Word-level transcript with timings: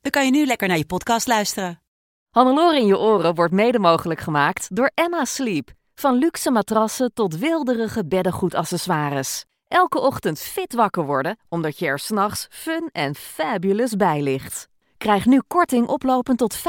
dan 0.00 0.10
kan 0.10 0.24
je 0.24 0.30
nu 0.30 0.46
lekker 0.46 0.68
naar 0.68 0.76
je 0.76 0.86
podcast 0.86 1.26
luisteren. 1.26 1.82
Hannelore 2.30 2.78
in 2.78 2.86
je 2.86 2.98
oren 2.98 3.34
wordt 3.34 3.52
mede 3.52 3.78
mogelijk 3.78 4.20
gemaakt 4.20 4.76
door 4.76 4.90
Emma 4.94 5.24
Sleep. 5.24 5.70
Van 5.94 6.14
luxe 6.14 6.50
matrassen 6.50 7.12
tot 7.14 7.38
wilderige 7.38 8.06
beddengoedaccessoires. 8.06 9.44
Elke 9.68 10.00
ochtend 10.00 10.38
fit 10.38 10.74
wakker 10.74 11.04
worden, 11.04 11.38
omdat 11.48 11.78
je 11.78 11.86
er 11.86 11.98
s'nachts 11.98 12.46
fun 12.50 12.88
en 12.92 13.14
fabulous 13.14 13.96
bij 13.96 14.22
ligt. 14.22 14.68
Krijg 14.96 15.26
nu 15.26 15.40
korting 15.46 15.86
oplopend 15.86 16.38
tot 16.38 16.58
50% 16.58 16.60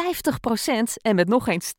en 1.01 1.15
met 1.15 1.27
nog 1.27 1.47
eens 1.47 1.73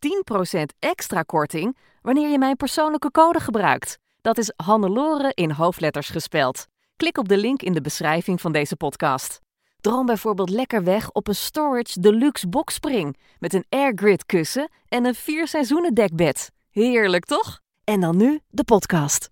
10% 0.55 0.63
extra 0.79 1.23
korting 1.23 1.77
wanneer 2.03 2.29
je 2.29 2.39
mijn 2.39 2.57
persoonlijke 2.57 3.11
code 3.11 3.41
gebruikt. 3.41 3.99
Dat 4.21 4.39
is 4.39 4.53
Hannelore 4.57 5.33
in 5.35 5.51
hoofdletters 5.51 6.09
gespeld. 6.09 6.67
Klik 6.97 7.19
op 7.19 7.29
de 7.29 7.37
link 7.37 7.63
in 7.63 7.73
de 7.73 7.81
beschrijving 7.81 8.41
van 8.41 8.53
deze 8.53 8.77
podcast. 8.77 9.41
Droom 9.83 10.07
bijvoorbeeld 10.07 10.51
lekker 10.51 10.85
weg 10.85 11.11
op 11.11 11.29
een 11.29 11.35
Storage 11.35 12.01
Deluxe 12.01 12.49
boxspring 12.49 13.17
met 13.39 13.55
een 13.55 13.65
airgrid 13.69 14.27
kussen 14.27 14.71
en 14.89 15.05
een 15.05 15.15
vier 15.15 15.49
seizoenen 15.49 15.95
dekbed. 15.95 16.51
Heerlijk 16.71 17.25
toch? 17.25 17.61
En 17.85 18.01
dan 18.01 18.17
nu 18.17 18.41
de 18.49 18.65
podcast. 18.65 19.31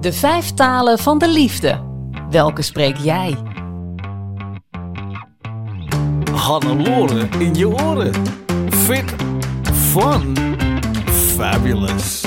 De 0.00 0.12
vijf 0.12 0.50
talen 0.50 0.98
van 0.98 1.18
de 1.18 1.28
liefde. 1.28 1.84
Welke 2.30 2.62
spreek 2.62 2.96
jij? 2.96 3.36
Hannelore 6.32 7.28
in 7.38 7.54
je 7.54 7.68
oren. 7.68 8.14
Fit, 8.68 9.14
fun, 9.72 10.36
fabulous. 11.06 12.24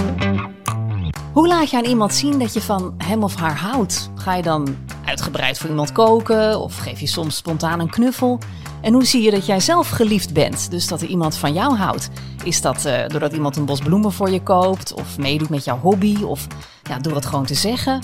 Hoe 1.37 1.47
laat 1.47 1.69
je 1.69 1.77
aan 1.77 1.85
iemand 1.85 2.13
zien 2.13 2.39
dat 2.39 2.53
je 2.53 2.61
van 2.61 2.93
hem 2.97 3.23
of 3.23 3.35
haar 3.35 3.57
houdt? 3.57 4.09
Ga 4.15 4.35
je 4.35 4.41
dan 4.41 4.75
uitgebreid 5.05 5.57
voor 5.57 5.69
iemand 5.69 5.91
koken 5.91 6.59
of 6.59 6.77
geef 6.77 6.99
je 6.99 7.07
soms 7.07 7.35
spontaan 7.35 7.79
een 7.79 7.89
knuffel? 7.89 8.39
En 8.81 8.93
hoe 8.93 9.05
zie 9.05 9.21
je 9.21 9.31
dat 9.31 9.45
jij 9.45 9.59
zelf 9.59 9.89
geliefd 9.89 10.33
bent, 10.33 10.71
dus 10.71 10.87
dat 10.87 11.01
er 11.01 11.07
iemand 11.07 11.35
van 11.35 11.53
jou 11.53 11.75
houdt? 11.75 12.09
Is 12.43 12.61
dat 12.61 12.85
eh, 12.85 13.07
doordat 13.07 13.33
iemand 13.33 13.55
een 13.55 13.65
bos 13.65 13.79
bloemen 13.79 14.11
voor 14.11 14.29
je 14.29 14.43
koopt 14.43 14.93
of 14.93 15.17
meedoet 15.17 15.49
met 15.49 15.63
jouw 15.63 15.79
hobby 15.79 16.23
of 16.23 16.47
ja, 16.83 16.99
door 16.99 17.15
het 17.15 17.25
gewoon 17.25 17.45
te 17.45 17.55
zeggen? 17.55 18.01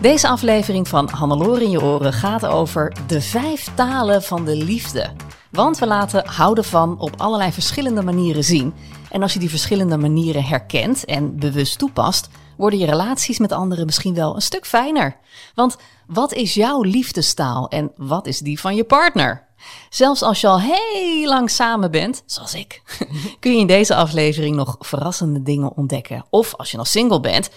Deze 0.00 0.28
aflevering 0.28 0.88
van 0.88 1.08
Hannelore 1.08 1.64
in 1.64 1.70
je 1.70 1.82
oren 1.82 2.12
gaat 2.12 2.46
over 2.46 2.92
de 3.06 3.20
vijf 3.20 3.68
talen 3.74 4.22
van 4.22 4.44
de 4.44 4.56
liefde. 4.56 5.10
Want 5.50 5.78
we 5.78 5.86
laten 5.86 6.26
houden 6.26 6.64
van 6.64 6.98
op 6.98 7.14
allerlei 7.16 7.52
verschillende 7.52 8.02
manieren 8.02 8.44
zien. 8.44 8.74
En 9.10 9.22
als 9.22 9.32
je 9.32 9.38
die 9.38 9.50
verschillende 9.50 9.96
manieren 9.96 10.44
herkent 10.44 11.04
en 11.04 11.38
bewust 11.38 11.78
toepast, 11.78 12.28
worden 12.56 12.78
je 12.78 12.86
relaties 12.86 13.38
met 13.38 13.52
anderen 13.52 13.86
misschien 13.86 14.14
wel 14.14 14.34
een 14.34 14.42
stuk 14.42 14.66
fijner. 14.66 15.16
Want 15.54 15.76
wat 16.06 16.32
is 16.32 16.54
jouw 16.54 16.82
liefdestaal 16.82 17.68
en 17.68 17.92
wat 17.96 18.26
is 18.26 18.38
die 18.38 18.60
van 18.60 18.74
je 18.74 18.84
partner? 18.84 19.46
Zelfs 19.90 20.22
als 20.22 20.40
je 20.40 20.46
al 20.46 20.60
heel 20.60 21.28
lang 21.28 21.50
samen 21.50 21.90
bent, 21.90 22.22
zoals 22.26 22.54
ik, 22.54 22.82
kun 23.40 23.52
je 23.52 23.60
in 23.60 23.66
deze 23.66 23.94
aflevering 23.94 24.56
nog 24.56 24.76
verrassende 24.78 25.42
dingen 25.42 25.76
ontdekken. 25.76 26.24
Of 26.30 26.54
als 26.54 26.70
je 26.70 26.76
nog 26.76 26.86
single 26.86 27.20
bent, 27.20 27.50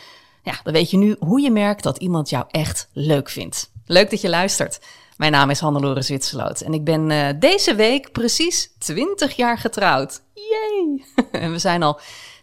ja, 0.43 0.59
dan 0.63 0.73
weet 0.73 0.91
je 0.91 0.97
nu 0.97 1.15
hoe 1.19 1.41
je 1.41 1.51
merkt 1.51 1.83
dat 1.83 1.97
iemand 1.97 2.29
jou 2.29 2.45
echt 2.47 2.89
leuk 2.93 3.29
vindt. 3.29 3.71
Leuk 3.85 4.09
dat 4.09 4.21
je 4.21 4.29
luistert. 4.29 4.79
Mijn 5.17 5.31
naam 5.31 5.49
is 5.49 5.59
Hannelore 5.59 6.01
Zwitserloot 6.01 6.61
en 6.61 6.73
ik 6.73 6.83
ben 6.83 7.09
uh, 7.09 7.27
deze 7.39 7.75
week 7.75 8.11
precies 8.11 8.71
20 8.77 9.35
jaar 9.35 9.57
getrouwd. 9.57 10.21
Yay! 10.33 11.05
en 11.43 11.51
we 11.51 11.59
zijn 11.59 11.83
al 11.83 11.99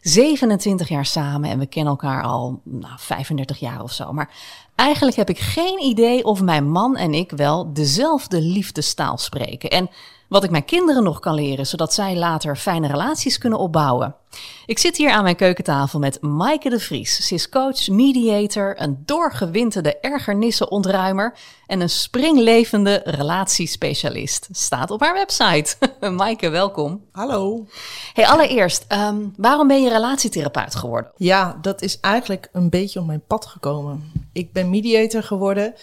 27 0.09 0.89
jaar 0.89 1.06
samen 1.06 1.50
en 1.50 1.59
we 1.59 1.67
kennen 1.67 1.93
elkaar 1.93 2.22
al 2.22 2.61
nou, 2.65 2.94
35 2.97 3.59
jaar 3.59 3.83
of 3.83 3.93
zo. 3.93 4.12
Maar 4.12 4.31
eigenlijk 4.75 5.17
heb 5.17 5.28
ik 5.28 5.39
geen 5.39 5.83
idee 5.83 6.25
of 6.25 6.43
mijn 6.43 6.71
man 6.71 6.97
en 6.97 7.15
ik 7.15 7.31
wel 7.31 7.72
dezelfde 7.72 8.41
liefdestaal 8.41 9.19
spreken. 9.19 9.71
En 9.71 9.91
wat 10.29 10.45
ik 10.45 10.51
mijn 10.51 10.65
kinderen 10.65 11.03
nog 11.03 11.21
kan 11.21 11.35
leren, 11.35 11.67
zodat 11.67 11.95
zij 11.95 12.17
later 12.17 12.57
fijne 12.57 12.87
relaties 12.87 13.39
kunnen 13.39 13.59
opbouwen. 13.59 14.15
Ik 14.67 14.79
zit 14.79 14.97
hier 14.97 15.11
aan 15.11 15.23
mijn 15.23 15.37
keukentafel 15.37 15.99
met 15.99 16.23
Maaike 16.23 16.69
de 16.69 16.79
Vries. 16.79 17.27
Ze 17.27 17.35
is 17.35 17.49
coach, 17.49 17.89
mediator, 17.89 18.75
een 18.81 19.03
doorgewinterde 19.05 19.99
ergernissenontruimer 20.01 21.35
en 21.67 21.81
een 21.81 21.91
springlevende 21.91 23.03
relatiespecialist. 23.05 24.49
Staat 24.51 24.91
op 24.91 25.01
haar 25.01 25.15
website. 25.15 25.77
Maaike, 26.11 26.49
welkom. 26.49 27.05
Hallo. 27.13 27.67
Hey, 28.13 28.27
allereerst, 28.27 28.85
um, 28.93 29.33
waarom 29.37 29.69
ben 29.69 29.83
je 29.83 29.89
relatietherapeut 29.89 30.75
geworden? 30.75 31.11
Ja, 31.17 31.59
dat 31.61 31.83
is 31.83 32.01
eigenlijk 32.01 32.49
een 32.53 32.71
beetje 32.71 33.01
op 33.01 33.07
mijn 33.07 33.23
pad 33.27 33.47
gekomen. 33.47 34.13
Ik 34.33 34.53
ben 34.53 34.71
mediator 34.71 35.23
geworden 35.23 35.75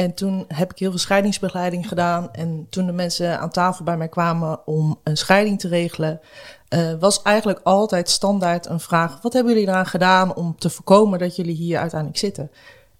en 0.00 0.14
toen 0.14 0.44
heb 0.48 0.70
ik 0.70 0.78
heel 0.78 0.90
veel 0.90 0.98
scheidingsbegeleiding 0.98 1.88
gedaan. 1.88 2.32
En 2.32 2.66
toen 2.70 2.86
de 2.86 2.92
mensen 2.92 3.40
aan 3.40 3.50
tafel 3.50 3.84
bij 3.84 3.96
mij 3.96 4.08
kwamen 4.08 4.66
om 4.66 4.98
een 5.04 5.16
scheiding 5.16 5.60
te 5.60 5.68
regelen, 5.68 6.20
uh, 6.68 6.92
was 7.00 7.22
eigenlijk 7.22 7.60
altijd 7.62 8.10
standaard 8.10 8.66
een 8.66 8.80
vraag: 8.80 9.22
wat 9.22 9.32
hebben 9.32 9.52
jullie 9.52 9.68
eraan 9.68 9.86
gedaan 9.86 10.34
om 10.34 10.58
te 10.58 10.70
voorkomen 10.70 11.18
dat 11.18 11.36
jullie 11.36 11.54
hier 11.54 11.78
uiteindelijk 11.78 12.20
zitten? 12.20 12.50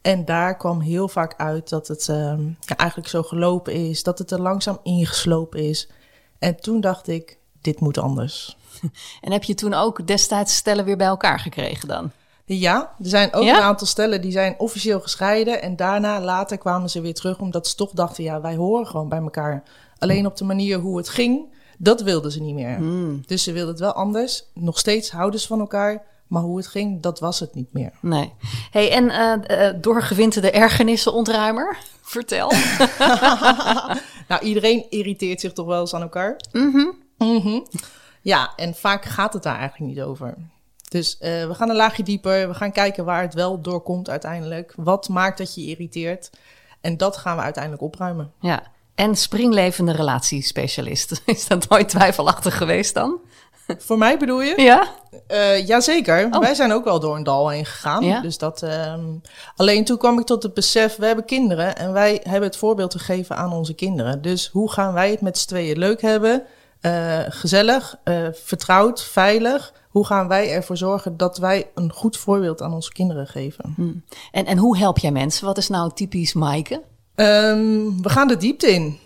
En 0.03 0.25
daar 0.25 0.57
kwam 0.57 0.81
heel 0.81 1.09
vaak 1.09 1.35
uit 1.37 1.69
dat 1.69 1.89
het 1.89 2.05
ja, 2.07 2.77
eigenlijk 2.77 3.09
zo 3.09 3.23
gelopen 3.23 3.73
is, 3.73 4.03
dat 4.03 4.19
het 4.19 4.31
er 4.31 4.41
langzaam 4.41 4.79
ingeslopen 4.83 5.61
is. 5.61 5.89
En 6.39 6.57
toen 6.61 6.81
dacht 6.81 7.09
ik: 7.09 7.39
dit 7.61 7.81
moet 7.81 7.99
anders. 7.99 8.57
En 9.21 9.33
heb 9.33 9.43
je 9.43 9.55
toen 9.55 9.75
ook 9.75 10.07
destijds 10.07 10.57
stellen 10.57 10.85
weer 10.85 10.97
bij 10.97 11.07
elkaar 11.07 11.41
gekregen 11.41 11.89
dan? 11.89 12.11
Ja, 12.59 12.95
er 12.99 13.09
zijn 13.09 13.33
ook 13.33 13.43
een 13.43 13.55
aantal 13.55 13.87
stellen 13.87 14.21
die 14.21 14.33
zijn 14.33 14.55
officieel 14.59 15.01
gescheiden. 15.01 15.63
En 15.63 15.77
daarna, 15.77 16.21
later 16.21 16.59
kwamen 16.59 16.91
ze 16.91 17.01
weer 17.01 17.15
terug, 17.15 17.39
omdat 17.39 17.67
ze 17.67 17.75
toch 17.75 17.91
dachten, 17.91 18.25
ja, 18.25 18.41
wij 18.41 18.57
horen 18.57 18.87
gewoon 18.87 19.09
bij 19.09 19.19
elkaar. 19.19 19.63
Alleen 19.99 20.27
op 20.27 20.37
de 20.37 20.45
manier 20.45 20.79
hoe 20.79 20.97
het 20.97 21.09
ging, 21.09 21.55
dat 21.79 22.01
wilden 22.01 22.33
ze 22.33 22.41
niet 22.41 22.55
meer. 22.55 22.77
Hmm. 22.77 23.23
Dus 23.27 23.43
ze 23.43 23.53
wilden 23.53 23.71
het 23.71 23.81
wel 23.81 23.93
anders. 23.93 24.45
Nog 24.55 24.79
steeds 24.79 25.11
houden 25.11 25.41
ze 25.41 25.47
van 25.47 25.61
elkaar. 25.61 26.03
Maar 26.27 26.43
hoe 26.43 26.57
het 26.57 26.67
ging, 26.67 27.03
dat 27.03 27.21
was 27.21 27.41
het 27.41 27.55
niet 27.55 27.73
meer. 27.73 27.91
Nee. 28.01 28.33
Hey, 28.71 28.91
en 28.93 29.05
uh, 29.51 29.71
doorgewinterde 29.81 30.51
ergernissen 30.51 31.13
ontruimer? 31.13 31.77
Vertel. 32.01 32.53
nou, 34.29 34.43
iedereen 34.43 34.87
irriteert 34.91 35.41
zich 35.41 35.53
toch 35.53 35.67
wel 35.67 35.81
eens 35.81 35.95
aan 35.95 36.03
elkaar. 36.03 36.37
Mm 36.53 36.97
-hmm. 37.19 37.67
Ja, 38.23 38.53
en 38.57 38.75
vaak 38.75 39.05
gaat 39.05 39.33
het 39.33 39.43
daar 39.43 39.59
eigenlijk 39.59 39.95
niet 39.95 40.03
over. 40.03 40.35
Dus 40.91 41.17
uh, 41.21 41.47
we 41.47 41.55
gaan 41.55 41.71
een 41.71 41.77
laagje 41.77 42.03
dieper. 42.03 42.49
We 42.49 42.55
gaan 42.55 42.73
kijken 42.73 43.05
waar 43.05 43.23
het 43.23 43.35
wel 43.35 43.61
doorkomt 43.61 44.11
uiteindelijk. 44.11 44.73
Wat 44.77 45.09
maakt 45.09 45.39
dat 45.39 45.55
je 45.55 45.67
irriteert? 45.67 46.31
En 46.81 46.97
dat 46.97 47.17
gaan 47.17 47.37
we 47.37 47.43
uiteindelijk 47.43 47.83
opruimen. 47.83 48.33
Ja, 48.41 48.63
en 48.95 49.17
springlevende 49.17 49.93
relatiespecialist. 49.93 51.23
Is 51.25 51.47
dat 51.47 51.69
nooit 51.69 51.89
twijfelachtig 51.89 52.57
geweest 52.57 52.95
dan? 52.95 53.19
Voor 53.79 53.99
mij 53.99 54.19
bedoel 54.19 54.41
je? 54.41 54.61
Ja. 54.61 54.89
Uh, 55.29 55.67
jazeker. 55.67 56.29
Oh. 56.31 56.41
Wij 56.41 56.55
zijn 56.55 56.73
ook 56.73 56.85
wel 56.85 57.01
door 57.01 57.17
een 57.17 57.23
dal 57.23 57.49
heen 57.49 57.67
gegaan. 57.67 58.05
Ja? 58.05 58.21
Dus 58.21 58.39
dat, 58.39 58.63
uh, 58.63 58.95
alleen 59.57 59.85
toen 59.85 59.99
kwam 59.99 60.19
ik 60.19 60.27
tot 60.27 60.43
het 60.43 60.55
besef, 60.55 60.97
we 60.97 61.07
hebben 61.07 61.25
kinderen 61.25 61.77
en 61.77 61.93
wij 61.93 62.21
hebben 62.23 62.49
het 62.49 62.57
voorbeeld 62.57 62.91
te 62.91 62.99
geven 62.99 63.37
aan 63.37 63.53
onze 63.53 63.75
kinderen. 63.75 64.23
Dus 64.23 64.49
hoe 64.49 64.71
gaan 64.71 64.93
wij 64.93 65.11
het 65.11 65.21
met 65.21 65.39
z'n 65.39 65.49
tweeën 65.49 65.79
leuk 65.79 66.03
hebben? 66.03 66.43
Uh, 66.83 67.19
gezellig, 67.29 67.97
vertrouwd, 68.33 69.03
veilig 69.03 69.73
hoe 69.91 70.07
gaan 70.07 70.29
wij 70.29 70.51
ervoor 70.51 70.77
zorgen 70.77 71.17
dat 71.17 71.39
wij 71.39 71.71
een 71.75 71.93
goed 71.93 72.17
voorbeeld 72.17 72.63
aan 72.63 72.75
onze 72.75 72.93
kinderen 72.93 73.27
geven? 73.27 73.73
Hmm. 73.77 74.05
En, 74.33 74.47
en 74.47 74.59
hoe 74.59 74.77
help 74.77 74.99
jij 74.99 75.13
mensen? 75.13 75.47
Wat 75.47 75.59
is 75.59 75.69
nou 75.69 75.91
typisch 75.95 76.33
Maaike? 76.33 76.83
Um, 77.15 78.03
we 78.03 78.09
gaan 78.09 78.29
de 78.29 78.37
diepte 78.37 78.71
in. 78.71 78.99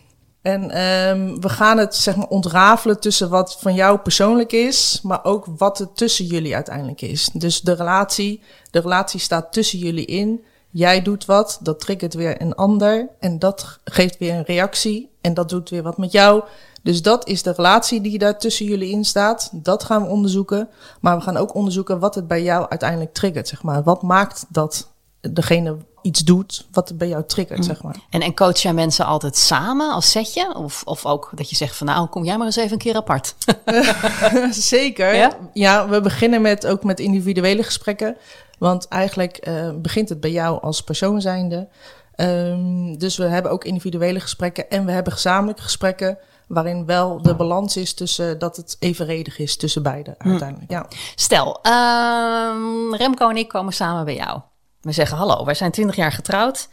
En 0.42 0.62
um, 0.62 1.40
we 1.40 1.48
gaan 1.48 1.78
het 1.78 1.94
zeg 1.94 2.16
maar 2.16 2.26
ontrafelen 2.26 3.00
tussen 3.00 3.31
wat 3.31 3.56
van 3.60 3.75
jou 3.75 3.98
persoonlijk 3.98 4.52
is, 4.52 5.00
maar 5.02 5.25
ook 5.25 5.46
wat 5.56 5.78
er 5.78 5.92
tussen 5.92 6.25
jullie 6.25 6.54
uiteindelijk 6.54 7.00
is. 7.00 7.30
Dus 7.32 7.60
de 7.60 7.72
relatie, 7.72 8.42
de 8.70 8.80
relatie 8.80 9.20
staat 9.20 9.52
tussen 9.52 9.78
jullie 9.78 10.04
in. 10.04 10.44
Jij 10.70 11.02
doet 11.02 11.25
wat, 11.25 11.58
dat 11.62 11.80
triggert 11.80 12.14
weer 12.14 12.40
een 12.40 12.54
ander 12.54 13.08
en 13.20 13.38
dat 13.38 13.78
geeft 13.84 14.19
weer 14.19 14.34
een 14.34 14.44
reactie 14.44 15.10
en 15.20 15.34
dat 15.34 15.48
doet 15.48 15.70
weer 15.70 15.82
wat 15.82 15.98
met 15.98 16.12
jou. 16.12 16.44
Dus 16.84 17.02
dat 17.02 17.28
is 17.28 17.42
de 17.42 17.52
relatie 17.56 18.00
die 18.00 18.19
daar 18.19 18.38
tussen 18.38 18.66
jullie 18.66 18.90
in 18.90 19.04
staat. 19.04 19.50
Dat 19.52 19.84
gaan 19.84 20.02
we 20.02 20.08
onderzoeken. 20.08 20.69
Maar 21.00 21.16
we 21.16 21.22
gaan 21.22 21.36
ook 21.36 21.54
onderzoeken 21.54 21.98
wat 21.98 22.14
het 22.14 22.26
bij 22.26 22.42
jou 22.42 22.69
uiteindelijk 22.69 23.12
triggert. 23.12 23.48
Zeg 23.48 23.62
maar. 23.62 23.82
Wat 23.82 24.02
maakt 24.02 24.46
dat 24.48 24.92
degene 25.20 25.76
iets 26.02 26.20
doet 26.20 26.66
wat 26.72 26.88
er 26.88 26.96
bij 26.96 27.08
jou 27.08 27.25
triggert, 27.26 27.64
zeg 27.64 27.82
maar. 27.82 27.96
En, 28.10 28.20
en 28.20 28.34
coach 28.34 28.58
jij 28.58 28.72
mensen 28.72 29.06
altijd 29.06 29.36
samen 29.36 29.92
als 29.92 30.10
setje? 30.10 30.54
Of, 30.54 30.82
of 30.84 31.06
ook 31.06 31.31
dat 31.34 31.50
je 31.50 31.56
zegt 31.56 31.76
van 31.76 31.86
nou, 31.86 32.06
kom 32.08 32.25
jij 32.25 32.36
maar 32.36 32.46
eens 32.46 32.56
even 32.56 32.72
een 32.72 32.78
keer 32.78 32.96
apart. 32.96 33.34
Zeker. 34.50 35.14
Ja? 35.14 35.37
Ja? 35.52 35.88
we 35.88 36.00
beginnen 36.00 36.42
met, 36.42 36.66
ook 36.66 36.84
met 36.84 37.00
individuele 37.00 37.62
gesprekken. 37.62 38.16
Want 38.58 38.88
eigenlijk 38.88 39.37
eh, 39.37 39.70
begint 39.76 40.08
het 40.08 40.20
bij 40.20 40.30
jou 40.30 40.62
als 40.62 40.82
persoon 40.82 41.20
zijnde. 41.20 41.69
Ehm, 42.14 42.96
dus 42.96 43.16
we 43.16 43.25
hebben 43.25 43.52
ook 43.52 43.64
individuele 43.64 44.20
gesprekken 44.20 44.70
en 44.70 44.84
we 44.84 44.92
hebben 44.92 45.12
gezamenlijke 45.12 45.62
gesprekken. 45.62 46.19
Waarin 46.46 46.87
wel 46.87 47.23
de 47.23 47.35
balans 47.35 47.76
is 47.76 47.94
tussen 47.94 48.38
dat 48.38 48.56
het 48.56 48.76
evenredig 48.79 49.38
is 49.38 49.56
tussen 49.56 49.82
beiden 49.82 50.14
uiteindelijk. 50.19 50.70
Ja. 50.70 50.87
Stel, 51.14 51.58
ehm, 51.62 52.94
Remco 52.94 53.29
en 53.29 53.37
ik 53.37 53.49
komen 53.49 53.73
samen 53.73 54.05
bij 54.05 54.14
jou. 54.14 54.41
We 54.81 54.93
zeggen 54.93 55.17
hallo, 55.17 55.44
wij 55.44 55.55
zijn 55.55 55.70
20 55.70 55.96
jaar 55.96 56.12
getrouwd. 56.12 56.69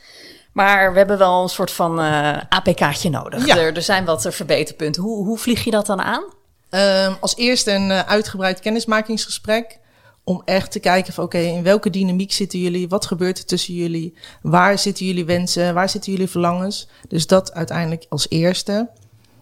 Maar 0.53 0.91
we 0.91 0.97
hebben 0.97 1.17
wel 1.17 1.43
een 1.43 1.49
soort 1.49 1.71
van 1.71 1.99
eh, 1.99 2.37
APK'tje 2.49 3.09
nodig. 3.09 3.45
Ja. 3.45 3.57
Er, 3.57 3.75
er 3.75 3.81
zijn 3.81 4.05
wat 4.05 4.25
eh, 4.25 4.31
verbeterpunten. 4.31 5.03
Hoe, 5.03 5.25
hoe 5.25 5.37
vlieg 5.37 5.63
je 5.63 5.71
dat 5.71 5.85
dan 5.85 6.01
aan? 6.01 6.23
Ehm, 6.69 7.13
als 7.19 7.35
eerste 7.35 7.71
een 7.71 7.91
eh, 7.91 7.99
uitgebreid 7.99 8.59
kennismakingsgesprek. 8.59 9.79
Om 10.23 10.41
echt 10.45 10.71
te 10.71 10.79
kijken 10.79 11.13
van 11.13 11.23
oké, 11.23 11.37
in 11.37 11.63
welke 11.63 11.89
dynamiek 11.89 12.31
zitten 12.31 12.59
jullie? 12.59 12.89
Wat 12.89 13.05
gebeurt 13.05 13.37
er 13.37 13.45
tussen 13.45 13.73
jullie? 13.73 14.17
Waar 14.41 14.79
zitten 14.79 15.05
jullie 15.05 15.25
wensen? 15.25 15.73
Waar 15.73 15.89
zitten 15.89 16.11
jullie 16.11 16.27
verlangens? 16.27 16.87
Dus 17.07 17.27
dat 17.27 17.53
uiteindelijk 17.53 18.05
als 18.09 18.29
eerste. 18.29 18.89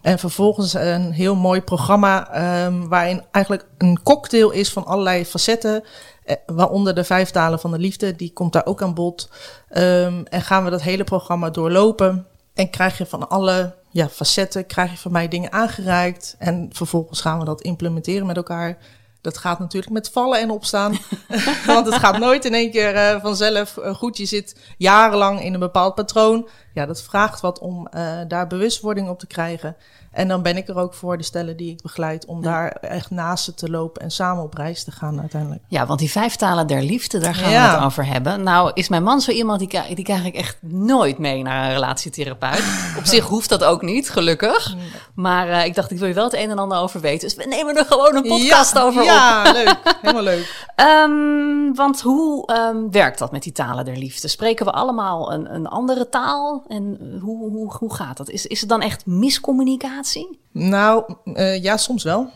En 0.01 0.19
vervolgens 0.19 0.73
een 0.73 1.11
heel 1.11 1.35
mooi 1.35 1.61
programma 1.61 2.31
ehm, 2.31 2.87
waarin 2.87 3.23
eigenlijk 3.31 3.65
een 3.77 4.03
cocktail 4.03 4.49
is 4.51 4.71
van 4.71 4.85
allerlei 4.85 5.25
facetten. 5.25 5.83
eh, 6.23 6.35
Waaronder 6.45 6.95
de 6.95 7.03
vijf 7.03 7.29
talen 7.29 7.59
van 7.59 7.71
de 7.71 7.79
liefde, 7.79 8.15
die 8.15 8.33
komt 8.33 8.53
daar 8.53 8.65
ook 8.65 8.81
aan 8.81 8.93
bod. 8.93 9.29
Ehm, 9.69 10.23
en 10.23 10.41
gaan 10.41 10.63
we 10.63 10.69
dat 10.69 10.81
hele 10.81 11.03
programma 11.03 11.49
doorlopen. 11.49 12.25
En 12.53 12.69
krijg 12.69 12.97
je 12.97 13.05
van 13.05 13.29
alle 13.29 13.75
ja, 13.91 14.09
facetten, 14.09 14.65
krijg 14.65 14.91
je 14.91 14.97
van 14.97 15.11
mij 15.11 15.27
dingen 15.27 15.51
aangereikt. 15.51 16.35
En 16.39 16.69
vervolgens 16.71 17.21
gaan 17.21 17.39
we 17.39 17.45
dat 17.45 17.61
implementeren 17.61 18.25
met 18.27 18.37
elkaar. 18.37 18.77
Dat 19.21 19.37
gaat 19.37 19.59
natuurlijk 19.59 19.93
met 19.93 20.09
vallen 20.09 20.39
en 20.39 20.49
opstaan. 20.49 20.97
Want 21.65 21.85
het 21.85 21.95
gaat 21.95 22.17
nooit 22.17 22.45
in 22.45 22.53
één 22.53 22.71
keer 22.71 22.95
eh, 22.95 23.21
vanzelf 23.21 23.77
goed. 23.93 24.17
Je 24.17 24.25
zit 24.25 24.55
jarenlang 24.77 25.43
in 25.43 25.53
een 25.53 25.59
bepaald 25.59 25.95
patroon. 25.95 26.47
Ja, 26.73 26.85
dat 26.85 27.01
vraagt 27.01 27.41
wat 27.41 27.59
om 27.59 27.87
eh, 27.87 28.19
daar 28.27 28.47
bewustwording 28.47 29.09
op 29.09 29.19
te 29.19 29.27
krijgen. 29.27 29.75
En 30.19 30.27
dan 30.27 30.41
ben 30.41 30.57
ik 30.57 30.67
er 30.67 30.77
ook 30.77 30.93
voor 30.93 31.17
de 31.17 31.23
stellen 31.23 31.57
die 31.57 31.71
ik 31.71 31.81
begeleid... 31.81 32.25
om 32.25 32.41
daar 32.41 32.71
echt 32.71 33.09
naast 33.09 33.43
ze 33.43 33.53
te 33.53 33.69
lopen 33.69 34.01
en 34.01 34.11
samen 34.11 34.43
op 34.43 34.53
reis 34.53 34.83
te 34.83 34.91
gaan 34.91 35.19
uiteindelijk. 35.19 35.61
Ja, 35.67 35.85
want 35.85 35.99
die 35.99 36.11
vijf 36.11 36.35
talen 36.35 36.67
der 36.67 36.81
liefde, 36.83 37.17
daar 37.19 37.35
gaan 37.35 37.51
Ja. 37.51 37.69
we 37.69 37.75
het 37.75 37.85
over 37.85 38.05
hebben. 38.05 38.43
Nou, 38.43 38.71
is 38.73 38.89
mijn 38.89 39.03
man 39.03 39.21
zo 39.21 39.31
iemand, 39.31 39.59
die, 39.59 39.67
krijg- 39.67 39.93
die 39.93 40.03
krijg 40.03 40.25
ik 40.25 40.35
echt 40.35 40.57
nooit 40.61 41.17
mee 41.17 41.43
naar 41.43 41.63
een 41.65 41.73
relatietherapeut. 41.73 42.63
Op 42.99 43.05
zich 43.05 43.25
hoeft 43.25 43.49
dat 43.49 43.63
ook 43.63 43.81
niet, 43.81 44.09
gelukkig. 44.09 44.75
Maar 45.15 45.49
eh, 45.49 45.65
ik 45.65 45.75
dacht, 45.75 45.91
ik 45.91 45.97
wil 45.99 46.07
je 46.07 46.13
wel 46.13 46.23
het 46.23 46.33
een 46.33 46.49
en 46.49 46.59
ander 46.59 46.77
over 46.77 46.99
weten. 47.01 47.27
Dus 47.27 47.37
we 47.37 47.45
nemen 47.49 47.77
er 47.77 47.85
gewoon 47.85 48.15
een 48.15 48.21
podcast 48.27 48.73
ja, 48.73 48.81
over 48.81 49.01
op. 49.01 49.07
Ja, 49.07 49.51
leuk. 49.51 49.77
Helemaal 50.01 50.23
leuk. 50.23 50.47
Ehm, 50.75 51.73
want 51.73 52.01
hoe 52.01 52.45
ehm, 52.47 52.77
werkt 52.91 53.19
dat 53.19 53.31
met 53.31 53.43
die 53.43 53.51
talen 53.51 53.85
der 53.85 53.97
liefde? 53.97 54.27
Spreken 54.27 54.65
we 54.65 54.71
allemaal 54.71 55.33
een, 55.33 55.53
een 55.53 55.67
andere 55.67 56.09
taal? 56.09 56.63
En 56.67 57.17
hoe, 57.21 57.49
hoe, 57.51 57.73
hoe 57.77 57.93
gaat 57.95 58.17
dat? 58.17 58.29
Is, 58.29 58.45
is 58.45 58.59
het 58.59 58.69
dan 58.69 58.81
echt 58.81 59.05
miscommunicatie? 59.05 60.07
Nou, 60.51 61.15
eh, 61.33 61.63
ja, 61.63 61.77
soms 61.77 62.03
wel. 62.03 62.29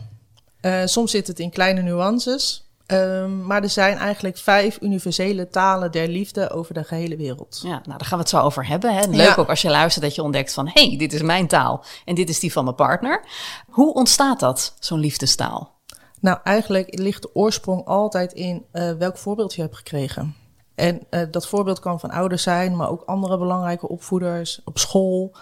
Eh, 0.60 0.80
soms 0.84 1.10
zit 1.10 1.26
het 1.26 1.38
in 1.38 1.50
kleine 1.50 1.82
nuances. 1.82 2.64
Ehm, 2.86 3.46
maar 3.46 3.62
er 3.62 3.70
zijn 3.70 3.96
eigenlijk 3.96 4.38
vijf 4.38 4.78
universele 4.80 5.48
talen 5.48 5.92
der 5.92 6.08
liefde 6.08 6.50
over 6.50 6.74
de 6.74 6.84
gehele 6.84 7.16
wereld. 7.16 7.60
Ja, 7.62 7.68
nou, 7.68 7.82
daar 7.84 8.00
gaan 8.00 8.18
we 8.18 8.24
het 8.24 8.28
zo 8.28 8.40
over 8.40 8.66
hebben. 8.66 8.94
Hè? 8.94 9.06
Leuk 9.06 9.26
Ja. 9.26 9.34
ook 9.36 9.48
als 9.48 9.62
je 9.62 9.70
luistert 9.70 10.04
dat 10.04 10.14
je 10.14 10.22
ontdekt 10.22 10.52
van... 10.52 10.68
hé, 10.68 10.88
hey, 10.88 10.96
dit 10.96 11.12
is 11.12 11.22
mijn 11.22 11.46
taal 11.46 11.84
en 12.04 12.14
dit 12.14 12.28
is 12.28 12.40
die 12.40 12.52
van 12.52 12.64
mijn 12.64 12.76
partner. 12.76 13.24
Hoe 13.66 13.94
ontstaat 13.94 14.40
dat, 14.40 14.74
zo'n 14.78 14.98
liefdestaal? 14.98 15.72
Nou, 16.20 16.38
eigenlijk 16.44 16.98
ligt 16.98 17.22
de 17.22 17.34
oorsprong 17.34 17.84
altijd 17.84 18.32
in 18.32 18.64
eh, 18.72 18.92
welk 18.92 19.18
voorbeeld 19.18 19.54
je 19.54 19.60
hebt 19.62 19.76
gekregen. 19.76 20.34
En 20.74 21.06
dat 21.30 21.46
voorbeeld 21.46 21.80
kan 21.80 22.00
van 22.00 22.10
ouders 22.10 22.42
zijn, 22.42 22.76
maar 22.76 22.90
ook 22.90 23.02
andere 23.02 23.38
belangrijke 23.38 23.88
opvoeders 23.88 24.60
op 24.64 24.78
school. 24.78 25.36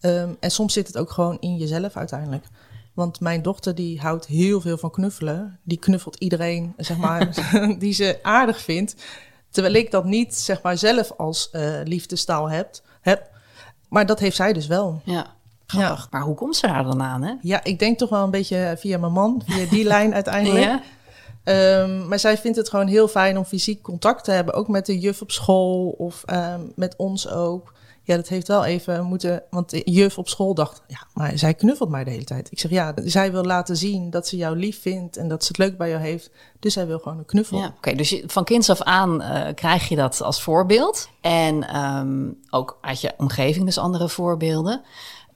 Ehm, 0.00 0.32
en 0.40 0.50
soms 0.50 0.72
zit 0.72 0.86
het 0.86 0.98
ook 0.98 1.10
gewoon 1.10 1.36
in 1.40 1.56
jezelf 1.56 1.96
uiteindelijk. 1.96 2.44
Want 2.94 3.20
mijn 3.20 3.42
dochter 3.42 3.74
die 3.74 4.00
houdt 4.00 4.26
heel 4.26 4.60
veel 4.60 4.78
van 4.78 4.90
knuffelen. 4.90 5.58
Die 5.62 5.78
knuffelt 5.78 6.16
iedereen, 6.16 6.74
zeg 6.76 6.96
maar, 6.96 7.34
die 7.78 7.92
ze 7.92 8.18
aardig 8.22 8.60
vindt. 8.60 8.94
Terwijl 9.50 9.74
ik 9.74 9.90
dat 9.90 10.04
niet, 10.04 10.34
zeg 10.34 10.62
maar, 10.62 10.78
zelf 10.78 11.12
als 11.16 11.50
eh 11.50 11.80
liefdestaal 11.84 12.50
heb, 12.50 12.80
heb. 13.00 13.30
Maar 13.88 14.06
dat 14.06 14.18
heeft 14.18 14.36
zij 14.36 14.52
dus 14.52 14.66
wel. 14.66 15.00
Ja, 15.04 15.26
grappig. 15.66 16.08
Maar 16.10 16.22
hoe 16.22 16.34
komt 16.34 16.56
ze 16.56 16.66
daar 16.66 16.84
dan 16.84 17.02
aan, 17.02 17.22
hè? 17.22 17.34
Ja, 17.40 17.64
ik 17.64 17.78
denk 17.78 17.98
toch 17.98 18.08
wel 18.08 18.24
een 18.24 18.30
beetje 18.30 18.74
via 18.78 18.98
mijn 18.98 19.12
man, 19.12 19.42
via 19.46 19.66
die 19.66 19.84
lijn 19.94 20.14
uiteindelijk. 20.14 20.64
Ja? 20.64 20.82
Ehm, 21.44 22.08
maar 22.08 22.18
zij 22.18 22.38
vindt 22.38 22.56
het 22.56 22.68
gewoon 22.68 22.86
heel 22.86 23.08
fijn 23.08 23.38
om 23.38 23.44
fysiek 23.44 23.82
contact 23.82 24.24
te 24.24 24.30
hebben. 24.30 24.54
Ook 24.54 24.68
met 24.68 24.86
de 24.86 24.98
juf 24.98 25.22
op 25.22 25.30
school 25.30 25.88
of 25.88 26.22
ehm, 26.26 26.60
met 26.74 26.96
ons 26.96 27.28
ook. 27.28 27.72
Ja, 28.08 28.16
dat 28.16 28.28
heeft 28.28 28.48
wel 28.48 28.64
even 28.64 29.04
moeten... 29.04 29.42
Want 29.50 29.70
de 29.70 29.82
juf 29.84 30.18
op 30.18 30.28
school 30.28 30.54
dacht... 30.54 30.82
Ja, 30.86 31.06
maar 31.14 31.38
zij 31.38 31.54
knuffelt 31.54 31.88
mij 31.88 32.04
de 32.04 32.10
hele 32.10 32.24
tijd. 32.24 32.52
Ik 32.52 32.58
zeg, 32.58 32.70
ja, 32.70 32.94
zij 33.04 33.32
wil 33.32 33.44
laten 33.44 33.76
zien 33.76 34.10
dat 34.10 34.28
ze 34.28 34.36
jou 34.36 34.56
lief 34.56 34.80
vindt... 34.80 35.16
en 35.16 35.28
dat 35.28 35.42
ze 35.42 35.48
het 35.48 35.58
leuk 35.58 35.78
bij 35.78 35.88
jou 35.88 36.00
heeft. 36.00 36.30
Dus 36.60 36.72
zij 36.72 36.86
wil 36.86 36.98
gewoon 36.98 37.18
een 37.18 37.24
knuffel. 37.24 37.58
Ja, 37.58 37.74
oké. 37.76 37.94
dus 37.94 38.22
van 38.26 38.44
kinds 38.44 38.70
af 38.70 38.82
aan 38.82 39.22
eh, 39.22 39.54
krijg 39.54 39.88
je 39.88 39.96
dat 39.96 40.22
als 40.22 40.42
voorbeeld. 40.42 41.08
En 41.20 41.68
ehm, 41.68 42.30
ook 42.50 42.78
uit 42.80 43.00
je 43.00 43.12
omgeving 43.16 43.64
dus 43.64 43.78
andere 43.78 44.08
voorbeelden. 44.08 44.82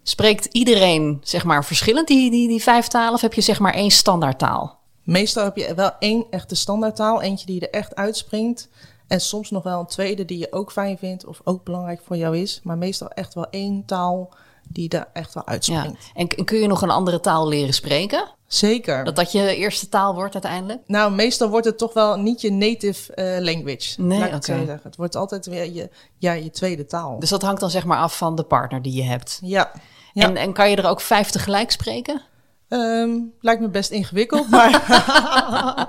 Spreekt 0.02 0.44
iedereen, 0.44 1.18
zeg 1.22 1.44
maar, 1.44 1.64
verschillend 1.64 2.08
die, 2.08 2.30
die, 2.30 2.48
die 2.48 2.62
vijf 2.62 2.86
talen? 2.86 3.14
Of 3.14 3.20
heb 3.20 3.34
je 3.34 3.40
zeg 3.40 3.58
maar 3.58 3.74
één 3.74 3.90
standaardtaal? 3.90 4.78
Meestal 5.02 5.44
heb 5.44 5.56
je 5.56 5.74
wel 5.74 5.90
één 5.98 6.26
echte 6.30 6.54
standaardtaal. 6.54 7.22
Eentje 7.22 7.46
die 7.46 7.60
er 7.60 7.70
echt 7.70 7.94
uitspringt. 7.94 8.68
En 9.12 9.20
soms 9.20 9.50
nog 9.50 9.62
wel 9.62 9.80
een 9.80 9.86
tweede 9.86 10.24
die 10.24 10.38
je 10.38 10.52
ook 10.52 10.72
fijn 10.72 10.98
vindt... 10.98 11.24
of 11.26 11.40
ook 11.44 11.64
belangrijk 11.64 12.00
voor 12.04 12.16
jou 12.16 12.38
is. 12.38 12.60
Maar 12.62 12.78
meestal 12.78 13.08
echt 13.08 13.34
wel 13.34 13.46
één 13.50 13.84
taal 13.84 14.34
die 14.68 14.88
er 14.88 15.08
echt 15.12 15.34
wel 15.34 15.42
Ja. 15.46 15.52
uitspringt. 15.52 16.10
En, 16.14 16.28
en 16.28 16.44
kun 16.44 16.58
je 16.58 16.66
nog 16.66 16.82
een 16.82 16.90
andere 16.90 17.20
taal 17.20 17.48
leren 17.48 17.74
spreken? 17.74 18.28
Zeker. 18.46 19.04
Dat 19.04 19.16
dat 19.16 19.32
je 19.32 19.56
eerste 19.56 19.88
taal 19.88 20.14
wordt 20.14 20.32
uiteindelijk? 20.34 20.80
Nou, 20.86 21.12
meestal 21.12 21.48
wordt 21.48 21.66
het 21.66 21.78
toch 21.78 21.92
wel 21.92 22.16
niet 22.16 22.40
je 22.40 22.52
native 22.52 23.14
eh, 23.14 23.40
language. 23.44 24.02
Nee, 24.02 24.18
laat 24.18 24.26
ik 24.28 24.34
het 24.34 24.48
oké. 24.48 24.80
Het 24.82 24.96
wordt 24.96 25.16
altijd 25.16 25.46
weer 25.46 25.72
je, 25.72 25.90
ja, 26.18 26.32
je 26.32 26.50
tweede 26.50 26.84
taal. 26.84 27.18
Dus 27.18 27.30
dat 27.30 27.42
hangt 27.42 27.60
dan 27.60 27.70
zeg 27.70 27.84
maar 27.84 27.98
af 27.98 28.16
van 28.16 28.34
de 28.34 28.42
partner 28.42 28.82
die 28.82 28.94
je 28.94 29.02
hebt. 29.02 29.38
ja. 29.42 29.72
ja. 30.12 30.22
En, 30.28 30.36
en 30.36 30.52
kan 30.52 30.70
je 30.70 30.76
er 30.76 30.88
ook 30.88 31.00
vijf 31.00 31.30
tegelijk 31.30 31.70
spreken? 31.70 32.22
Ehm, 32.68 33.10
lijkt 33.40 33.60
me 33.60 33.68
best 33.68 33.90
ingewikkeld, 33.90 34.50
maar 34.50 34.70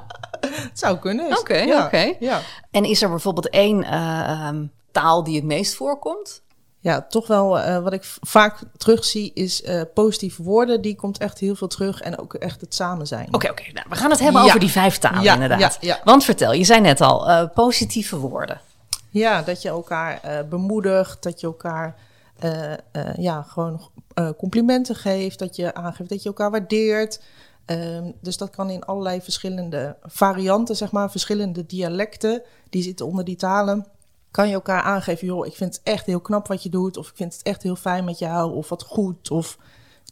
het 0.52 0.80
zou 0.80 0.98
kunnen. 0.98 1.38
Oké, 1.38 1.58
ja. 1.58 1.86
oké. 1.86 2.14
Ja. 2.20 2.40
En 2.72 2.84
is 2.86 3.02
er 3.02 3.10
bijvoorbeeld 3.10 3.50
één 3.50 3.84
eh, 3.84 4.30
ehm, 4.30 4.66
taal 4.92 5.24
die 5.24 5.36
het 5.36 5.46
meest 5.46 5.76
voorkomt? 5.76 6.42
ja, 6.80 7.02
toch 7.10 7.28
wel 7.28 7.60
eh, 7.60 7.84
wat 7.84 7.94
ik 7.94 8.04
vaak 8.22 8.60
terugzie 8.78 9.32
is 9.34 9.62
eh, 9.62 9.82
positieve 9.94 10.44
woorden. 10.44 10.82
Die 10.82 10.96
komt 10.96 11.18
echt 11.18 11.40
heel 11.40 11.56
veel 11.56 11.68
terug 11.68 12.02
en 12.02 12.18
ook 12.18 12.34
echt 12.34 12.62
het 12.62 12.76
samen 12.76 13.08
zijn. 13.08 13.28
Oké, 13.32 13.50
oké. 13.50 13.64
Nou, 13.74 13.86
we 13.90 13.96
gaan 13.96 14.10
het 14.10 14.20
hebben 14.20 14.42
Ja. 14.42 14.48
over 14.48 14.60
die 14.60 14.70
vijf 14.70 14.98
talen 14.98 15.22
Ja, 15.22 15.34
inderdaad. 15.34 15.60
ja, 15.60 15.72
ja. 15.80 16.00
Want 16.04 16.24
vertel, 16.24 16.54
je 16.54 16.64
zei 16.64 16.82
net 16.82 17.02
al, 17.02 17.30
eh, 17.30 17.50
positieve 17.54 18.18
woorden. 18.18 18.62
Ja, 19.10 19.42
dat 19.42 19.62
je 19.62 19.70
elkaar 19.70 20.20
eh, 20.22 20.40
bemoedigt, 20.50 21.24
dat 21.24 21.40
je 21.40 21.48
elkaar 21.48 21.96
eh, 22.40 22.72
eh, 22.72 22.78
ja, 23.18 23.42
gewoon 23.42 23.90
eh, 24.14 24.30
complimenten 24.38 24.96
geeft, 24.96 25.40
dat 25.40 25.56
je 25.56 25.74
aangeeft 25.74 26.10
dat 26.10 26.22
je 26.24 26.30
elkaar 26.30 26.52
waardeert. 26.52 27.22
Ehm, 27.66 28.12
dus 28.22 28.38
dat 28.38 28.50
kan 28.50 28.70
in 28.70 28.84
allerlei 28.86 29.22
verschillende 29.22 29.96
varianten, 30.04 30.76
zeg 30.76 30.92
maar, 30.92 31.12
verschillende 31.12 31.66
dialecten 31.66 32.42
die 32.70 32.84
zitten 32.84 33.06
onder 33.06 33.26
die 33.26 33.36
talen. 33.36 33.86
Kan 34.32 34.48
je 34.48 34.54
elkaar 34.54 34.82
aangeven, 34.82 35.28
joh, 35.28 35.46
ik 35.46 35.56
vind 35.56 35.74
het 35.76 35.84
echt 35.84 36.06
heel 36.06 36.20
knap 36.20 36.48
wat 36.48 36.64
je 36.64 36.70
doet, 36.70 36.98
of 36.98 37.10
ik 37.10 37.16
vind 37.16 37.34
het 37.34 37.42
echt 37.44 37.64
heel 37.64 37.76
fijn 37.76 38.06
met 38.06 38.20
jou, 38.20 38.54
of 38.54 38.70
wat 38.70 38.84
goed, 38.84 39.32
of 39.32 39.58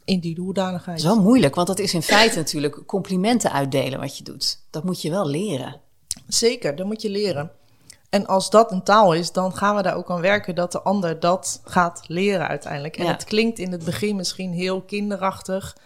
in 0.05 0.19
die 0.19 0.39
hoedanigheid. 0.39 1.01
Dat 1.01 1.09
is 1.09 1.15
wel 1.15 1.23
moeilijk, 1.23 1.55
want 1.55 1.67
dat 1.67 1.79
is 1.79 1.93
in 1.93 2.01
feite 2.01 2.35
natuurlijk 2.37 2.85
complimenten 2.85 3.51
uitdelen 3.51 3.99
wat 3.99 4.17
je 4.17 4.23
doet. 4.23 4.59
Dat 4.69 4.83
moet 4.83 5.01
je 5.01 5.09
wel 5.09 5.27
leren. 5.27 5.79
Zeker, 6.27 6.75
dat 6.75 6.85
moet 6.85 7.01
je 7.01 7.09
leren. 7.09 7.51
En 8.09 8.25
als 8.27 8.49
dat 8.49 8.71
een 8.71 8.83
taal 8.83 9.13
is, 9.13 9.31
dan 9.31 9.55
gaan 9.55 9.75
we 9.75 9.81
daar 9.81 9.95
ook 9.95 10.09
aan 10.09 10.21
werken 10.21 10.55
dat 10.55 10.71
de 10.71 10.81
ander 10.81 11.19
dat 11.19 11.61
gaat 11.63 12.01
leren 12.07 12.47
uiteindelijk. 12.47 12.97
En 12.97 13.05
Ja. 13.05 13.11
het 13.11 13.23
klinkt 13.23 13.59
in 13.59 13.71
het 13.71 13.85
begin 13.85 14.15
misschien 14.15 14.51
heel 14.53 14.81
kinderachtig, 14.81 15.77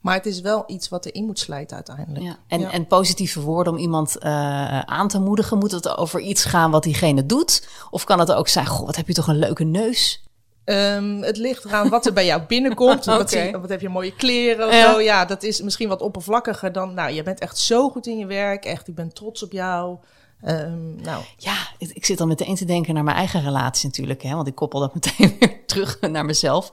maar 0.00 0.14
het 0.14 0.26
is 0.26 0.40
wel 0.40 0.64
iets 0.66 0.88
wat 0.88 1.06
erin 1.06 1.24
moet 1.26 1.38
slijten 1.38 1.76
uiteindelijk. 1.76 2.24
Ja. 2.24 2.36
En, 2.48 2.60
Ja. 2.60 2.70
en 2.70 2.86
positieve 2.86 3.40
woorden 3.40 3.72
om 3.72 3.78
iemand 3.78 4.18
eh, 4.18 4.78
aan 4.80 5.08
te 5.08 5.18
moedigen, 5.20 5.58
moet 5.58 5.70
het 5.70 5.96
over 5.96 6.20
iets 6.20 6.44
gaan 6.44 6.70
wat 6.70 6.82
diegene 6.82 7.26
doet? 7.26 7.68
Of 7.90 8.04
kan 8.04 8.18
het 8.18 8.32
ook 8.32 8.48
zijn, 8.48 8.66
goh, 8.66 8.86
wat 8.86 8.96
heb 8.96 9.06
je 9.06 9.14
toch 9.14 9.26
een 9.28 9.38
leuke 9.38 9.64
neus? 9.64 10.24
Ehm, 10.64 11.20
het 11.22 11.36
ligt 11.36 11.64
eraan 11.64 11.88
wat 11.88 12.06
er 12.06 12.12
bij 12.12 12.26
jou 12.26 12.42
binnenkomt. 12.42 13.06
Oké. 13.08 13.16
wat, 13.18 13.30
zie- 13.30 13.50
wat 13.56 13.68
heb 13.68 13.80
je 13.80 13.88
mooie 13.88 14.14
kleren 14.14 14.66
of 14.66 14.72
Ja. 14.74 14.92
zo. 14.92 15.00
Ja, 15.00 15.24
dat 15.24 15.42
is 15.42 15.62
misschien 15.62 15.88
wat 15.88 16.00
oppervlakkiger 16.02 16.72
dan... 16.72 16.94
Nou, 16.94 17.12
je 17.12 17.22
bent 17.22 17.38
echt 17.40 17.58
zo 17.58 17.90
goed 17.90 18.06
in 18.06 18.18
je 18.18 18.26
werk. 18.26 18.64
Echt, 18.64 18.88
ik 18.88 18.94
ben 18.94 19.12
trots 19.12 19.42
op 19.42 19.52
jou. 19.52 19.98
Ehm, 20.40 20.96
nou, 21.02 21.22
Ja, 21.36 21.54
ik 21.78 21.90
ik 21.92 22.04
zit 22.04 22.18
dan 22.18 22.28
meteen 22.28 22.54
te 22.54 22.64
denken 22.64 22.94
naar 22.94 23.04
mijn 23.04 23.16
eigen 23.16 23.42
relatie 23.42 23.86
natuurlijk. 23.88 24.22
Hè? 24.22 24.34
Want 24.34 24.46
ik 24.46 24.54
koppel 24.54 24.80
dat 24.80 24.94
meteen 25.00 25.36
weer 25.38 25.66
terug 25.66 26.00
naar 26.00 26.24
mezelf. 26.24 26.72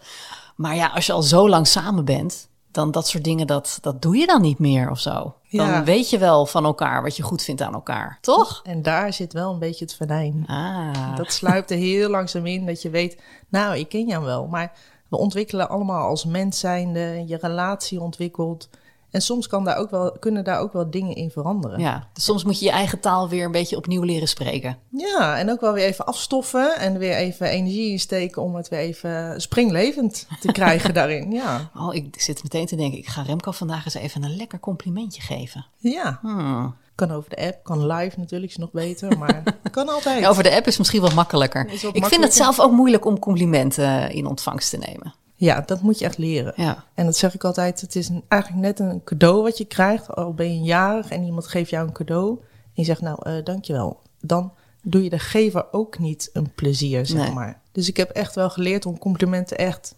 Maar 0.55 0.75
ja, 0.75 0.87
als 0.87 1.05
je 1.05 1.13
al 1.13 1.21
zo 1.21 1.49
lang 1.49 1.67
samen 1.67 2.05
bent, 2.05 2.47
dan 2.77 2.91
dat 2.91 3.07
soort 3.07 3.23
dingen, 3.23 3.47
dat, 3.47 3.77
dat 3.81 4.01
doe 4.01 4.17
je 4.17 4.25
dan 4.25 4.41
niet 4.41 4.59
meer 4.59 4.89
of 4.89 4.99
zo. 4.99 5.35
Dan 5.51 5.67
Ja. 5.67 5.83
weet 5.83 6.09
je 6.09 6.17
wel 6.17 6.45
van 6.45 6.65
elkaar 6.65 7.01
wat 7.03 7.15
je 7.15 7.23
goed 7.23 7.41
vindt 7.43 7.61
aan 7.61 7.73
elkaar, 7.73 8.17
toch? 8.21 8.61
en 8.63 8.81
daar 8.81 9.13
zit 9.13 9.33
wel 9.33 9.51
een 9.53 9.59
beetje 9.59 9.85
het 9.85 9.93
venijn. 9.95 10.43
Ah, 10.47 11.15
Dat 11.15 11.31
sluipt 11.31 11.71
er 11.71 11.77
heel 11.77 12.09
langzaam 12.09 12.45
in 12.45 12.65
dat 12.65 12.81
je 12.81 12.89
weet, 12.89 13.21
nou, 13.49 13.77
ik 13.77 13.89
ken 13.89 14.07
jou 14.07 14.23
wel. 14.25 14.47
Maar 14.47 14.71
we 15.09 15.17
ontwikkelen 15.17 15.69
allemaal 15.69 16.07
als 16.07 16.25
mens 16.25 16.59
zijnde, 16.59 17.23
je 17.27 17.37
relatie 17.41 18.01
ontwikkelt. 18.01 18.69
En 19.17 19.23
soms 19.23 19.47
kan 19.47 19.63
daar 19.63 19.77
ook 19.77 19.89
wel, 19.89 20.11
kunnen 20.19 20.43
daar 20.43 20.59
ook 20.59 20.73
wel 20.73 20.89
dingen 20.89 21.15
in 21.15 21.31
veranderen. 21.31 21.79
ja. 21.79 22.07
Dus 22.13 22.23
soms 22.23 22.43
moet 22.43 22.59
je 22.59 22.65
je 22.65 22.71
eigen 22.71 22.99
taal 22.99 23.29
weer 23.29 23.45
een 23.45 23.51
beetje 23.51 23.77
opnieuw 23.77 24.03
leren 24.03 24.27
spreken. 24.27 24.77
Ja, 24.89 25.37
en 25.37 25.51
ook 25.51 25.61
wel 25.61 25.73
weer 25.73 25.85
even 25.85 26.05
afstoffen 26.05 26.77
en 26.79 26.97
weer 26.97 27.15
even 27.15 27.47
energie 27.47 27.91
insteken 27.91 28.41
om 28.41 28.55
het 28.55 28.67
weer 28.69 28.79
even 28.79 29.41
springlevend 29.41 30.27
te 30.39 30.51
krijgen 30.51 30.93
daarin. 30.99 31.31
Ja, 31.31 31.69
Oh, 31.75 31.95
ik 31.95 32.21
zit 32.21 32.43
meteen 32.43 32.65
te 32.65 32.75
denken, 32.75 32.97
ik 32.97 33.07
ga 33.07 33.21
Remco 33.21 33.51
vandaag 33.51 33.85
eens 33.85 33.93
even 33.93 34.23
een 34.23 34.35
lekker 34.35 34.59
complimentje 34.59 35.21
geven. 35.21 35.65
ja. 35.77 36.19
Hmm. 36.21 36.75
Kan 36.95 37.11
over 37.11 37.29
de 37.29 37.37
app, 37.47 37.63
kan 37.63 37.85
live 37.87 38.19
natuurlijk, 38.19 38.51
is 38.51 38.57
nog 38.57 38.71
beter, 38.71 39.17
maar 39.17 39.43
kan 39.71 39.89
altijd. 39.89 40.19
Ja, 40.19 40.29
over 40.29 40.43
de 40.43 40.55
app 40.55 40.67
is 40.67 40.77
misschien 40.77 41.01
wat 41.01 41.13
makkelijker. 41.13 41.69
Is 41.69 41.83
Ik 41.83 42.05
vind 42.05 42.23
het 42.23 42.33
zelf 42.35 42.59
ook 42.59 42.71
moeilijk 42.71 43.05
om 43.05 43.19
complimenten 43.19 44.11
in 44.11 44.25
ontvangst 44.25 44.69
te 44.69 44.77
nemen. 44.77 45.13
Ja, 45.39 45.61
dat 45.65 45.81
moet 45.81 45.99
je 45.99 46.05
echt 46.05 46.17
leren. 46.17 46.53
Ja. 46.55 46.83
En 46.93 47.05
dat 47.05 47.15
zeg 47.15 47.33
ik 47.33 47.43
altijd, 47.43 47.81
het 47.81 47.95
is 47.95 48.09
een, 48.09 48.23
eigenlijk 48.27 48.61
net 48.61 48.79
een 48.79 49.03
cadeau 49.03 49.41
wat 49.43 49.57
je 49.57 49.65
krijgt. 49.65 50.15
Al 50.15 50.33
ben 50.33 50.53
je 50.53 50.61
jarig 50.61 51.09
en 51.09 51.23
iemand 51.23 51.47
geeft 51.47 51.69
jou 51.69 51.87
een 51.87 51.93
cadeau. 51.93 52.29
En 52.63 52.71
je 52.73 52.83
zegt, 52.83 53.01
nou, 53.01 53.17
eh 53.23 53.43
dankjewel. 53.43 53.99
Dan 54.21 54.51
doe 54.81 55.03
je 55.03 55.09
de 55.09 55.19
gever 55.19 55.65
ook 55.71 55.99
niet 55.99 56.29
een 56.33 56.51
plezier, 56.55 57.05
zeg 57.05 57.21
Nee. 57.21 57.31
maar. 57.31 57.61
Dus 57.71 57.87
ik 57.87 57.97
heb 57.97 58.09
echt 58.09 58.35
wel 58.35 58.49
geleerd 58.49 58.85
om 58.85 58.97
complimenten 58.97 59.57
echt... 59.57 59.95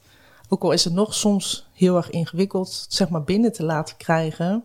ook 0.50 0.63
al 0.63 0.72
is 0.72 0.84
het 0.84 0.93
nog 0.93 1.13
soms 1.13 1.67
heel 1.74 1.96
erg 1.96 2.10
ingewikkeld... 2.10 2.86
zeg 2.89 3.10
maar 3.10 3.24
binnen 3.24 3.53
te 3.53 3.63
laten 3.63 3.98
krijgen. 3.98 4.63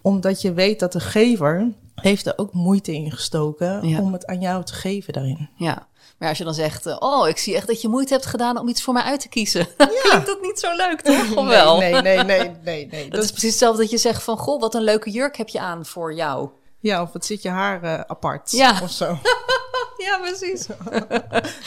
Omdat 0.00 0.42
je 0.42 0.52
weet 0.52 0.80
dat 0.80 0.92
de 0.92 1.00
gever 1.00 1.68
heeft 1.94 2.26
er 2.26 2.32
ook 2.38 2.52
moeite 2.52 2.94
in 2.94 3.10
gestoken... 3.10 3.88
Ja. 3.88 4.00
om 4.00 4.12
het 4.12 4.26
aan 4.26 4.40
jou 4.40 4.64
te 4.64 4.74
geven 4.74 5.12
daarin. 5.12 5.48
Ja, 5.56 5.86
maar 6.20 6.28
als 6.28 6.38
je 6.38 6.44
dan 6.44 6.54
zegt, 6.54 6.86
eh, 6.86 6.96
oh, 6.98 7.28
ik 7.28 7.38
zie 7.38 7.54
echt 7.56 7.66
dat 7.66 7.80
je 7.80 7.88
moeite 7.88 8.12
hebt 8.12 8.26
gedaan 8.26 8.58
om 8.58 8.68
iets 8.68 8.82
voor 8.82 8.94
mij 8.94 9.02
uit 9.02 9.20
te 9.20 9.28
kiezen. 9.28 9.66
Dan 9.76 9.88
klinkt 10.02 10.26
dat 10.26 10.40
niet 10.42 10.60
zo 10.60 10.76
leuk, 10.76 11.00
toch? 11.00 11.36
Of 11.36 11.46
wel? 11.46 11.78
Nee, 11.78 11.92
nee, 11.92 12.02
nee, 12.02 12.24
nee, 12.24 12.56
nee. 12.64 12.86
nee. 12.90 13.10
Dat 13.10 13.22
is 13.24 13.30
precies 13.30 13.50
hetzelfde 13.50 13.80
dat 13.82 13.90
je 13.90 13.98
zegt 13.98 14.22
van, 14.22 14.36
goh, 14.38 14.60
wat 14.60 14.74
een 14.74 14.82
leuke 14.82 15.10
jurk 15.10 15.36
heb 15.36 15.48
je 15.48 15.60
aan 15.60 15.86
voor 15.86 16.14
jou. 16.14 16.48
Ja, 16.80 17.02
of 17.02 17.12
het 17.12 17.24
zit 17.26 17.42
je 17.42 17.48
haar 17.48 17.82
eh, 17.82 18.00
apart 18.06 18.50
Ja. 18.50 18.80
of 18.82 18.90
zo. 18.90 19.18
Ja, 19.96 20.18
precies. 20.18 20.66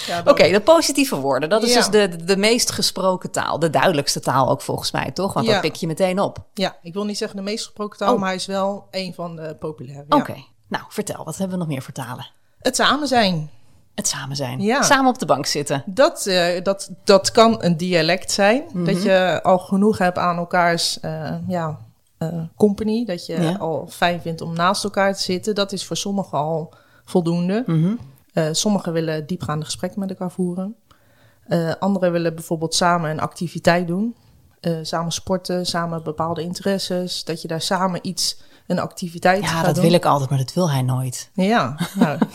Ja, 0.08 0.22
Oké, 0.26 0.50
de 0.52 0.62
positieve 0.62 1.16
woorden. 1.16 1.50
Dat 1.50 1.64
is 1.64 1.70
Ja. 1.74 1.76
dus 1.76 1.90
de, 1.90 2.24
de 2.24 2.38
meest 2.38 2.72
gesproken 2.72 3.32
taal. 3.32 3.60
De 3.60 3.70
duidelijkste 3.70 4.20
taal 4.20 4.50
ook 4.50 4.62
volgens 4.62 4.92
mij, 4.92 5.12
toch? 5.12 5.34
Want 5.34 5.46
Ja. 5.46 5.52
dat 5.52 5.62
pik 5.62 5.76
je 5.76 5.88
meteen 5.88 6.20
op. 6.20 6.38
Ja, 6.54 6.78
ik 6.82 6.94
wil 6.94 7.06
niet 7.06 7.18
zeggen 7.18 7.38
de 7.38 7.44
meest 7.44 7.64
gesproken 7.66 7.98
taal, 7.98 8.14
Oh. 8.14 8.20
maar 8.20 8.28
hij 8.28 8.38
is 8.38 8.46
wel 8.46 8.88
een 8.92 9.14
van 9.14 9.36
de 9.36 9.56
populaire. 9.60 10.06
ja. 10.10 10.18
Oké, 10.18 10.36
nou 10.68 10.84
vertel, 10.90 11.24
wat 11.26 11.38
hebben 11.38 11.58
we 11.58 11.64
nog 11.64 11.72
meer 11.74 11.82
voor 11.82 11.94
talen? 11.94 12.28
Het 12.60 12.76
samen 12.76 13.08
zijn. 13.08 13.50
Het 13.96 14.08
samen 14.08 14.36
zijn. 14.36 14.62
Ja. 14.62 14.82
Samen 14.82 15.12
op 15.12 15.20
de 15.20 15.26
bank 15.26 15.46
zitten. 15.46 15.84
Dat, 15.86 16.26
eh, 16.26 16.64
dat, 16.64 16.92
dat 17.04 17.32
kan 17.32 17.64
een 17.64 17.78
dialect 17.78 18.32
zijn. 18.32 18.64
Mhm. 18.74 18.86
Dat 18.86 19.04
je 19.04 19.40
al 19.44 19.58
genoeg 19.60 19.98
hebt 19.98 20.18
aan 20.18 20.38
elkaars 20.38 21.00
eh, 21.00 21.36
ja, 21.48 21.80
eh, 22.18 22.44
company. 22.58 23.06
Dat 23.06 23.26
je 23.26 23.42
Ja. 23.42 23.56
al 23.56 23.88
fijn 23.90 24.22
vindt 24.22 24.42
om 24.42 24.54
naast 24.54 24.84
elkaar 24.84 25.14
te 25.16 25.22
zitten. 25.22 25.56
Dat 25.56 25.72
is 25.72 25.86
voor 25.86 25.98
sommigen 25.98 26.38
al 26.38 26.74
voldoende. 27.06 27.64
Mhm. 27.66 27.96
Sommigen 28.52 28.94
willen 28.94 29.28
diepgaande 29.28 29.66
gesprekken 29.66 30.00
met 30.00 30.10
elkaar 30.10 30.32
voeren. 30.32 30.76
Anderen 31.80 32.12
willen 32.12 32.36
bijvoorbeeld 32.36 32.76
samen 32.76 33.10
een 33.10 33.20
activiteit 33.20 33.88
doen. 33.88 34.16
Samen 34.82 35.12
sporten, 35.12 35.66
samen 35.66 36.04
bepaalde 36.04 36.42
interesses. 36.42 37.24
Dat 37.24 37.42
je 37.42 37.48
daar 37.48 37.62
samen 37.62 38.00
iets, 38.02 38.42
een 38.68 38.80
activiteit 38.80 39.44
Ja, 39.44 39.64
dat 39.64 39.76
doen. 39.76 39.84
wil 39.84 39.94
ik 39.94 40.06
altijd, 40.06 40.30
maar 40.30 40.40
dat 40.40 40.54
wil 40.54 40.72
hij 40.72 40.82
nooit. 40.82 41.30
Ja, 41.34 41.78
nou. 41.96 42.18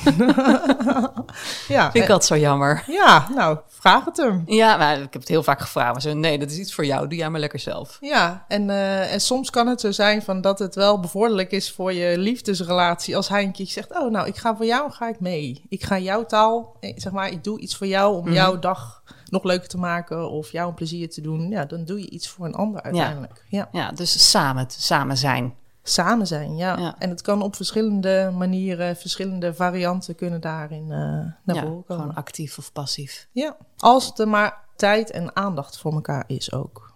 ja, 1.69 1.83
Vind 1.91 1.95
ik 1.95 2.03
eh, 2.03 2.11
altijd 2.11 2.25
zo 2.25 2.37
jammer. 2.37 2.85
ja, 2.87 3.29
nou, 3.35 3.59
vraag 3.69 4.05
het 4.05 4.17
hem. 4.17 4.43
Ja, 4.47 4.77
maar 4.77 4.95
ik 4.97 5.13
heb 5.13 5.21
het 5.21 5.29
heel 5.29 5.43
vaak 5.43 5.61
gevraagd. 5.61 5.93
Maar 5.93 6.01
ze 6.01 6.11
nee, 6.11 6.39
dat 6.39 6.51
is 6.51 6.59
iets 6.59 6.75
voor 6.75 6.87
jou. 6.87 7.09
Doe 7.09 7.19
jij 7.19 7.31
maar 7.31 7.41
lekker 7.41 7.59
zelf. 7.59 7.97
Ja, 8.01 8.45
en, 8.49 8.71
eh, 8.71 9.13
en 9.13 9.21
soms 9.21 9.51
kan 9.51 9.67
het 9.67 9.81
zo 9.81 9.91
zijn 9.93 10.23
van 10.23 10.41
dat 10.41 10.59
het 10.59 10.75
wel 10.75 11.01
bevorderlijk 11.01 11.51
is 11.53 11.73
voor 11.73 11.93
je 11.93 12.19
liefdesrelatie. 12.19 13.17
Als 13.17 13.29
hij 13.29 13.43
een 13.43 13.53
keer 13.53 13.67
zegt, 13.67 13.99
oh 14.01 14.11
nou, 14.11 14.27
ik 14.27 14.37
ga 14.37 14.57
voor 14.57 14.67
jou, 14.67 14.91
ga 14.91 15.09
ik 15.09 15.21
mee. 15.21 15.65
Ik 15.69 15.85
ga 15.85 15.99
jouw 15.99 16.27
taal, 16.27 16.77
eh, 16.81 16.93
zeg 16.97 17.13
maar, 17.13 17.31
ik 17.31 17.45
doe 17.45 17.61
iets 17.61 17.77
voor 17.77 17.87
jou 17.87 18.17
om 18.17 18.33
jouw 18.33 18.59
dag 18.59 19.03
nog 19.31 19.45
leuker 19.45 19.69
te 19.69 19.79
maken 19.79 20.31
of 20.31 20.53
jou 20.53 20.69
een 20.69 20.75
plezier 20.75 21.11
te 21.11 21.21
doen. 21.21 21.49
Ja, 21.51 21.65
dan 21.65 21.85
doe 21.85 22.01
je 22.01 22.11
iets 22.11 22.29
voor 22.29 22.47
een 22.47 22.55
ander 22.55 22.83
uiteindelijk. 22.83 23.45
Ja. 23.49 23.69
Ja, 23.73 23.91
dus 23.91 24.31
samen, 24.31 24.67
samen 24.69 25.17
zijn. 25.17 25.55
Samen 25.89 26.27
zijn, 26.27 26.57
ja. 26.57 26.79
Ja. 26.79 26.95
En 26.99 27.11
het 27.11 27.23
kan 27.23 27.43
op 27.43 27.57
verschillende 27.57 28.31
manieren, 28.37 28.97
verschillende 28.97 29.55
varianten 29.55 30.15
kunnen 30.15 30.41
daarin 30.41 30.83
eh, 30.83 30.89
naar 30.99 31.35
ja, 31.45 31.53
voren 31.55 31.85
komen. 31.85 31.85
gewoon 32.03 32.15
actief 32.15 32.59
of 32.59 32.73
passief. 32.73 33.29
Ja, 33.33 33.57
als 33.77 34.13
er 34.17 34.29
maar 34.29 34.65
tijd 34.77 35.11
en 35.11 35.37
aandacht 35.37 35.79
voor 35.79 35.93
elkaar 35.93 36.25
is 36.27 36.53
ook. 36.53 36.87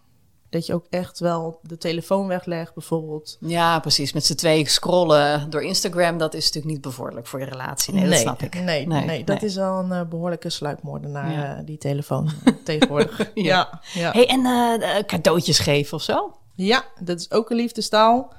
Dat 0.50 0.66
je 0.66 0.74
ook 0.74 0.86
echt 0.90 1.18
wel 1.18 1.58
de 1.62 1.78
telefoon 1.78 2.26
weglegt 2.26 2.74
bijvoorbeeld. 2.74 3.36
Ja, 3.40 3.78
precies. 3.80 4.12
Met 4.12 4.24
z'n 4.26 4.34
twee 4.34 4.68
scrollen 4.68 5.50
door 5.50 5.62
Instagram, 5.62 6.18
dat 6.18 6.34
is 6.34 6.44
natuurlijk 6.44 6.72
niet 6.74 6.82
bevorderlijk 6.82 7.26
voor 7.26 7.38
je 7.40 7.44
relatie. 7.46 7.94
Nee, 7.94 8.08
dat 8.08 8.18
snap 8.18 8.42
ik. 8.42 8.54
Nee, 8.54 8.86
nee, 8.86 9.24
dat 9.24 9.40
nee. 9.40 9.50
is 9.50 9.54
wel 9.56 9.78
een 9.78 9.92
eh, 9.92 10.08
behoorlijke 10.08 10.50
sluipmoordenaar, 10.50 11.30
Ja. 11.32 11.56
eh, 11.56 11.64
die 11.64 11.78
telefoon 11.78 12.30
tegenwoordig. 12.64 13.30
ja, 13.34 13.80
ja. 13.94 14.10
Hey, 14.12 14.26
en 14.26 15.06
cadeautjes 15.06 15.58
geven 15.58 15.96
of 15.96 16.02
zo? 16.02 16.36
ja, 16.54 16.84
dat 17.00 17.20
is 17.20 17.30
ook 17.30 17.50
een 17.50 17.56
liefdestaal. 17.56 18.32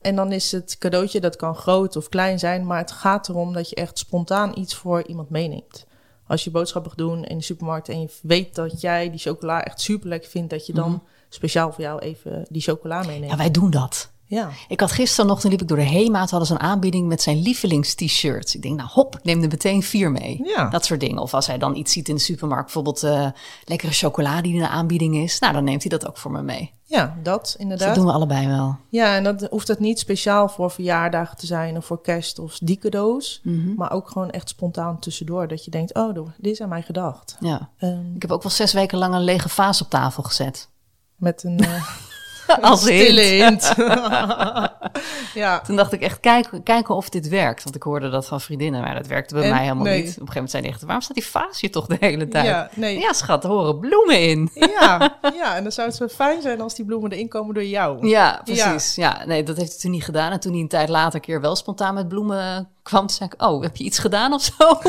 En 0.00 0.16
dan 0.16 0.32
is 0.32 0.52
het 0.52 0.76
cadeautje, 0.78 1.20
dat 1.20 1.36
kan 1.36 1.54
groot 1.54 1.96
of 1.96 2.08
klein 2.08 2.38
zijn, 2.38 2.66
maar 2.66 2.78
het 2.78 2.90
gaat 2.90 3.28
erom 3.28 3.52
dat 3.52 3.68
je 3.68 3.76
echt 3.76 3.98
spontaan 3.98 4.52
iets 4.58 4.74
voor 4.74 5.06
iemand 5.06 5.30
meeneemt. 5.30 5.86
Als 6.26 6.44
je 6.44 6.50
boodschappen 6.50 6.90
gaat 6.90 7.00
doen 7.00 7.24
in 7.24 7.38
de 7.38 7.44
supermarkt 7.44 7.88
en 7.88 8.00
je 8.00 8.08
weet 8.22 8.54
dat 8.54 8.80
jij 8.80 9.10
die 9.10 9.20
chocola 9.20 9.64
echt 9.64 9.80
super 9.80 10.08
lekker 10.08 10.30
vindt, 10.30 10.50
dat 10.50 10.66
je 10.66 10.72
dan 10.72 11.02
speciaal 11.28 11.72
voor 11.72 11.84
jou 11.84 12.00
even 12.00 12.46
die 12.48 12.62
chocola 12.62 12.98
meeneemt. 13.00 13.20
Mhm. 13.20 13.30
Ja, 13.30 13.36
wij 13.36 13.50
doen 13.50 13.70
dat. 13.70 14.10
Ja. 14.28 14.50
Ik 14.68 14.80
had 14.80 14.92
gisteren 14.92 15.26
nog, 15.26 15.40
toen 15.40 15.50
liep 15.50 15.60
ik 15.60 15.68
door 15.68 15.76
de 15.76 15.82
Hemaat, 15.82 16.30
hadden 16.30 16.48
ze 16.48 16.54
een 16.54 16.60
aanbieding 16.60 17.08
met 17.08 17.22
zijn 17.22 17.42
lievelings-t-shirts. 17.42 18.54
Ik 18.54 18.62
denk, 18.62 18.76
nou 18.76 18.88
hop, 18.92 19.16
ik 19.16 19.24
neem 19.24 19.42
er 19.42 19.48
meteen 19.48 19.82
vier 19.82 20.10
mee. 20.10 20.40
Ja. 20.44 20.68
Dat 20.68 20.84
soort 20.84 21.00
dingen. 21.00 21.22
Of 21.22 21.34
als 21.34 21.46
hij 21.46 21.58
dan 21.58 21.76
iets 21.76 21.92
ziet 21.92 22.08
in 22.08 22.14
de 22.14 22.20
supermarkt, 22.20 22.64
bijvoorbeeld 22.64 23.02
eh, 23.02 23.26
lekkere 23.64 23.92
chocolade 23.92 24.42
die 24.42 24.54
in 24.54 24.60
de 24.60 24.68
aanbieding 24.68 25.16
is. 25.16 25.38
Nou, 25.38 25.52
dan 25.52 25.64
neemt 25.64 25.82
hij 25.82 25.98
dat 25.98 26.08
ook 26.08 26.16
voor 26.16 26.30
me 26.30 26.42
mee. 26.42 26.72
Ja, 26.90 27.16
dat 27.22 27.42
Dus 27.42 27.56
inderdaad. 27.56 27.86
dat 27.86 27.96
doen 27.96 28.06
we 28.06 28.12
allebei 28.12 28.46
wel. 28.46 28.76
Ja, 28.88 29.16
en 29.16 29.24
dat 29.24 29.46
hoeft 29.50 29.68
het 29.68 29.78
niet 29.78 29.98
speciaal 29.98 30.48
voor 30.48 30.70
verjaardagen 30.70 31.36
te 31.36 31.46
zijn 31.46 31.76
of 31.76 31.84
voor 31.84 32.00
kerst 32.00 32.38
of 32.38 32.58
die 32.62 32.78
cadeaus. 32.78 33.40
Mhm. 33.42 33.74
Maar 33.74 33.90
ook 33.92 34.10
gewoon 34.10 34.30
echt 34.30 34.48
spontaan 34.48 34.98
tussendoor. 34.98 35.48
Dat 35.48 35.64
je 35.64 35.70
denkt, 35.70 35.94
oh, 35.94 36.14
dit 36.38 36.52
is 36.52 36.60
aan 36.60 36.68
mij 36.68 36.82
gedacht. 36.82 37.36
Ja. 37.40 37.68
Ehm, 37.78 38.14
Ik 38.14 38.22
heb 38.22 38.30
ook 38.30 38.42
wel 38.42 38.52
zes 38.52 38.72
weken 38.72 38.98
lang 38.98 39.14
een 39.14 39.24
lege 39.24 39.48
vaas 39.48 39.82
op 39.82 39.90
tafel 39.90 40.22
gezet. 40.22 40.68
met 41.16 41.42
een 41.44 41.60
Als 42.60 42.80
stille 42.80 43.20
hint. 43.20 43.74
ja, 45.34 45.60
Toen 45.60 45.76
dacht 45.76 45.92
ik 45.92 46.00
echt, 46.00 46.20
kijken, 46.20 46.62
kijken 46.62 46.94
of 46.94 47.08
dit 47.08 47.28
werkt. 47.28 47.62
Want 47.64 47.76
ik 47.76 47.82
hoorde 47.82 48.10
dat 48.10 48.26
van 48.26 48.40
vriendinnen, 48.40 48.80
maar 48.80 48.94
dat 48.94 49.06
werkte 49.06 49.34
bij 49.34 49.42
En? 49.44 49.50
mij 49.50 49.62
helemaal 49.62 49.84
Nee. 49.84 49.94
niet. 50.02 50.02
Op 50.02 50.08
een 50.08 50.12
gegeven 50.14 50.32
moment 50.34 50.50
zei 50.50 50.62
hij 50.62 50.72
echt, 50.72 50.82
waarom 50.82 51.00
staat 51.02 51.16
die 51.16 51.26
vaas 51.26 51.60
hier 51.60 51.70
toch 51.70 51.86
de 51.86 51.96
hele 52.00 52.28
tijd? 52.28 52.46
Ja, 52.46 52.70
nee. 52.74 52.98
ja 52.98 53.12
schat, 53.12 53.44
er 53.44 53.50
horen 53.50 53.78
bloemen 53.78 54.20
in. 54.20 54.50
ja, 54.54 55.18
ja, 55.42 55.56
en 55.56 55.62
dan 55.62 55.72
zou 55.72 55.86
het 55.88 55.96
zo 55.96 56.08
fijn 56.08 56.42
zijn 56.42 56.60
als 56.60 56.74
die 56.74 56.84
bloemen 56.84 57.12
erin 57.12 57.28
komen 57.28 57.54
door 57.54 57.64
jou. 57.64 58.06
Ja, 58.08 58.40
precies. 58.44 58.94
Ja. 58.94 59.22
nee, 59.26 59.42
dat 59.42 59.56
heeft 59.56 59.70
hij 59.70 59.80
toen 59.80 59.90
niet 59.90 60.04
gedaan. 60.04 60.32
En 60.32 60.40
toen 60.40 60.52
hij 60.52 60.60
een 60.60 60.68
tijd 60.68 60.88
later 60.88 61.14
een 61.14 61.20
keer 61.20 61.40
wel 61.40 61.56
spontaan 61.56 61.94
met 61.94 62.08
bloemen 62.08 62.68
kwam, 62.82 63.08
zei 63.08 63.30
ik, 63.32 63.42
oh, 63.42 63.62
heb 63.62 63.76
je 63.76 63.84
iets 63.84 63.98
gedaan 63.98 64.32
of 64.32 64.42
zo? 64.42 64.80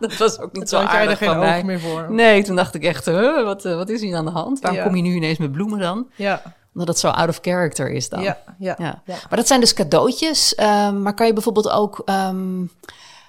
dat 0.00 0.16
was 0.16 0.38
ook 0.38 0.52
niet 0.52 0.68
zo 0.68 0.76
aardig 0.78 1.18
geen 1.18 1.28
van 1.28 1.38
mij. 1.38 1.64
meer 1.64 1.80
voor. 1.80 2.06
Nee, 2.12 2.42
toen 2.44 2.56
dacht 2.56 2.74
ik 2.74 2.84
echt, 2.84 3.04
huh, 3.04 3.44
wat, 3.44 3.64
eh, 3.64 3.74
wat 3.76 3.88
is 3.88 4.00
hier 4.00 4.16
aan 4.16 4.24
de 4.24 4.30
hand? 4.30 4.60
Waarom 4.60 4.78
Ja. 4.80 4.86
kom 4.86 4.96
je 4.96 5.02
nu 5.02 5.14
ineens 5.14 5.38
met 5.38 5.52
bloemen 5.52 5.78
dan? 5.78 6.06
Ja, 6.16 6.42
Omdat 6.72 6.88
het 6.88 6.98
zo 6.98 7.08
out 7.08 7.28
of 7.28 7.38
character 7.42 7.90
is 7.90 8.08
dan. 8.08 8.22
ja, 8.22 8.42
ja, 8.58 8.74
Ja. 8.78 9.02
ja. 9.06 9.16
Maar 9.28 9.38
dat 9.38 9.46
zijn 9.46 9.60
dus 9.60 9.74
cadeautjes. 9.74 10.54
ehm, 10.54 11.02
maar 11.02 11.14
kan 11.14 11.26
je 11.26 11.32
bijvoorbeeld 11.32 11.70
ook 11.70 12.02
ehm, 12.04 12.62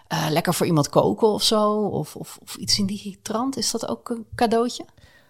eh, 0.07 0.25
lekker 0.29 0.53
voor 0.53 0.65
iemand 0.65 0.89
koken 0.89 1.27
of 1.27 1.43
zo? 1.43 1.71
Of, 1.73 2.15
of, 2.15 2.37
of 2.41 2.55
iets 2.55 2.79
in 2.79 2.85
die 2.85 3.19
trant? 3.21 3.57
Is 3.57 3.71
dat 3.71 3.87
ook 3.87 4.09
een 4.09 4.25
cadeautje? 4.35 4.85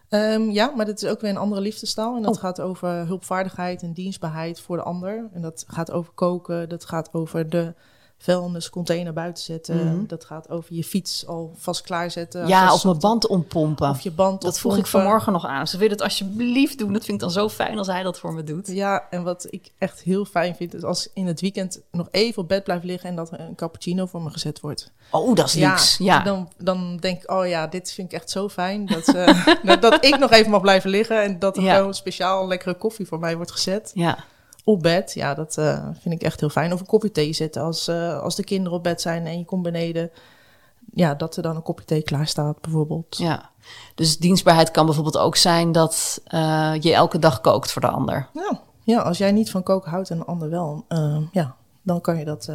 Ehm, 0.10 0.50
ja, 0.50 0.72
maar 0.76 0.86
dat 0.86 1.02
is 1.02 1.10
ook 1.10 1.22
weer 1.22 1.30
een 1.30 1.38
andere 1.38 1.62
liefdestaal. 1.62 2.16
En 2.16 2.22
dat 2.22 2.36
Oh. 2.36 2.42
gaat 2.42 2.62
over 2.62 2.90
hulpvaardigheid 2.90 3.82
en 3.82 3.94
dienstbaarheid 3.94 4.60
voor 4.62 4.78
de 4.78 4.84
ander. 4.84 5.30
En 5.34 5.42
dat 5.42 5.64
gaat 5.68 5.92
over 5.92 6.12
koken, 6.14 6.70
dat 6.70 6.86
gaat 6.86 7.14
over 7.14 7.50
de 7.50 7.74
vuilniscontainer 8.18 9.14
buiten 9.14 9.44
zetten. 9.44 9.76
Mhm. 9.88 10.06
Dat 10.08 10.26
gaat 10.26 10.50
over 10.50 10.74
je 10.76 10.84
fiets 10.84 11.28
al 11.28 11.54
vast 11.58 11.82
klaarzetten. 11.82 12.48
Ja, 12.48 12.74
of 12.74 12.84
mijn 12.84 13.00
band 13.00 13.28
ompompen. 13.28 13.90
Of 13.90 14.00
je 14.00 14.12
band 14.12 14.42
dat 14.42 14.60
vroeg 14.60 14.78
ik 14.78 14.86
vanmorgen 14.88 15.32
nog 15.34 15.46
aan. 15.46 15.68
Ze 15.68 15.78
wil 15.78 15.90
het 15.90 16.02
alsjeblieft 16.02 16.78
doen. 16.78 16.94
Dat 16.94 17.02
vind 17.06 17.14
ik 17.18 17.20
dan 17.24 17.32
zo 17.32 17.50
fijn 17.50 17.78
als 17.78 17.88
hij 17.88 18.04
dat 18.04 18.20
voor 18.20 18.34
me 18.34 18.44
doet. 18.44 18.68
Ja, 18.68 19.08
en 19.10 19.24
wat 19.24 19.48
ik 19.50 19.72
echt 19.78 20.02
heel 20.02 20.26
fijn 20.26 20.56
vind, 20.56 20.74
is 20.74 20.84
als 20.84 21.10
in 21.14 21.28
het 21.28 21.42
weekend 21.42 21.82
nog 21.92 22.08
even 22.12 22.42
op 22.42 22.48
bed 22.48 22.64
blijf 22.64 22.84
liggen 22.84 23.10
en 23.10 23.16
dat 23.16 23.32
er 23.32 23.40
een 23.40 23.56
cappuccino 23.56 24.06
voor 24.06 24.22
me 24.22 24.30
gezet 24.30 24.60
wordt. 24.60 24.92
Oh, 25.12 25.36
dat 25.36 25.46
is 25.48 25.54
luxe. 25.54 26.04
Ja, 26.04 26.20
Dan, 26.24 26.50
dan 26.58 26.98
denk 26.98 27.24
ik, 27.24 27.32
oh 27.32 27.48
ja, 27.48 27.68
dit 27.68 27.92
vind 27.92 28.12
ik 28.12 28.20
echt 28.20 28.30
zo 28.30 28.50
fijn. 28.50 28.86
Dat, 28.86 29.08
eh, 29.16 29.48
dat, 29.64 29.82
dat 29.82 30.06
ik 30.06 30.18
nog 30.20 30.32
even 30.32 30.52
mag 30.52 30.62
blijven 30.62 30.90
liggen 30.90 31.22
en 31.24 31.40
dat 31.40 31.58
er 31.58 31.64
Ja. 31.64 31.76
gewoon 31.76 31.94
speciaal 31.94 32.48
lekkere 32.48 32.74
koffie 32.74 33.08
voor 33.08 33.20
mij 33.20 33.36
wordt 33.36 33.52
gezet. 33.52 33.92
ja. 33.94 34.18
Op 34.64 34.82
bed, 34.82 35.14
ja, 35.14 35.34
dat 35.34 35.58
eh, 35.58 35.88
vind 36.00 36.14
ik 36.16 36.22
echt 36.24 36.40
heel 36.40 36.50
fijn. 36.50 36.74
Of 36.74 36.80
een 36.80 36.86
kopje 36.86 37.12
thee 37.12 37.34
zetten 37.34 37.62
als, 37.62 37.88
eh, 37.88 38.20
als 38.20 38.36
de 38.36 38.44
kinderen 38.44 38.78
op 38.78 38.84
bed 38.84 39.02
zijn 39.02 39.26
en 39.26 39.38
je 39.38 39.46
komt 39.46 39.64
beneden. 39.64 40.12
Ja, 40.94 41.14
dat 41.16 41.36
er 41.36 41.44
dan 41.44 41.56
een 41.56 41.62
kopje 41.64 41.86
thee 41.86 42.02
klaar 42.02 42.28
staat 42.28 42.62
bijvoorbeeld. 42.62 43.18
ja. 43.18 43.52
Dus 43.96 44.18
dienstbaarheid 44.18 44.72
kan 44.72 44.86
bijvoorbeeld 44.86 45.18
ook 45.18 45.36
zijn 45.36 45.72
dat 45.72 46.22
eh, 46.26 46.74
je 46.80 46.94
elke 46.94 47.20
dag 47.20 47.42
kookt 47.42 47.72
voor 47.72 47.82
de 47.82 47.88
ander. 47.88 48.28
Ja, 48.34 48.62
ja, 48.84 49.02
als 49.02 49.18
jij 49.18 49.32
niet 49.32 49.52
van 49.52 49.64
koken 49.64 49.92
houdt 49.92 50.10
en 50.10 50.18
een 50.18 50.26
ander 50.26 50.50
wel, 50.50 50.86
ja, 51.32 51.56
dan 51.82 52.02
kan 52.02 52.18
je 52.18 52.26
dat 52.26 52.50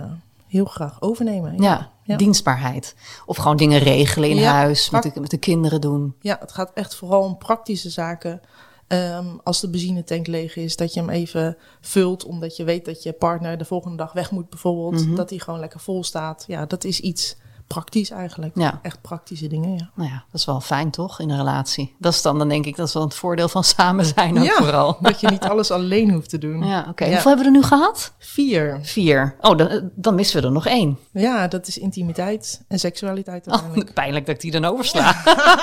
heel 0.46 0.64
graag 0.64 1.00
overnemen. 1.02 1.62
Ja, 1.62 1.90
Ja. 2.02 2.16
dienstbaarheid. 2.16 2.94
Of 3.26 3.36
gewoon 3.36 3.56
dingen 3.56 3.78
regelen 3.78 4.30
in 4.30 4.36
Ja, 4.36 4.52
huis, 4.52 4.90
met 4.90 5.02
de, 5.02 5.20
met 5.20 5.30
de 5.30 5.38
kinderen 5.38 5.80
doen. 5.80 6.14
Ja, 6.20 6.36
het 6.40 6.52
gaat 6.52 6.70
echt 6.74 6.94
vooral 6.94 7.22
om 7.22 7.38
praktische 7.38 7.90
zaken. 7.90 8.40
Ehm, 8.88 9.36
als 9.42 9.60
de 9.60 9.70
benzinetank 9.70 10.26
leeg 10.26 10.56
is, 10.56 10.76
dat 10.76 10.94
je 10.94 11.00
hem 11.00 11.10
even 11.10 11.56
vult, 11.80 12.24
omdat 12.24 12.56
je 12.56 12.64
weet 12.64 12.84
dat 12.84 13.02
je 13.02 13.12
partner 13.12 13.58
de 13.58 13.64
volgende 13.64 13.96
dag 13.96 14.12
weg 14.12 14.30
moet, 14.30 14.48
bijvoorbeeld. 14.48 15.06
Mhm. 15.06 15.14
Dat 15.14 15.30
hij 15.30 15.38
gewoon 15.38 15.60
lekker 15.60 15.80
vol 15.80 16.04
staat. 16.04 16.44
Ja, 16.46 16.66
dat 16.66 16.84
is 16.84 17.00
iets 17.00 17.36
praktisch 17.68 18.10
eigenlijk. 18.10 18.52
Ja. 18.54 18.78
Echt 18.82 19.00
praktische 19.02 19.46
dingen, 19.46 19.70
ja. 19.70 19.90
Nou 19.94 20.08
ja, 20.08 20.24
dat 20.30 20.40
is 20.40 20.46
wel 20.46 20.60
fijn 20.60 20.90
toch, 20.90 21.20
in 21.20 21.30
een 21.30 21.36
relatie. 21.36 21.94
Dat 21.98 22.12
is 22.12 22.22
dan, 22.22 22.38
dan 22.38 22.48
denk 22.48 22.66
ik, 22.66 22.76
dat 22.76 22.88
is 22.88 22.94
wel 22.94 23.02
het 23.02 23.14
voordeel 23.14 23.48
van 23.48 23.64
samen 23.64 24.04
zijn 24.04 24.38
ook 24.38 24.44
ja, 24.44 24.56
vooral. 24.56 24.96
dat 25.00 25.20
je 25.20 25.28
niet 25.28 25.42
alles 25.42 25.70
alleen 25.70 26.10
hoeft 26.10 26.30
te 26.30 26.38
doen. 26.38 26.66
Ja, 26.66 26.86
oké. 26.88 27.04
Ja. 27.04 27.10
Hoeveel 27.10 27.30
hebben 27.30 27.52
we 27.52 27.58
er 27.58 27.60
nu 27.60 27.66
gehad? 27.66 28.12
Vier. 28.18 28.78
Vier. 28.82 29.36
Oh, 29.40 29.56
dan, 29.56 29.90
dan 29.94 30.14
missen 30.14 30.40
we 30.40 30.46
er 30.46 30.52
nog 30.52 30.66
één. 30.66 30.98
Ja, 31.12 31.48
dat 31.48 31.66
is 31.66 31.78
intimiteit 31.78 32.64
en 32.68 32.78
seksualiteit 32.78 33.46
Oh, 33.46 33.52
uiteindelijk. 33.52 33.94
pijnlijk 33.94 34.26
dat 34.26 34.34
ik 34.34 34.40
die 34.40 34.50
dan 34.50 34.64
oversla. 34.64 35.16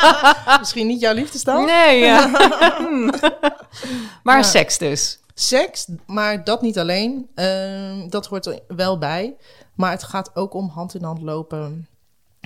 Misschien 0.60 0.88
niet 0.88 1.00
jouw 1.00 1.14
liefdestaal? 1.14 1.66
Nee, 1.66 2.00
ja. 2.00 2.30
Maar 4.24 4.44
seks 4.46 4.78
dus. 4.78 5.20
Seks, 5.34 5.88
maar 6.06 6.44
dat 6.44 6.62
niet 6.62 6.80
alleen. 6.80 7.30
Ehm, 7.36 8.10
dat 8.10 8.26
hoort 8.26 8.46
er 8.46 8.60
wel 8.68 8.98
bij. 8.98 9.36
Maar 9.76 9.92
het 9.92 10.04
gaat 10.04 10.36
ook 10.36 10.54
om 10.54 10.70
hand 10.70 10.96
in 10.96 11.04
hand 11.04 11.22
lopen. 11.22 11.88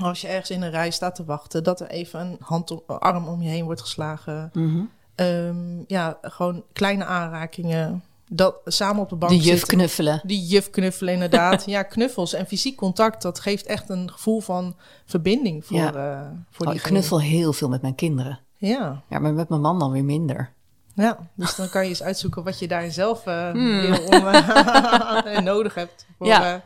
Als 0.01 0.21
je 0.21 0.27
ergens 0.27 0.49
in 0.49 0.61
een 0.61 0.71
rij 0.71 0.91
staat 0.91 1.15
te 1.15 1.25
wachten, 1.25 1.63
dat 1.63 1.79
er 1.79 1.87
even 1.89 2.19
een 2.19 2.37
hand 2.41 2.71
om, 2.71 2.81
arm 2.87 3.27
om 3.27 3.41
je 3.41 3.49
heen 3.49 3.63
wordt 3.65 3.81
geslagen. 3.81 4.49
Mhm. 4.53 4.81
Ehm, 5.15 5.83
ja, 5.87 6.17
gewoon 6.21 6.63
kleine 6.73 7.05
aanrakingen. 7.05 8.03
Dat 8.31 8.55
samen 8.65 9.01
op 9.01 9.09
de 9.09 9.15
bank 9.15 9.31
De 9.31 9.37
juf 9.37 9.57
zitten. 9.57 9.77
knuffelen. 9.77 10.21
Die 10.23 10.45
juf 10.45 10.69
knuffelen, 10.69 11.13
inderdaad. 11.13 11.65
ja, 11.65 11.83
knuffels 11.83 12.33
en 12.33 12.45
fysiek 12.47 12.75
contact, 12.77 13.21
dat 13.21 13.39
geeft 13.39 13.65
echt 13.65 13.89
een 13.89 14.11
gevoel 14.11 14.39
van 14.39 14.75
verbinding 15.05 15.65
voor, 15.65 15.77
Ja. 15.77 15.93
eh 15.93 16.27
voor 16.51 16.67
Oh, 16.67 16.73
ik 16.73 16.81
knuffel 16.81 17.21
heel 17.21 17.53
veel 17.53 17.69
met 17.69 17.81
mijn 17.81 17.95
kinderen. 17.95 18.39
Ja, 18.57 19.01
Ja, 19.09 19.19
maar 19.19 19.33
met 19.33 19.49
mijn 19.49 19.61
man 19.61 19.79
dan 19.79 19.91
weer 19.91 20.03
minder. 20.05 20.51
ja, 20.93 21.17
dus 21.33 21.55
dan 21.55 21.69
kan 21.69 21.83
je 21.83 21.89
eens 21.89 22.03
uitzoeken 22.03 22.43
wat 22.43 22.59
je 22.59 22.67
daarin 22.67 22.91
zelf 22.91 23.25
eh, 23.25 23.49
Hmm. 23.51 23.81
wil 23.81 24.03
om, 24.05 24.27
eh, 24.27 25.39
nodig 25.51 25.73
hebt 25.75 26.05
voor, 26.17 26.27
Ja. 26.27 26.61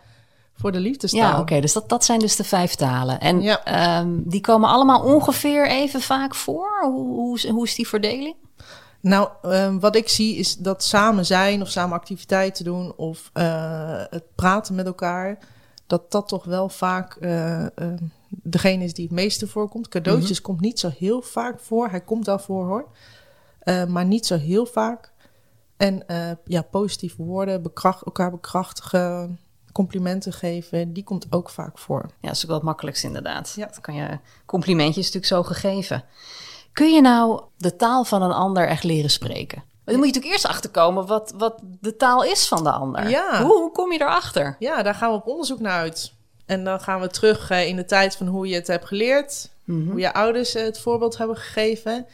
Voor 0.63 0.72
de 0.72 0.79
liefdestaal. 0.79 1.20
Ja, 1.32 1.39
oké. 1.39 1.60
dus 1.62 1.74
dat, 1.74 1.89
dat 1.89 2.03
zijn 2.05 2.20
dus 2.20 2.36
de 2.36 2.43
vijf 2.43 2.75
talen. 2.75 3.20
En 3.20 3.41
Ja. 3.41 3.63
ehm, 3.63 4.10
die 4.25 4.41
komen 4.41 4.70
allemaal 4.70 5.03
ongeveer 5.03 5.67
even 5.67 6.01
vaak 6.01 6.36
voor. 6.36 6.82
Hoe, 6.84 7.08
hoe, 7.15 7.36
is- 7.36 7.48
hoe 7.50 7.65
is 7.65 7.75
die 7.75 7.88
verdeling? 7.88 8.36
Nou, 9.00 9.29
ehm, 9.41 9.79
wat 9.79 9.96
ik 9.96 10.10
zie 10.10 10.36
is 10.36 10.55
dat 10.58 10.84
samen 10.84 11.25
zijn 11.25 11.62
of 11.62 11.70
samen 11.70 11.98
activiteiten 11.98 12.65
doen 12.65 12.93
of 12.96 13.29
eh, 13.34 14.01
het 14.10 14.24
praten 14.36 14.75
met 14.75 14.86
elkaar, 14.86 15.38
dat 15.88 16.12
dat 16.12 16.27
toch 16.27 16.43
wel 16.46 16.70
vaak 16.70 17.15
ehm, 17.15 17.98
degene 18.29 18.84
is 18.84 18.93
die 18.93 19.05
het 19.05 19.13
meeste 19.13 19.48
voorkomt. 19.48 19.88
Cadeautjes 19.88 20.38
Mhm. 20.38 20.48
komt 20.48 20.60
niet 20.62 20.79
zo 20.79 20.89
heel 20.98 21.22
vaak 21.22 21.60
voor. 21.60 21.89
Hij 21.89 22.01
komt 22.01 22.25
wel 22.25 22.39
voor 22.39 22.65
hoor, 22.65 22.88
Eh, 23.60 23.86
maar 23.86 24.05
niet 24.05 24.25
zo 24.25 24.38
heel 24.38 24.65
vaak. 24.65 25.12
En 25.77 26.03
ja, 26.46 26.62
positieve 26.62 27.24
woorden, 27.24 27.62
bekracht, 27.62 28.04
elkaar 28.06 28.32
bekrachtigen, 28.32 29.39
complimenten 29.73 30.33
geven, 30.33 30.93
die 30.93 31.03
komt 31.03 31.27
ook 31.29 31.49
vaak 31.49 31.77
voor. 31.77 32.01
Ja, 32.05 32.27
dat 32.27 32.36
is 32.36 32.41
ook 32.41 32.47
wel 32.47 32.57
het 32.57 32.65
makkelijkste 32.65 33.07
inderdaad. 33.07 33.53
Ja. 33.55 33.65
Dat 33.65 33.81
kan 33.81 33.95
je, 33.95 34.19
complimentjes 34.45 35.12
natuurlijk 35.12 35.33
zo 35.33 35.43
gegeven. 35.43 36.03
Kun 36.73 36.93
je 36.93 37.01
nou 37.01 37.41
de 37.57 37.75
taal 37.75 38.03
van 38.03 38.21
een 38.21 38.31
ander 38.31 38.67
echt 38.67 38.83
leren 38.83 39.09
spreken? 39.09 39.63
Dan 39.83 39.95
moet 39.95 40.05
je 40.05 40.13
natuurlijk 40.13 40.33
eerst 40.33 40.47
achterkomen 40.47 41.05
wat, 41.07 41.33
wat 41.38 41.59
de 41.81 41.95
taal 41.95 42.23
is 42.23 42.47
van 42.47 42.63
de 42.63 42.71
ander. 42.71 43.09
Ja. 43.09 43.43
Hoe, 43.43 43.62
hoe 43.62 43.71
kom 43.71 43.91
je 43.91 44.01
erachter? 44.01 44.55
Ja, 44.59 44.83
daar 44.83 44.95
gaan 44.95 45.09
we 45.09 45.15
op 45.15 45.27
onderzoek 45.27 45.59
naar 45.59 45.79
uit. 45.79 46.13
En 46.45 46.63
dan 46.63 46.79
gaan 46.79 46.99
we 47.01 47.07
terug 47.07 47.49
eh, 47.49 47.67
in 47.67 47.75
de 47.75 47.86
tijd 47.86 48.15
van 48.15 48.27
hoe 48.27 48.47
je 48.47 48.55
het 48.55 48.67
hebt 48.67 48.86
geleerd, 48.86 49.49
hoe 49.65 49.99
je 49.99 50.13
ouders 50.13 50.55
eh, 50.55 50.63
het 50.63 50.79
voorbeeld 50.79 51.17
hebben 51.17 51.38
gegeven. 51.38 52.05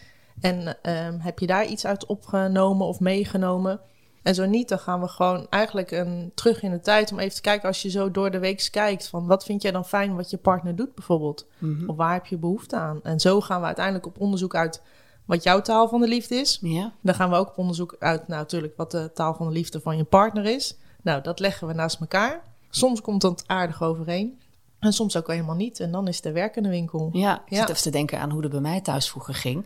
En 0.41 0.77
ehm, 0.81 1.19
heb 1.19 1.39
je 1.39 1.47
daar 1.47 1.65
iets 1.65 1.85
uit 1.85 2.05
opgenomen 2.05 2.87
of 2.87 2.99
meegenomen? 2.99 3.79
En 4.23 4.35
zo 4.35 4.45
niet, 4.45 4.69
dan 4.69 4.79
gaan 4.79 5.01
we 5.01 5.07
gewoon 5.07 5.47
eigenlijk 5.49 5.91
een, 5.91 6.31
terug 6.35 6.61
in 6.63 6.71
de 6.71 6.79
tijd 6.81 7.11
om 7.11 7.19
even 7.19 7.35
te 7.35 7.41
kijken 7.41 7.67
als 7.67 7.81
je 7.81 7.89
zo 7.89 8.11
door 8.11 8.31
de 8.31 8.39
week 8.39 8.67
kijkt 8.71 9.07
van 9.07 9.25
wat 9.27 9.43
vind 9.43 9.61
jij 9.61 9.71
dan 9.71 9.85
fijn 9.85 10.15
wat 10.15 10.29
je 10.29 10.37
partner 10.37 10.75
doet 10.75 10.95
bijvoorbeeld? 10.95 11.45
Of 11.87 11.95
waar 11.95 12.13
heb 12.13 12.25
je 12.25 12.37
behoefte 12.37 12.75
aan? 12.75 12.99
En 13.03 13.19
zo 13.19 13.41
gaan 13.41 13.59
we 13.59 13.65
uiteindelijk 13.65 14.05
op 14.05 14.19
onderzoek 14.19 14.55
uit 14.55 14.81
wat 15.25 15.43
jouw 15.43 15.61
taal 15.61 15.87
van 15.89 16.01
de 16.01 16.07
liefde 16.07 16.35
is. 16.35 16.57
Ja. 16.61 16.91
Dan 17.01 17.15
gaan 17.15 17.29
we 17.29 17.35
ook 17.35 17.47
op 17.47 17.57
onderzoek 17.57 17.95
uit, 17.99 18.27
nou, 18.27 18.39
natuurlijk, 18.41 18.73
wat 18.77 18.91
de 18.91 19.11
taal 19.13 19.33
van 19.33 19.47
de 19.47 19.53
liefde 19.53 19.79
van 19.81 19.97
je 19.97 20.03
partner 20.03 20.45
is. 20.45 20.77
Nou, 21.01 21.21
dat 21.21 21.39
leggen 21.39 21.67
we 21.67 21.73
naast 21.73 21.99
elkaar. 21.99 22.41
Soms 22.69 23.01
komt 23.01 23.21
dat 23.21 23.43
aardig 23.47 23.83
overeen. 23.83 24.39
En 24.79 24.93
soms 24.93 25.17
ook 25.17 25.27
helemaal 25.27 25.55
niet. 25.55 25.79
En 25.79 25.91
dan 25.91 26.07
is 26.07 26.21
de 26.21 26.31
werk 26.31 26.55
in 26.55 26.63
de 26.63 26.69
winkel. 26.69 27.09
Ja, 27.13 27.41
ik 27.45 27.51
Ja. 27.51 27.59
zit 27.59 27.69
even 27.69 27.81
te 27.81 27.89
denken 27.89 28.19
aan 28.19 28.29
hoe 28.31 28.41
het 28.41 28.51
bij 28.51 28.59
mij 28.59 28.81
thuis 28.81 29.09
vroeger 29.09 29.33
ging. 29.33 29.65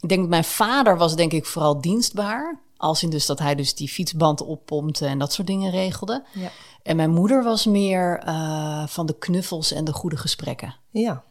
Ik 0.00 0.08
denk 0.08 0.20
dat 0.20 0.30
mijn 0.30 0.44
vader 0.44 0.96
was 0.96 1.16
denk 1.16 1.32
ik 1.32 1.46
vooral 1.46 1.80
dienstbaar. 1.80 2.58
Als 2.78 3.02
in 3.02 3.10
dus 3.10 3.26
dat 3.26 3.38
hij 3.38 3.54
dus 3.54 3.74
die 3.74 3.88
fietsband 3.88 4.42
oppompte 4.42 5.06
en 5.06 5.18
dat 5.18 5.32
soort 5.32 5.46
dingen 5.46 5.70
regelde. 5.70 6.24
Ja. 6.32 6.50
En 6.82 6.96
mijn 6.96 7.10
moeder 7.10 7.44
was 7.44 7.66
meer 7.66 8.18
eh, 8.18 8.86
van 8.86 9.06
de 9.06 9.18
knuffels 9.18 9.72
en 9.72 9.84
de 9.84 9.92
goede 9.92 10.16
gesprekken. 10.16 10.74
Ja. 10.90 11.22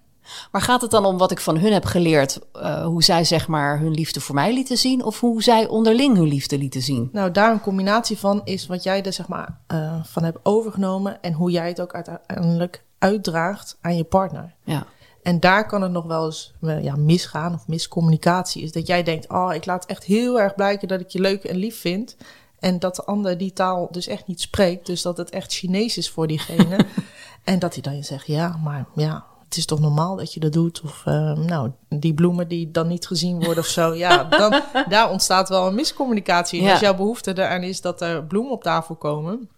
Maar 0.51 0.61
gaat 0.61 0.81
het 0.81 0.91
dan 0.91 1.05
om 1.05 1.17
wat 1.17 1.31
ik 1.31 1.39
van 1.39 1.57
hun 1.57 1.73
heb 1.73 1.85
geleerd, 1.85 2.39
eh, 2.53 2.85
hoe 2.85 3.03
zij 3.03 3.23
zeg 3.23 3.47
maar 3.47 3.79
hun 3.79 3.91
liefde 3.91 4.19
voor 4.19 4.35
mij 4.35 4.53
lieten 4.53 4.77
zien, 4.77 5.03
of 5.03 5.19
hoe 5.19 5.43
zij 5.43 5.67
onderling 5.67 6.15
hun 6.15 6.27
liefde 6.27 6.57
lieten 6.57 6.81
zien? 6.81 7.09
Nou, 7.11 7.31
daar 7.31 7.51
een 7.51 7.61
combinatie 7.61 8.17
van 8.17 8.41
is 8.43 8.67
wat 8.67 8.83
jij 8.83 9.03
er 9.03 9.13
zeg 9.13 9.27
maar 9.27 9.59
eh, 9.67 10.03
van 10.03 10.23
hebt 10.23 10.39
overgenomen. 10.43 11.21
En 11.21 11.33
hoe 11.33 11.51
jij 11.51 11.67
het 11.67 11.81
ook 11.81 11.93
uiteindelijk 11.93 12.83
uitdraagt 12.97 13.77
aan 13.81 13.97
je 13.97 14.03
partner. 14.03 14.53
Ja, 14.63 14.85
En 15.27 15.39
daar 15.39 15.65
kan 15.65 15.81
het 15.81 15.91
nog 15.91 16.05
wel 16.05 16.25
eens 16.25 16.53
eh, 16.61 16.83
ja, 16.83 16.95
misgaan 16.95 17.53
of 17.53 17.67
miscommunicatie. 17.67 18.63
Is 18.63 18.71
dat 18.71 18.87
jij 18.87 19.03
denkt, 19.03 19.29
oh, 19.29 19.53
ik 19.53 19.65
laat 19.65 19.85
echt 19.85 20.03
heel 20.03 20.39
erg 20.39 20.55
blijken 20.55 20.87
dat 20.87 20.99
ik 20.99 21.09
je 21.09 21.19
leuk 21.19 21.43
en 21.43 21.55
lief 21.55 21.79
vind. 21.79 22.15
En 22.59 22.79
dat 22.79 22.95
de 22.95 23.03
ander 23.03 23.37
die 23.37 23.53
taal 23.53 23.87
dus 23.91 24.07
echt 24.07 24.27
niet 24.27 24.41
spreekt. 24.41 24.85
Dus 24.85 25.01
dat 25.01 25.17
het 25.17 25.29
echt 25.29 25.53
Chinees 25.53 25.97
is 25.97 26.09
voor 26.09 26.27
diegene. 26.27 26.77
en 27.43 27.59
dat 27.59 27.73
hij 27.73 27.81
dan 27.81 27.95
je 27.95 28.03
zegt, 28.03 28.27
ja, 28.27 28.59
maar 28.63 28.85
ja, 28.95 29.25
het 29.43 29.57
is 29.57 29.65
toch 29.65 29.79
normaal 29.79 30.15
dat 30.15 30.33
je 30.33 30.39
dat 30.39 30.53
doet? 30.53 30.81
Of 30.81 31.01
eh, 31.05 31.33
nou, 31.33 31.71
die 31.89 32.13
bloemen 32.13 32.47
die 32.47 32.71
dan 32.71 32.87
niet 32.87 33.07
gezien 33.07 33.43
worden 33.43 33.63
of 33.63 33.69
zo. 33.69 33.93
Ja, 33.93 34.23
dan, 34.23 34.61
daar 34.89 35.09
ontstaat 35.09 35.49
wel 35.49 35.67
een 35.67 35.75
miscommunicatie. 35.75 36.59
En 36.59 36.65
Ja. 36.65 36.71
Als 36.71 36.81
jouw 36.81 36.95
behoefte 36.95 37.37
eraan 37.37 37.63
is 37.63 37.81
dat 37.81 38.01
er 38.01 38.23
bloemen 38.23 38.51
op 38.51 38.63
tafel 38.63 38.95
komen... 38.95 39.49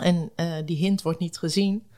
en 0.00 0.30
eh, 0.34 0.46
die 0.64 0.76
hint 0.76 1.02
wordt 1.02 1.18
niet 1.18 1.38
gezien... 1.38 1.90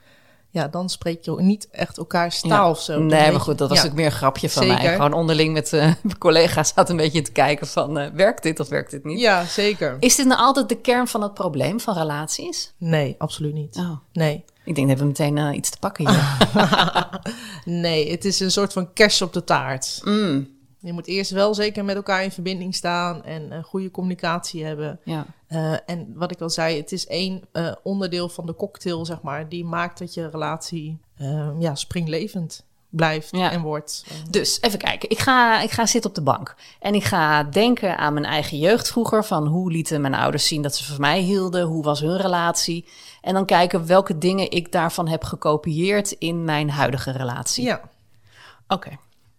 Ja, 0.55 0.67
dan 0.67 0.89
spreek 0.89 1.25
je 1.25 1.31
niet 1.37 1.67
echt 1.71 1.97
elkaars 1.97 2.41
taal 2.41 2.49
Ja. 2.49 2.69
of 2.69 2.81
zo. 2.81 2.99
Nee, 2.99 3.31
maar 3.31 3.39
goed, 3.41 3.57
dat 3.57 3.69
was 3.69 3.81
ja. 3.81 3.87
ook 3.87 3.93
meer 3.93 4.05
een 4.05 4.11
grapje 4.11 4.49
van 4.49 4.67
mij. 4.67 4.93
Gewoon 4.93 5.13
onderling 5.13 5.53
met 5.53 5.73
eh, 5.73 5.79
mijn 6.03 6.17
collega's 6.17 6.71
zat 6.75 6.89
een 6.89 6.97
beetje 6.97 7.21
te 7.21 7.31
kijken 7.31 7.67
van, 7.67 7.97
eh, 7.97 8.11
werkt 8.13 8.43
dit 8.43 8.59
of 8.59 8.69
werkt 8.69 8.91
dit 8.91 9.03
niet? 9.05 9.19
Ja, 9.19 9.45
zeker. 9.45 9.97
Is 9.99 10.15
dit 10.15 10.25
nou 10.25 10.39
altijd 10.39 10.69
de 10.69 10.75
kern 10.81 11.07
van 11.07 11.21
het 11.21 11.33
probleem 11.33 11.79
van 11.79 11.93
relaties? 11.97 12.73
Nee, 12.77 13.15
absoluut 13.17 13.53
niet. 13.53 13.77
Oh, 13.77 13.91
Nee. 14.13 14.45
ik 14.65 14.75
denk 14.75 14.87
dat 14.87 14.99
we 14.99 15.05
meteen 15.05 15.37
eh, 15.37 15.55
iets 15.55 15.69
te 15.69 15.79
pakken 15.79 16.09
hier. 16.09 16.37
Nee, 17.65 18.11
het 18.11 18.25
is 18.25 18.39
een 18.39 18.51
soort 18.51 18.73
van 18.73 18.93
kers 18.93 19.21
op 19.21 19.33
de 19.33 19.43
taart. 19.43 20.01
Mm, 20.03 20.47
Je 20.85 20.93
moet 20.93 21.07
eerst 21.07 21.31
wel 21.31 21.53
zeker 21.53 21.85
met 21.85 21.95
elkaar 21.95 22.23
in 22.23 22.31
verbinding 22.31 22.75
staan 22.75 23.23
en 23.23 23.51
een 23.51 23.63
goede 23.63 23.91
communicatie 23.91 24.65
hebben. 24.65 24.99
ja. 25.03 25.25
Eh, 25.47 25.73
en 25.85 26.13
wat 26.15 26.31
ik 26.31 26.41
al 26.41 26.49
zei, 26.49 26.77
het 26.77 26.91
is 26.91 27.07
één 27.07 27.41
eh, 27.51 27.71
onderdeel 27.83 28.29
van 28.29 28.45
de 28.45 28.55
cocktail, 28.55 29.05
zeg 29.05 29.21
maar, 29.21 29.49
die 29.49 29.65
maakt 29.65 29.99
dat 29.99 30.13
je 30.13 30.29
relatie 30.29 30.97
eh, 31.17 31.49
ja, 31.59 31.75
springlevend 31.75 32.63
blijft 32.89 33.35
Ja. 33.35 33.51
en 33.51 33.61
wordt. 33.61 34.05
Dus 34.29 34.61
even 34.61 34.79
kijken. 34.79 35.09
Ik 35.09 35.19
ga, 35.19 35.61
ik 35.61 35.71
ga 35.71 35.85
zitten 35.85 36.09
op 36.09 36.15
de 36.15 36.21
bank. 36.21 36.55
En 36.79 36.93
ik 36.95 37.03
ga 37.03 37.43
denken 37.43 37.97
aan 37.97 38.13
mijn 38.13 38.25
eigen 38.25 38.57
jeugd 38.57 38.87
vroeger. 38.87 39.25
Van 39.25 39.47
hoe 39.47 39.71
lieten 39.71 40.01
mijn 40.01 40.13
ouders 40.15 40.47
zien 40.47 40.61
dat 40.61 40.75
ze 40.75 40.83
van 40.85 41.01
mij 41.01 41.19
hielden? 41.19 41.65
Hoe 41.65 41.83
was 41.83 41.99
hun 41.99 42.17
relatie? 42.17 42.85
En 43.21 43.33
dan 43.33 43.45
kijken 43.45 43.85
welke 43.87 44.17
dingen 44.17 44.51
ik 44.51 44.71
daarvan 44.71 45.07
heb 45.07 45.23
gekopieerd 45.23 46.11
in 46.11 46.43
mijn 46.43 46.69
huidige 46.69 47.11
relatie. 47.11 47.63
Ja, 47.65 47.81
Oké. 48.67 48.89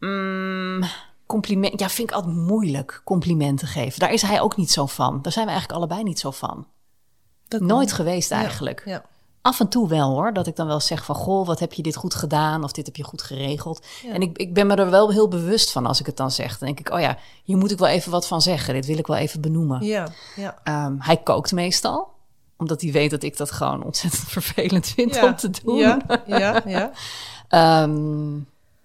Mm, 0.01 0.83
compliment. 1.27 1.81
Ja, 1.81 1.89
vind 1.89 2.11
ik 2.11 2.15
altijd 2.15 2.37
moeilijk 2.37 3.01
complimenten 3.05 3.69
geven. 3.69 4.01
Daar 4.01 4.13
is 4.13 4.23
hij 4.23 4.41
ook 4.41 4.57
niet 4.57 4.71
zo 4.71 4.87
van. 4.87 5.23
Daar 5.23 5.33
zijn 5.33 5.45
we 5.47 5.51
eigenlijk 5.51 5.81
allebei 5.81 6.03
niet 6.03 6.19
zo 6.19 6.31
van. 6.31 6.67
dat 7.49 7.61
Nooit 7.61 7.89
kan. 7.89 7.97
geweest 7.97 8.31
eigenlijk. 8.31 8.83
Ja. 8.85 9.05
Af 9.43 9.61
en 9.61 9.69
toe 9.69 9.89
wel 9.89 10.11
hoor, 10.11 10.33
dat 10.33 10.47
ik 10.47 10.57
dan 10.57 10.67
wel 10.67 10.81
zeg 10.81 11.05
van... 11.05 11.15
goh, 11.15 11.47
wat 11.47 11.61
heb 11.61 11.73
je 11.73 11.83
dit 11.83 11.97
goed 11.97 12.15
gedaan 12.15 12.65
of 12.65 12.73
dit 12.73 12.87
heb 12.87 12.97
je 12.97 13.03
goed 13.03 13.23
geregeld. 13.23 13.85
En 14.13 14.23
ik, 14.23 14.39
ik 14.39 14.55
ben 14.55 14.67
me 14.67 14.75
er 14.75 14.91
wel 14.91 15.11
heel 15.11 15.29
bewust 15.29 15.73
van 15.73 15.87
als 15.87 16.01
ik 16.01 16.07
het 16.07 16.17
dan 16.17 16.31
zeg. 16.31 16.59
Dan 16.59 16.69
denk 16.69 16.81
ik, 16.81 16.91
oh 16.91 17.01
ja, 17.01 17.19
hier 17.45 17.57
moet 17.57 17.71
ik 17.71 17.79
wel 17.79 17.89
even 17.89 18.11
wat 18.11 18.27
van 18.27 18.43
zeggen. 18.43 18.75
Dit 18.75 18.87
wil 18.87 18.99
ik 18.99 19.07
wel 19.07 19.17
even 19.17 19.41
benoemen. 19.41 19.85
Ja, 19.85 20.09
ja. 20.37 20.59
Ehm, 20.65 20.95
hij 20.99 21.17
kookt 21.17 21.53
meestal, 21.53 22.09
omdat 22.57 22.81
hij 22.81 22.93
weet 22.93 23.11
dat 23.11 23.23
ik 23.23 23.37
dat 23.37 23.51
gewoon 23.51 23.85
ontzettend 23.85 24.29
vervelend 24.39 24.87
vind 24.87 25.23
om 25.23 25.37
te 25.37 25.51
doen. 25.65 25.77
Ja, 25.77 25.99
ja, 26.27 26.63
ja. 26.67 26.91
Ehm, 27.49 28.39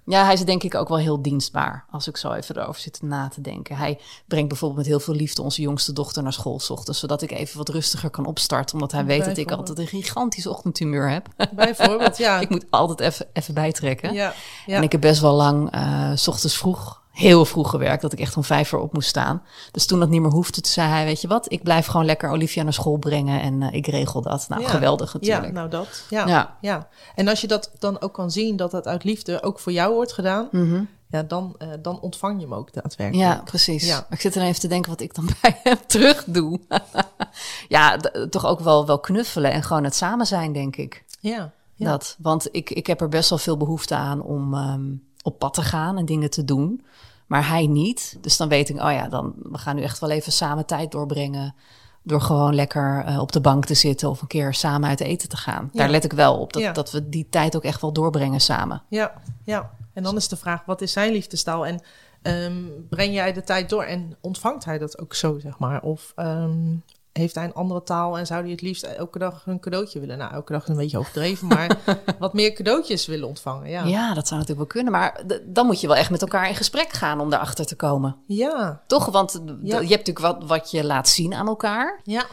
ja, 0.06 0.24
hij 0.24 0.34
is 0.34 0.46
denk 0.46 0.64
ik 0.64 0.76
ook 0.76 0.88
wel 0.88 0.98
heel 0.98 1.22
dienstbaar, 1.22 1.86
als 1.90 2.08
ik 2.08 2.18
zo 2.18 2.32
even 2.32 2.58
erover 2.58 2.82
zit 2.82 3.02
na 3.02 3.28
te 3.28 3.42
denken. 3.42 3.76
Hij 3.76 4.00
brengt 4.28 4.48
bijvoorbeeld 4.48 4.80
met 4.80 4.90
heel 4.90 5.00
veel 5.00 5.14
liefde 5.14 5.42
onze 5.42 5.62
jongste 5.62 5.94
dochter 5.94 6.24
naar 6.24 6.34
school 6.34 6.60
's 6.60 6.70
ochtends, 6.70 7.00
zodat 7.00 7.22
ik 7.22 7.32
even 7.32 7.58
wat 7.58 7.70
rustiger 7.70 8.10
kan 8.10 8.26
opstarten, 8.26 8.74
omdat 8.74 8.92
hij 8.92 9.06
weet 9.06 9.26
dat 9.26 9.38
ik 9.38 9.52
altijd 9.52 9.80
een 9.80 9.88
gigantisch 9.88 10.48
ochtendtumeur 10.48 11.10
heb. 11.10 11.28
Bijvoorbeeld, 11.56 12.18
ja. 12.18 12.40
ik 12.42 12.50
moet 12.50 12.66
altijd 12.70 13.00
even, 13.00 13.28
even 13.34 13.54
bijtrekken. 13.54 14.14
ja, 14.14 14.34
ja. 14.66 14.76
En 14.76 14.84
ik 14.84 14.92
heb 14.92 15.02
best 15.02 15.22
wel 15.22 15.34
lang 15.34 15.72
eh, 15.72 16.12
s 16.16 16.28
ochtends 16.28 16.58
vroeg, 16.58 17.01
heel 17.22 17.46
vroeg 17.46 17.70
gewerkt, 17.70 18.02
dat 18.02 18.14
ik 18.14 18.20
echt 18.20 18.38
om 18.38 18.44
vijf 18.44 18.72
uur 18.72 18.80
op 18.80 18.94
moest 18.94 19.10
staan. 19.10 19.44
Dus 19.72 19.86
toen 19.86 20.00
dat 20.00 20.10
niet 20.10 20.22
meer 20.22 20.32
hoefde, 20.32 20.62
toen 20.62 20.72
zei 20.72 20.90
hij, 20.90 21.06
weet 21.06 21.22
je 21.22 21.28
wat, 21.28 21.52
ik 21.52 21.64
blijf 21.64 21.86
gewoon 21.86 22.06
lekker 22.06 22.30
Olivia 22.30 22.64
naar 22.64 22.74
school 22.74 22.98
brengen 22.98 23.42
en 23.42 23.62
eh, 23.62 23.74
ik 23.74 23.88
regel 23.88 24.22
dat. 24.22 24.46
Nou, 24.50 24.62
Ja. 24.62 24.68
geweldig 24.70 25.14
natuurlijk. 25.14 25.46
Ja, 25.46 25.52
nou 25.52 25.70
dat. 25.70 26.04
Ja. 26.10 26.28
Ja. 26.28 26.58
Ja. 26.62 26.88
En 27.16 27.28
als 27.28 27.42
je 27.42 27.48
dat 27.48 27.72
dan 27.80 28.02
ook 28.02 28.14
kan 28.14 28.32
zien 28.32 28.56
dat 28.56 28.72
dat 28.72 28.88
uit 28.88 29.04
liefde 29.04 29.44
ook 29.44 29.60
voor 29.60 29.72
jou 29.72 29.94
wordt 29.94 30.14
gedaan, 30.14 30.48
Mhm. 30.52 30.84
ja, 31.10 31.24
dan, 31.24 31.56
eh, 31.58 31.68
dan 31.82 32.00
ontvang 32.00 32.40
je 32.40 32.46
hem 32.46 32.54
ook 32.56 32.74
daadwerkelijk. 32.74 33.30
Ja, 33.30 33.42
precies. 33.46 33.88
Ja. 33.88 34.06
Ik 34.10 34.22
zit 34.22 34.36
er 34.36 34.42
even 34.42 34.60
te 34.60 34.68
denken 34.68 34.92
wat 34.92 35.02
ik 35.02 35.16
dan 35.16 35.30
bij 35.42 35.60
hem 35.64 35.78
terug 35.88 36.24
doe. 36.28 36.60
ja, 37.68 37.98
toch 38.30 38.46
ook 38.46 38.60
wel, 38.60 38.86
wel 38.86 39.00
knuffelen 39.00 39.52
en 39.52 39.64
gewoon 39.64 39.84
het 39.84 39.96
samen 39.96 40.26
zijn, 40.28 40.54
denk 40.54 40.76
ik. 40.76 41.04
Ja. 41.20 41.52
ja. 41.76 41.90
Dat, 41.90 42.16
want 42.20 42.48
ik, 42.52 42.70
ik 42.70 42.88
heb 42.88 43.02
er 43.02 43.10
best 43.10 43.30
wel 43.30 43.40
veel 43.40 43.58
behoefte 43.58 43.96
aan 43.96 44.22
om 44.22 44.54
ehm, 44.54 44.82
op 45.24 45.40
pad 45.40 45.54
te 45.54 45.62
gaan 45.62 45.98
en 45.98 46.06
dingen 46.06 46.30
te 46.30 46.46
doen. 46.46 46.86
Maar 47.32 47.48
hij 47.48 47.68
niet. 47.68 48.18
Dus 48.22 48.38
dan 48.38 48.50
weet 48.50 48.70
ik, 48.70 48.76
oh 48.76 48.92
ja, 48.92 49.08
dan, 49.08 49.34
we 49.44 49.58
gaan 49.58 49.76
nu 49.76 49.82
echt 49.82 50.00
wel 50.00 50.10
even 50.10 50.32
samen 50.32 50.66
tijd 50.66 50.92
doorbrengen. 50.92 51.56
Door 52.04 52.22
gewoon 52.22 52.56
lekker 52.56 53.04
eh, 53.06 53.20
op 53.20 53.32
de 53.32 53.42
bank 53.42 53.66
te 53.66 53.74
zitten 53.74 54.10
of 54.10 54.22
een 54.22 54.28
keer 54.28 54.54
samen 54.54 54.90
uit 54.90 55.00
eten 55.00 55.30
te 55.30 55.38
gaan. 55.38 55.70
Daar 55.74 55.90
let 55.90 56.04
ik 56.04 56.14
wel 56.14 56.38
op, 56.40 56.54
dat, 56.54 56.62
Ja. 56.62 56.72
dat 56.72 56.92
we 56.92 57.10
die 57.10 57.28
tijd 57.30 57.56
ook 57.56 57.64
echt 57.64 57.82
wel 57.82 57.94
doorbrengen 57.94 58.42
samen. 58.42 58.84
Ja, 58.90 59.14
ja. 59.44 59.72
En 59.94 60.04
dan 60.04 60.16
is 60.16 60.28
de 60.28 60.38
vraag, 60.38 60.66
wat 60.66 60.82
is 60.82 60.92
zijn 60.92 61.12
liefdestaal? 61.12 61.66
En 61.66 61.82
ehm, 62.22 62.64
breng 62.90 63.14
jij 63.14 63.34
de 63.34 63.44
tijd 63.44 63.70
door 63.70 63.84
en 63.84 64.18
ontvangt 64.22 64.66
hij 64.66 64.78
dat 64.78 65.00
ook 65.00 65.14
zo, 65.14 65.40
zeg 65.40 65.60
maar? 65.60 65.82
Of 65.82 66.12
ehm, 66.16 66.76
heeft 67.14 67.36
hij 67.36 67.44
een 67.44 67.54
andere 67.54 67.84
taal 67.84 68.18
en 68.18 68.26
zou 68.26 68.42
hij 68.42 68.52
het 68.52 68.62
liefst 68.62 68.84
elke 68.84 69.20
dag 69.20 69.44
een 69.46 69.60
cadeautje 69.60 70.00
willen? 70.00 70.18
Nou, 70.18 70.34
elke 70.34 70.52
dag 70.54 70.62
is 70.64 70.68
een 70.70 70.76
beetje 70.76 70.98
overdreven, 70.98 71.48
maar 71.48 71.78
wat 72.20 72.34
meer 72.34 72.54
cadeautjes 72.54 73.06
willen 73.06 73.28
ontvangen. 73.28 73.70
Ja, 73.70 73.84
Ja, 73.86 74.14
dat 74.14 74.28
zou 74.28 74.40
natuurlijk 74.40 74.74
wel 74.74 74.84
kunnen. 74.84 74.92
Maar 75.02 75.22
dan 75.46 75.66
moet 75.66 75.82
je 75.82 75.88
wel 75.88 75.96
echt 75.96 76.10
met 76.10 76.22
elkaar 76.22 76.48
in 76.50 76.56
gesprek 76.56 76.92
gaan 76.92 77.20
om 77.20 77.30
daarachter 77.30 77.66
te 77.66 77.76
komen. 77.76 78.16
ja, 78.28 78.82
Toch? 78.88 79.06
Want 79.06 79.42
Ja. 79.46 79.80
je 79.80 79.88
hebt 79.88 80.08
natuurlijk 80.08 80.20
wat, 80.20 80.44
wat 80.48 80.72
je 80.72 80.84
laat 80.86 81.10
zien 81.10 81.34
aan 81.34 81.48
elkaar. 81.48 82.02
ja. 82.04 82.24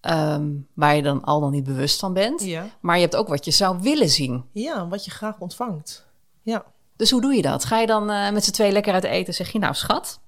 ehm, 0.00 0.48
waar 0.74 0.96
je 0.96 1.02
dan 1.02 1.24
al 1.24 1.40
dan 1.40 1.50
niet 1.50 1.64
bewust 1.64 2.00
van 2.00 2.12
bent. 2.12 2.44
ja. 2.44 2.66
Maar 2.80 2.94
je 2.96 3.02
hebt 3.02 3.16
ook 3.16 3.28
wat 3.28 3.44
je 3.44 3.50
zou 3.50 3.78
willen 3.80 4.08
zien. 4.08 4.44
Ja, 4.52 4.88
wat 4.88 5.04
je 5.04 5.10
graag 5.10 5.38
ontvangt. 5.38 6.06
Ja, 6.42 6.64
Dus 6.96 7.10
hoe 7.10 7.20
doe 7.20 7.34
je 7.34 7.42
dat? 7.42 7.64
Ga 7.64 7.78
je 7.78 7.86
dan 7.86 8.10
eh, 8.10 8.30
met 8.30 8.44
z'n 8.44 8.50
twee 8.50 8.72
lekker 8.72 8.92
uit 8.92 9.04
eten? 9.04 9.34
Zeg 9.34 9.50
je 9.52 9.58
nou 9.58 9.74
schat, 9.74 10.20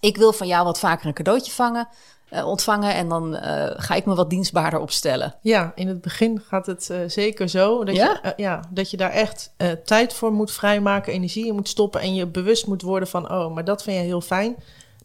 ik 0.00 0.16
wil 0.16 0.32
van 0.32 0.46
jou 0.46 0.64
wat 0.64 0.78
vaker 0.78 1.06
een 1.06 1.14
cadeautje 1.14 1.52
vangen, 1.52 1.88
eh, 2.34 2.46
ontvangen. 2.46 2.94
En 2.94 3.08
dan 3.08 3.36
eh, 3.36 3.70
ga 3.76 3.94
ik 3.94 4.04
me 4.04 4.14
wat 4.14 4.30
dienstbaarder 4.30 4.80
opstellen. 4.80 5.34
ja 5.40 5.72
in 5.74 5.88
het 5.88 6.00
begin 6.00 6.42
gaat 6.46 6.66
het 6.66 6.90
eh, 6.90 6.98
zeker 7.06 7.48
zo. 7.48 7.84
Dat, 7.84 7.94
Ja? 7.94 8.18
Je, 8.22 8.32
ja, 8.36 8.60
dat 8.70 8.90
je 8.90 8.96
daar 8.96 9.10
echt 9.10 9.52
tijd 9.84 10.14
voor 10.14 10.32
moet 10.32 10.50
vrijmaken, 10.50 11.12
energie 11.12 11.46
in 11.46 11.54
moet 11.54 11.68
stoppen 11.68 12.00
en 12.00 12.14
je 12.14 12.26
bewust 12.26 12.66
moet 12.66 12.82
worden 12.82 13.08
van, 13.08 13.30
oh, 13.30 13.54
maar 13.54 13.64
dat 13.64 13.82
vind 13.82 13.96
je 13.96 14.02
heel 14.02 14.20
fijn. 14.20 14.56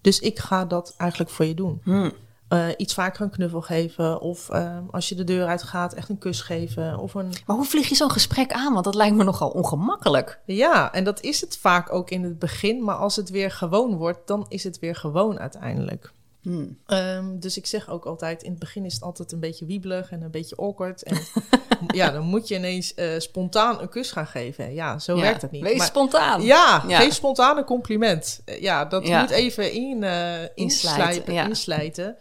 Dus 0.01 0.19
ik 0.19 0.39
ga 0.39 0.65
dat 0.65 0.93
eigenlijk 0.97 1.31
voor 1.31 1.45
je 1.45 1.53
doen. 1.53 1.81
Hmm. 1.83 2.11
Iets 2.77 2.93
vaker 2.93 3.21
een 3.21 3.29
knuffel 3.29 3.61
geven. 3.61 4.21
Of 4.21 4.49
als 4.91 5.09
je 5.09 5.15
de 5.15 5.23
deur 5.23 5.47
uitgaat, 5.47 5.93
echt 5.93 6.09
een 6.09 6.17
kus 6.17 6.41
geven. 6.41 6.97
Of 6.97 7.13
een... 7.13 7.33
Maar 7.45 7.55
hoe 7.55 7.65
vlieg 7.65 7.89
je 7.89 7.95
zo'n 7.95 8.11
gesprek 8.11 8.51
aan? 8.51 8.73
Want 8.73 8.85
dat 8.85 8.95
lijkt 8.95 9.15
me 9.15 9.23
nogal 9.23 9.49
ongemakkelijk. 9.49 10.39
Ja, 10.45 10.93
en 10.93 11.03
dat 11.03 11.21
is 11.21 11.41
het 11.41 11.57
vaak 11.57 11.93
ook 11.93 12.09
in 12.09 12.23
het 12.23 12.39
begin. 12.39 12.83
Maar 12.83 12.95
als 12.95 13.15
het 13.15 13.29
weer 13.29 13.51
gewoon 13.51 13.95
wordt, 13.95 14.27
dan 14.27 14.45
is 14.47 14.63
het 14.63 14.79
weer 14.79 14.95
gewoon 14.95 15.39
uiteindelijk. 15.39 16.13
Hmm. 16.41 16.77
Ehm, 16.85 17.39
dus 17.39 17.57
ik 17.57 17.65
zeg 17.65 17.89
ook 17.89 18.05
altijd, 18.05 18.43
in 18.43 18.49
het 18.49 18.59
begin 18.59 18.85
is 18.85 18.93
het 18.93 19.03
altijd 19.03 19.31
een 19.31 19.39
beetje 19.39 19.65
wiebelig 19.65 20.11
en 20.11 20.21
een 20.21 20.31
beetje 20.31 20.55
awkward. 20.55 21.03
En 21.03 21.17
ja, 21.99 22.11
dan 22.11 22.23
moet 22.23 22.47
je 22.47 22.55
ineens 22.55 22.93
eh, 22.93 23.07
spontaan 23.19 23.81
een 23.81 23.89
kus 23.89 24.11
gaan 24.11 24.27
geven. 24.27 24.73
Ja, 24.73 24.99
zo 24.99 25.15
Ja, 25.15 25.21
werkt 25.21 25.41
het 25.41 25.51
niet. 25.51 25.63
Wees 25.63 25.77
Maar- 25.77 25.87
spontaan. 25.87 26.41
Ja, 26.41 26.83
Ja. 26.87 26.99
geef 26.99 27.13
spontaan 27.13 27.57
een 27.57 27.63
compliment. 27.63 28.41
Eh, 28.45 28.61
Ja, 28.61 28.85
dat 28.85 29.07
Ja. 29.07 29.21
moet 29.21 29.29
even 29.29 29.71
in, 29.73 30.03
inslijpen, 30.55 31.33
ja. 31.33 31.47
inslijten. 31.47 32.17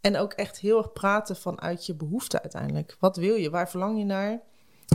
En 0.00 0.16
ook 0.18 0.32
echt 0.32 0.58
heel 0.58 0.78
erg 0.78 0.92
praten 0.92 1.36
vanuit 1.36 1.86
je 1.86 1.94
behoefte 1.94 2.42
uiteindelijk. 2.42 2.96
Wat 3.00 3.16
wil 3.16 3.34
je? 3.34 3.50
Waar 3.50 3.70
verlang 3.70 3.98
je 3.98 4.04
naar? 4.04 4.40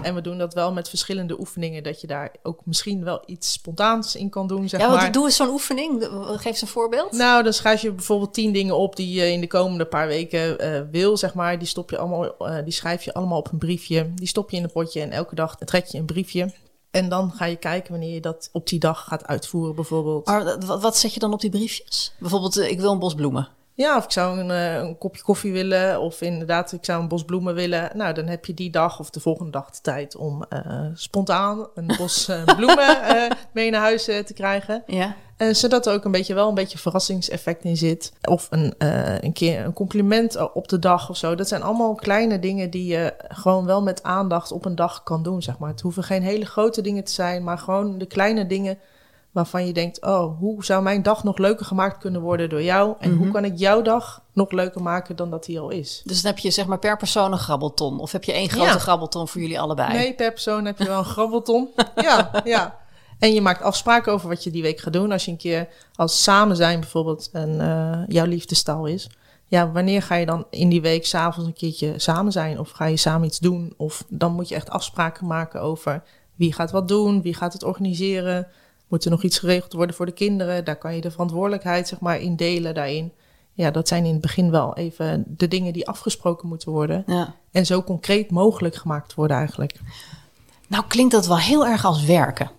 En 0.01 0.15
we 0.15 0.21
doen 0.21 0.37
dat 0.37 0.53
wel 0.53 0.73
met 0.73 0.89
verschillende 0.89 1.39
oefeningen. 1.39 1.83
Dat 1.83 2.01
je 2.01 2.07
daar 2.07 2.31
ook 2.43 2.59
misschien 2.63 3.03
wel 3.03 3.23
iets 3.25 3.51
spontaans 3.51 4.15
in 4.15 4.29
kan 4.29 4.47
doen, 4.47 4.69
zeg 4.69 4.79
Ja, 4.79 4.87
maar. 4.87 5.01
want 5.01 5.13
doe 5.13 5.25
eens 5.25 5.35
zo'n 5.35 5.49
oefening. 5.49 6.09
Geef 6.25 6.45
eens 6.45 6.61
een 6.61 6.67
voorbeeld. 6.67 7.11
Nou, 7.11 7.43
dan 7.43 7.53
schrijf 7.53 7.81
je 7.81 7.91
bijvoorbeeld 7.91 8.33
tien 8.33 8.53
dingen 8.53 8.77
op 8.77 8.95
die 8.95 9.13
je 9.13 9.31
in 9.31 9.41
de 9.41 9.47
komende 9.47 9.85
paar 9.85 10.07
weken 10.07 10.59
eh, 10.59 10.81
wil, 10.91 11.17
zeg 11.17 11.33
maar. 11.33 11.59
Die, 11.59 11.67
stop 11.67 11.89
je 11.89 11.97
allemaal, 11.97 12.37
eh, 12.37 12.63
die 12.63 12.73
schrijf 12.73 13.03
je 13.03 13.13
allemaal 13.13 13.37
op 13.37 13.51
een 13.51 13.57
briefje. 13.57 14.13
Die 14.15 14.27
stop 14.27 14.49
je 14.49 14.57
in 14.57 14.63
een 14.63 14.71
potje 14.71 15.01
en 15.01 15.11
elke 15.11 15.35
dag 15.35 15.57
trek 15.57 15.85
je 15.85 15.97
een 15.97 16.05
briefje. 16.05 16.51
En 16.91 17.09
dan 17.09 17.31
ga 17.31 17.45
je 17.45 17.55
kijken 17.55 17.91
wanneer 17.91 18.13
je 18.13 18.21
dat 18.21 18.49
op 18.51 18.67
die 18.67 18.79
dag 18.79 19.03
gaat 19.03 19.25
uitvoeren, 19.25 19.75
bijvoorbeeld. 19.75 20.25
Maar 20.25 20.65
wat, 20.65 20.81
wat 20.81 20.97
zet 20.97 21.13
je 21.13 21.19
dan 21.19 21.33
op 21.33 21.41
die 21.41 21.49
briefjes? 21.49 22.13
Bijvoorbeeld, 22.19 22.57
eh, 22.57 22.69
ik 22.69 22.79
wil 22.79 22.91
een 22.91 22.99
bos 22.99 23.13
bloemen. 23.13 23.47
Ja, 23.75 23.97
of 23.97 24.03
ik 24.03 24.11
zou 24.11 24.39
een, 24.39 24.51
eh, 24.51 24.75
een 24.75 24.97
kopje 24.97 25.21
koffie 25.21 25.51
willen, 25.51 26.01
of 26.01 26.21
inderdaad, 26.21 26.71
ik 26.71 26.85
zou 26.85 27.01
een 27.01 27.07
bos 27.07 27.25
bloemen 27.25 27.53
willen. 27.55 27.89
Nou, 27.93 28.13
dan 28.13 28.27
heb 28.27 28.45
je 28.45 28.53
die 28.53 28.71
dag 28.71 28.99
of 28.99 29.09
de 29.09 29.19
volgende 29.19 29.51
dag 29.51 29.71
de 29.71 29.81
tijd 29.81 30.15
om 30.15 30.45
eh, 30.49 30.85
spontaan 30.93 31.67
een 31.75 31.93
bos 31.97 32.27
eh, 32.27 32.43
bloemen 32.57 32.97
mee 33.51 33.71
naar 33.71 33.81
huis 33.81 34.03
te 34.03 34.33
krijgen. 34.33 34.83
Ja. 34.87 35.15
Zodat 35.51 35.85
er 35.85 35.93
ook 35.93 36.05
een 36.05 36.11
beetje 36.11 36.33
wel 36.33 36.47
een 36.47 36.53
beetje 36.53 36.77
verrassingseffect 36.77 37.63
in 37.63 37.77
zit. 37.77 38.13
Of 38.21 38.47
een, 38.49 38.73
een 39.19 39.33
keer 39.33 39.65
een 39.65 39.73
compliment 39.73 40.51
op 40.53 40.67
de 40.67 40.79
dag 40.79 41.09
of 41.09 41.17
zo. 41.17 41.35
Dat 41.35 41.47
zijn 41.47 41.63
allemaal 41.63 41.95
kleine 41.95 42.39
dingen 42.39 42.69
die 42.69 42.85
je 42.85 43.13
gewoon 43.27 43.65
wel 43.65 43.81
met 43.81 44.03
aandacht 44.03 44.51
op 44.51 44.65
een 44.65 44.75
dag 44.75 45.03
kan 45.03 45.23
doen, 45.23 45.41
zeg 45.41 45.57
maar. 45.57 45.69
Het 45.69 45.81
hoeven 45.81 46.03
geen 46.03 46.21
hele 46.21 46.45
grote 46.45 46.81
dingen 46.81 47.03
te 47.03 47.11
zijn, 47.11 47.43
maar 47.43 47.57
gewoon 47.57 47.97
de 47.97 48.05
kleine 48.05 48.47
dingen 48.47 48.77
waarvan 49.33 49.65
je 49.65 49.73
denkt: 49.73 50.01
oh, 50.01 50.39
hoe 50.39 50.65
zou 50.65 50.83
mijn 50.83 51.03
dag 51.03 51.23
nog 51.23 51.37
leuker 51.37 51.65
gemaakt 51.65 51.97
kunnen 51.97 52.21
worden 52.21 52.49
door 52.49 52.61
jou? 52.61 52.95
En 52.99 53.15
hoe 53.15 53.31
kan 53.31 53.45
ik 53.45 53.57
jouw 53.57 53.81
dag 53.81 54.21
nog 54.33 54.51
leuker 54.51 54.81
maken 54.81 55.15
dan 55.15 55.29
dat 55.29 55.45
die 55.45 55.59
al 55.59 55.69
is? 55.69 56.01
Dus 56.05 56.21
dan 56.21 56.31
heb 56.31 56.39
je 56.41 56.51
zeg 56.51 56.65
maar 56.65 56.79
per 56.79 56.97
persoon 56.97 57.31
een 57.31 57.37
grabbelton. 57.37 57.99
Of 57.99 58.11
heb 58.11 58.23
je 58.23 58.31
één 58.33 58.49
grote 58.49 58.65
Ja. 58.69 58.77
grabbelton 58.77 59.27
voor 59.27 59.41
jullie 59.41 59.59
allebei? 59.59 59.93
Nee, 59.93 60.13
per 60.13 60.31
persoon 60.31 60.65
heb 60.65 60.77
je 60.77 60.85
wel 60.85 60.97
een 60.97 61.05
grabbelton. 61.05 61.69
ja, 61.95 62.31
ja. 62.43 62.81
En 63.19 63.33
je 63.33 63.41
maakt 63.41 63.61
afspraken 63.61 64.11
over 64.11 64.29
wat 64.29 64.43
je 64.43 64.51
die 64.51 64.61
week 64.61 64.79
gaat 64.79 64.93
doen. 64.93 65.11
Als 65.11 65.25
je 65.25 65.31
een 65.31 65.37
keer 65.37 65.67
als 65.95 66.23
samen 66.23 66.55
zijn 66.55 66.79
bijvoorbeeld 66.79 67.29
een, 67.31 67.61
eh, 67.61 67.99
jouw 68.07 68.25
liefdestaal 68.25 68.85
is. 68.85 69.09
Ja, 69.47 69.71
wanneer 69.71 70.01
ga 70.01 70.15
je 70.15 70.25
dan 70.25 70.45
in 70.49 70.69
die 70.69 70.81
week 70.81 71.05
s'avonds 71.05 71.47
een 71.47 71.55
keertje 71.55 71.93
samen 71.99 72.31
zijn? 72.31 72.59
Of 72.59 72.71
ga 72.71 72.85
je 72.85 72.97
samen 72.97 73.27
iets 73.27 73.39
doen? 73.39 73.73
Of 73.77 74.03
dan 74.07 74.31
moet 74.31 74.49
je 74.49 74.55
echt 74.55 74.69
afspraken 74.69 75.27
maken 75.27 75.61
over 75.61 76.03
wie 76.35 76.53
gaat 76.53 76.71
wat 76.71 76.87
doen, 76.87 77.21
wie 77.21 77.33
gaat 77.33 77.53
het 77.53 77.63
organiseren. 77.63 78.47
Moet 78.93 79.05
er 79.05 79.11
nog 79.11 79.23
iets 79.23 79.39
geregeld 79.39 79.73
worden 79.73 79.95
voor 79.95 80.05
de 80.05 80.11
kinderen? 80.11 80.65
Daar 80.65 80.75
kan 80.75 80.95
je 80.95 81.01
de 81.01 81.11
verantwoordelijkheid 81.11 81.87
zeg 81.87 81.99
maar 81.99 82.19
in 82.19 82.35
delen 82.35 82.73
daarin. 82.73 83.11
Ja, 83.53 83.71
dat 83.71 83.87
zijn 83.87 84.05
in 84.05 84.11
het 84.11 84.21
begin 84.21 84.51
wel 84.51 84.75
even 84.75 85.23
de 85.27 85.47
dingen 85.47 85.73
die 85.73 85.87
afgesproken 85.87 86.47
moeten 86.47 86.71
worden. 86.71 87.03
Ja. 87.07 87.35
En 87.51 87.65
zo 87.65 87.83
concreet 87.83 88.31
mogelijk 88.31 88.75
gemaakt 88.75 89.13
worden 89.13 89.37
eigenlijk. 89.37 89.79
Nou 90.67 90.83
klinkt 90.87 91.11
dat 91.11 91.27
wel 91.27 91.37
heel 91.37 91.65
erg 91.65 91.85
als 91.85 92.05
werken. 92.05 92.51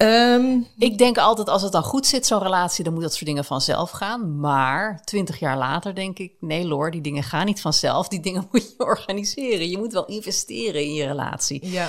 Ehm, 0.00 0.58
Ik 0.78 0.98
denk 0.98 1.18
altijd, 1.18 1.48
als 1.48 1.62
het 1.62 1.72
dan 1.72 1.82
goed 1.82 2.06
zit, 2.06 2.26
zo'n 2.26 2.42
relatie, 2.42 2.84
dan 2.84 2.92
moet 2.92 3.02
dat 3.02 3.12
soort 3.12 3.24
dingen 3.24 3.44
vanzelf 3.44 3.90
gaan. 3.90 4.38
Maar 4.38 5.00
twintig 5.04 5.38
jaar 5.38 5.56
later 5.58 5.94
denk 5.94 6.18
ik, 6.18 6.32
nee 6.40 6.66
Lor, 6.66 6.90
die 6.90 7.00
dingen 7.00 7.22
gaan 7.22 7.46
niet 7.46 7.60
vanzelf. 7.60 8.08
Die 8.08 8.20
dingen 8.20 8.46
moet 8.50 8.74
je 8.78 8.84
organiseren. 8.84 9.68
Je 9.70 9.78
moet 9.78 9.92
wel 9.92 10.04
investeren 10.06 10.82
in 10.82 10.94
je 10.94 11.06
relatie. 11.06 11.70
ja. 11.70 11.88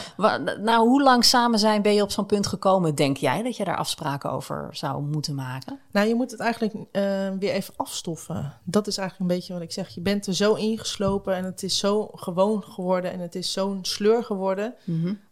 Nou, 0.59 0.87
hoe 0.87 1.03
lang 1.03 1.25
samen 1.25 1.59
zijn 1.59 1.81
ben 1.81 1.93
je 1.93 2.01
op 2.01 2.11
zo'n 2.11 2.25
punt 2.25 2.47
gekomen, 2.47 2.95
denk 2.95 3.17
jij, 3.17 3.41
dat 3.43 3.57
je 3.57 3.63
daar 3.63 3.77
afspraken 3.77 4.31
over 4.31 4.67
zou 4.71 5.03
moeten 5.03 5.35
maken? 5.35 5.79
Nou, 5.91 6.07
je 6.07 6.15
moet 6.15 6.31
het 6.31 6.39
eigenlijk 6.39 6.73
eh, 6.91 7.01
weer 7.39 7.51
even 7.51 7.73
afstoffen. 7.77 8.53
Dat 8.63 8.87
is 8.87 8.97
eigenlijk 8.97 9.29
een 9.31 9.37
beetje 9.37 9.53
wat 9.53 9.61
ik 9.61 9.71
zeg. 9.71 9.89
Je 9.89 10.01
bent 10.01 10.27
er 10.27 10.33
zo 10.35 10.53
ingeslopen 10.53 11.35
en 11.35 11.43
het 11.43 11.63
is 11.63 11.77
zo 11.77 12.09
gewoon 12.15 12.63
geworden 12.63 13.11
en 13.11 13.19
het 13.19 13.35
is 13.35 13.51
zo'n 13.51 13.79
sleur 13.81 14.23
geworden. 14.23 14.73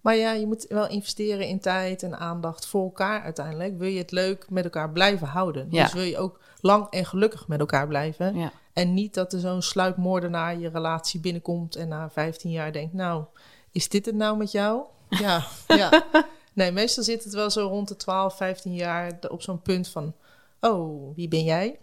Maar 0.02 0.16
ja, 0.16 0.32
je 0.32 0.48
moet 0.48 0.66
wel 0.70 0.88
investeren 0.88 1.48
in 1.48 1.60
tijd 1.60 2.04
en 2.04 2.20
aandacht 2.20 2.66
voor 2.66 2.84
elkaar 2.84 3.22
uiteindelijk. 3.22 3.78
Wil 3.78 3.90
je 3.90 3.98
het 3.98 4.12
leuk 4.12 4.50
met 4.50 4.64
elkaar 4.64 4.90
blijven 4.92 5.28
houden? 5.28 5.68
Ja. 5.70 5.84
Dus 5.84 5.94
wil 5.94 6.04
je 6.04 6.18
ook 6.18 6.40
lang 6.62 6.88
en 6.90 7.06
gelukkig 7.06 7.48
met 7.48 7.60
elkaar 7.60 7.88
blijven? 7.88 8.36
Ja. 8.38 8.52
En 8.74 8.94
niet 8.94 9.14
dat 9.14 9.34
er 9.34 9.40
zo'n 9.40 9.62
sluipmoordenaar 9.62 10.58
je 10.58 10.70
relatie 10.70 11.20
binnenkomt 11.20 11.76
en 11.76 11.88
na 11.88 12.10
15 12.10 12.52
jaar 12.52 12.72
denkt, 12.72 12.94
nou, 12.94 13.24
is 13.72 13.90
dit 13.90 14.06
het 14.06 14.16
nou 14.16 14.38
met 14.38 14.52
jou? 14.52 14.82
Ja, 15.10 15.44
ja. 15.68 16.04
Nee, 16.54 16.72
meestal 16.72 17.04
zit 17.04 17.24
het 17.24 17.34
wel 17.34 17.50
zo 17.50 17.68
rond 17.68 17.88
de 17.88 17.96
12, 17.96 18.38
15 18.38 18.74
jaar 18.74 19.20
op 19.30 19.42
zo'n 19.42 19.62
punt 19.62 19.88
van, 19.88 20.14
oh, 20.60 21.16
wie 21.16 21.28
ben 21.28 21.44
jij? 21.44 21.80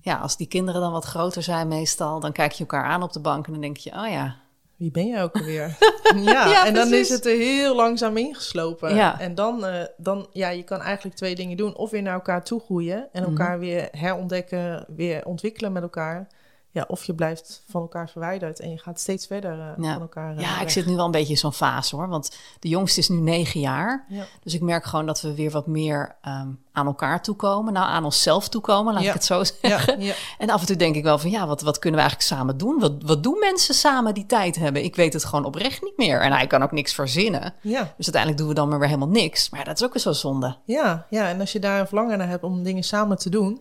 Ja, 0.00 0.16
als 0.16 0.36
die 0.36 0.46
kinderen 0.46 0.80
dan 0.80 0.92
wat 0.92 1.04
groter 1.04 1.42
zijn 1.42 1.68
meestal, 1.68 2.20
dan 2.20 2.32
kijk 2.32 2.52
je 2.52 2.60
elkaar 2.60 2.84
aan 2.84 3.02
op 3.02 3.12
de 3.12 3.20
bank 3.20 3.46
en 3.46 3.52
dan 3.52 3.60
denk 3.60 3.76
je, 3.76 3.90
oh 3.90 4.08
ja, 4.08 4.36
Wie 4.78 4.90
ben 4.90 5.06
jij 5.06 5.22
ook 5.22 5.34
alweer? 5.36 5.76
ja, 6.24 6.48
Ja, 6.48 6.66
en 6.66 6.74
dan 6.74 6.92
is 6.92 7.08
het 7.08 7.26
er 7.26 7.36
heel 7.36 7.74
langzaam 7.76 8.16
ingeslopen. 8.16 8.94
Ja. 8.94 9.20
En 9.20 9.34
dan, 9.34 9.64
eh, 9.64 9.84
dan, 9.96 10.26
ja, 10.32 10.48
je 10.48 10.62
kan 10.62 10.80
eigenlijk 10.80 11.16
twee 11.16 11.34
dingen 11.34 11.56
doen. 11.56 11.76
Of 11.76 11.90
weer 11.90 12.02
naar 12.02 12.14
elkaar 12.14 12.44
toe 12.44 12.60
groeien 12.60 13.08
en 13.12 13.22
Mhm. 13.22 13.30
elkaar 13.30 13.58
weer 13.58 13.88
herontdekken, 13.90 14.84
weer 14.96 15.24
ontwikkelen 15.24 15.72
met 15.72 15.82
elkaar. 15.82 16.28
Ja, 16.78 16.84
of 16.88 17.04
je 17.04 17.14
blijft 17.14 17.62
van 17.70 17.80
elkaar 17.80 18.08
verwijderd 18.10 18.60
en 18.60 18.70
je 18.70 18.78
gaat 18.78 19.00
steeds 19.00 19.26
verder 19.26 19.56
Ja. 19.56 19.92
van 19.92 20.00
elkaar 20.00 20.36
eh, 20.36 20.40
Ja, 20.42 20.60
ik 20.60 20.70
zit 20.70 20.86
nu 20.86 20.96
wel 20.96 21.04
een 21.04 21.10
beetje 21.10 21.32
in 21.32 21.38
zo'n 21.38 21.52
fase 21.52 21.96
hoor. 21.96 22.08
Want 22.08 22.36
de 22.60 22.68
jongste 22.68 23.00
is 23.00 23.08
nu 23.08 23.16
negen 23.20 23.60
jaar. 23.60 24.04
Ja. 24.08 24.24
Dus 24.42 24.54
ik 24.54 24.60
merk 24.60 24.84
gewoon 24.84 25.06
dat 25.06 25.20
we 25.20 25.34
weer 25.34 25.50
wat 25.50 25.66
meer 25.66 26.16
ehm, 26.22 26.48
aan 26.72 26.86
elkaar 26.86 27.22
toekomen. 27.22 27.72
Nou, 27.72 27.86
aan 27.86 28.04
onszelf 28.04 28.48
toekomen, 28.48 28.92
laat 28.94 29.02
Ja. 29.02 29.08
ik 29.08 29.14
het 29.14 29.24
zo 29.24 29.42
zeggen. 29.62 30.00
ja. 30.00 30.14
En 30.38 30.50
af 30.50 30.60
en 30.60 30.66
toe 30.66 30.76
denk 30.76 30.94
ik 30.96 31.02
wel 31.02 31.18
van 31.18 31.30
ja, 31.30 31.46
wat, 31.46 31.62
wat 31.62 31.78
kunnen 31.78 32.00
we 32.00 32.06
eigenlijk 32.06 32.34
samen 32.38 32.56
doen? 32.58 32.78
Wat, 32.80 32.92
wat 33.04 33.22
doen 33.22 33.38
mensen 33.38 33.74
samen 33.74 34.14
die 34.14 34.26
tijd 34.26 34.56
hebben? 34.56 34.84
Ik 34.84 34.96
weet 34.96 35.12
het 35.12 35.24
gewoon 35.24 35.44
oprecht 35.44 35.82
niet 35.82 35.96
meer. 35.96 36.20
En 36.20 36.32
hij 36.32 36.46
kan 36.46 36.62
ook 36.62 36.72
niks 36.72 36.94
verzinnen. 36.94 37.54
Ja. 37.60 37.80
Dus 37.96 38.12
uiteindelijk 38.12 38.36
doen 38.38 38.48
we 38.48 38.54
dan 38.54 38.68
maar 38.68 38.78
weer 38.78 38.88
helemaal 38.88 39.08
niks. 39.08 39.50
Maar 39.50 39.60
ja, 39.60 39.66
dat 39.66 39.76
is 39.80 39.84
ook 39.86 39.92
weer 39.92 40.02
zo 40.02 40.12
zonde. 40.12 40.56
Ja, 40.64 41.06
ja, 41.10 41.28
en 41.28 41.40
als 41.40 41.52
je 41.52 41.58
daar 41.58 41.80
een 41.80 41.86
verlangen 41.86 42.18
naar 42.18 42.28
hebt 42.28 42.42
om 42.42 42.62
dingen 42.62 42.82
samen 42.84 43.18
te 43.18 43.30
doen, 43.30 43.60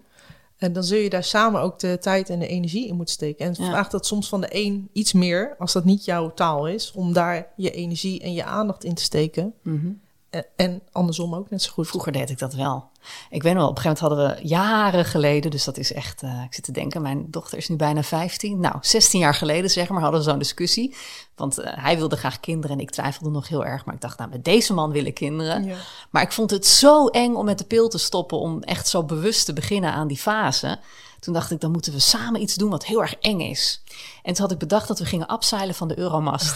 en 0.57 0.73
dan 0.73 0.83
zul 0.83 0.97
je 0.97 1.09
daar 1.09 1.23
samen 1.23 1.61
ook 1.61 1.79
de 1.79 1.97
tijd 2.01 2.29
en 2.29 2.39
de 2.39 2.47
energie 2.47 2.87
in 2.87 2.95
moeten 2.95 3.13
steken. 3.13 3.45
En 3.45 3.51
het 3.51 3.59
Ja. 3.61 3.65
vraagt 3.67 3.91
dat 3.91 4.05
soms 4.05 4.29
van 4.29 4.41
de 4.41 4.47
een 4.49 4.89
iets 4.93 5.13
meer, 5.13 5.55
als 5.59 5.73
dat 5.73 5.85
niet 5.85 6.05
jouw 6.05 6.33
taal 6.33 6.67
is, 6.67 6.91
om 6.95 7.13
daar 7.13 7.47
je 7.55 7.71
energie 7.71 8.21
en 8.21 8.33
je 8.33 8.43
aandacht 8.43 8.83
in 8.83 8.93
te 8.93 9.03
steken. 9.03 9.53
En, 9.63 10.01
en 10.55 10.81
andersom 10.91 11.35
ook 11.35 11.49
net 11.49 11.61
zo 11.61 11.71
goed. 11.71 11.87
Vroeger 11.87 12.11
deed 12.11 12.29
ik 12.29 12.39
dat 12.39 12.53
wel. 12.53 12.89
Ik 13.29 13.43
weet 13.43 13.53
wel, 13.53 13.67
op 13.67 13.77
een 13.77 13.81
gegeven 13.81 14.05
moment 14.05 14.25
hadden 14.25 14.43
we 14.43 14.47
jaren 14.47 15.05
geleden, 15.05 15.51
dus 15.51 15.63
dat 15.63 15.77
is 15.77 15.93
echt, 15.93 16.23
eh, 16.23 16.43
ik 16.45 16.53
zit 16.53 16.63
te 16.63 16.71
denken, 16.71 17.01
mijn 17.01 17.25
dochter 17.29 17.57
is 17.57 17.69
nu 17.69 17.75
bijna 17.75 18.03
15. 18.03 18.59
Nou, 18.59 18.75
16 18.81 19.19
jaar 19.19 19.33
geleden 19.33 19.69
zeg 19.69 19.89
maar, 19.89 20.01
hadden 20.01 20.19
we 20.19 20.29
zo'n 20.29 20.39
discussie. 20.39 20.95
Want 21.35 21.57
eh, 21.57 21.83
hij 21.83 21.97
wilde 21.97 22.15
graag 22.15 22.39
kinderen 22.39 22.77
en 22.77 22.81
ik 22.81 22.89
twijfelde 22.89 23.29
nog 23.29 23.47
heel 23.47 23.65
erg. 23.65 23.85
Maar 23.85 23.95
ik 23.95 24.01
dacht, 24.01 24.17
nou, 24.17 24.29
met 24.29 24.43
deze 24.43 24.73
man 24.73 24.91
willen 24.91 25.13
kinderen. 25.13 25.63
Ja. 25.63 25.75
Maar 26.09 26.21
ik 26.21 26.31
vond 26.31 26.51
het 26.51 26.65
zo 26.65 27.07
eng 27.07 27.33
om 27.33 27.45
met 27.45 27.57
de 27.57 27.65
pil 27.65 27.89
te 27.89 27.97
stoppen, 27.97 28.39
om 28.39 28.63
echt 28.63 28.87
zo 28.87 29.03
bewust 29.03 29.45
te 29.45 29.53
beginnen 29.53 29.93
aan 29.93 30.07
die 30.07 30.17
fase. 30.17 30.79
Toen 31.27 31.35
dacht 31.35 31.51
ik, 31.51 31.59
dan 31.61 31.71
moeten 31.71 31.93
we 31.93 31.99
samen 31.99 32.41
iets 32.41 32.55
doen 32.55 32.69
wat 32.69 32.85
heel 32.85 33.01
erg 33.01 33.15
eng 33.19 33.39
is. 33.39 33.81
En 34.23 34.33
toen 34.33 34.43
had 34.43 34.51
ik 34.51 34.57
bedacht 34.57 34.87
dat 34.87 34.99
we 34.99 35.05
gingen 35.05 35.27
afzeilen 35.27 35.75
van 35.75 35.87
de 35.87 35.97
Euromast. 35.97 36.55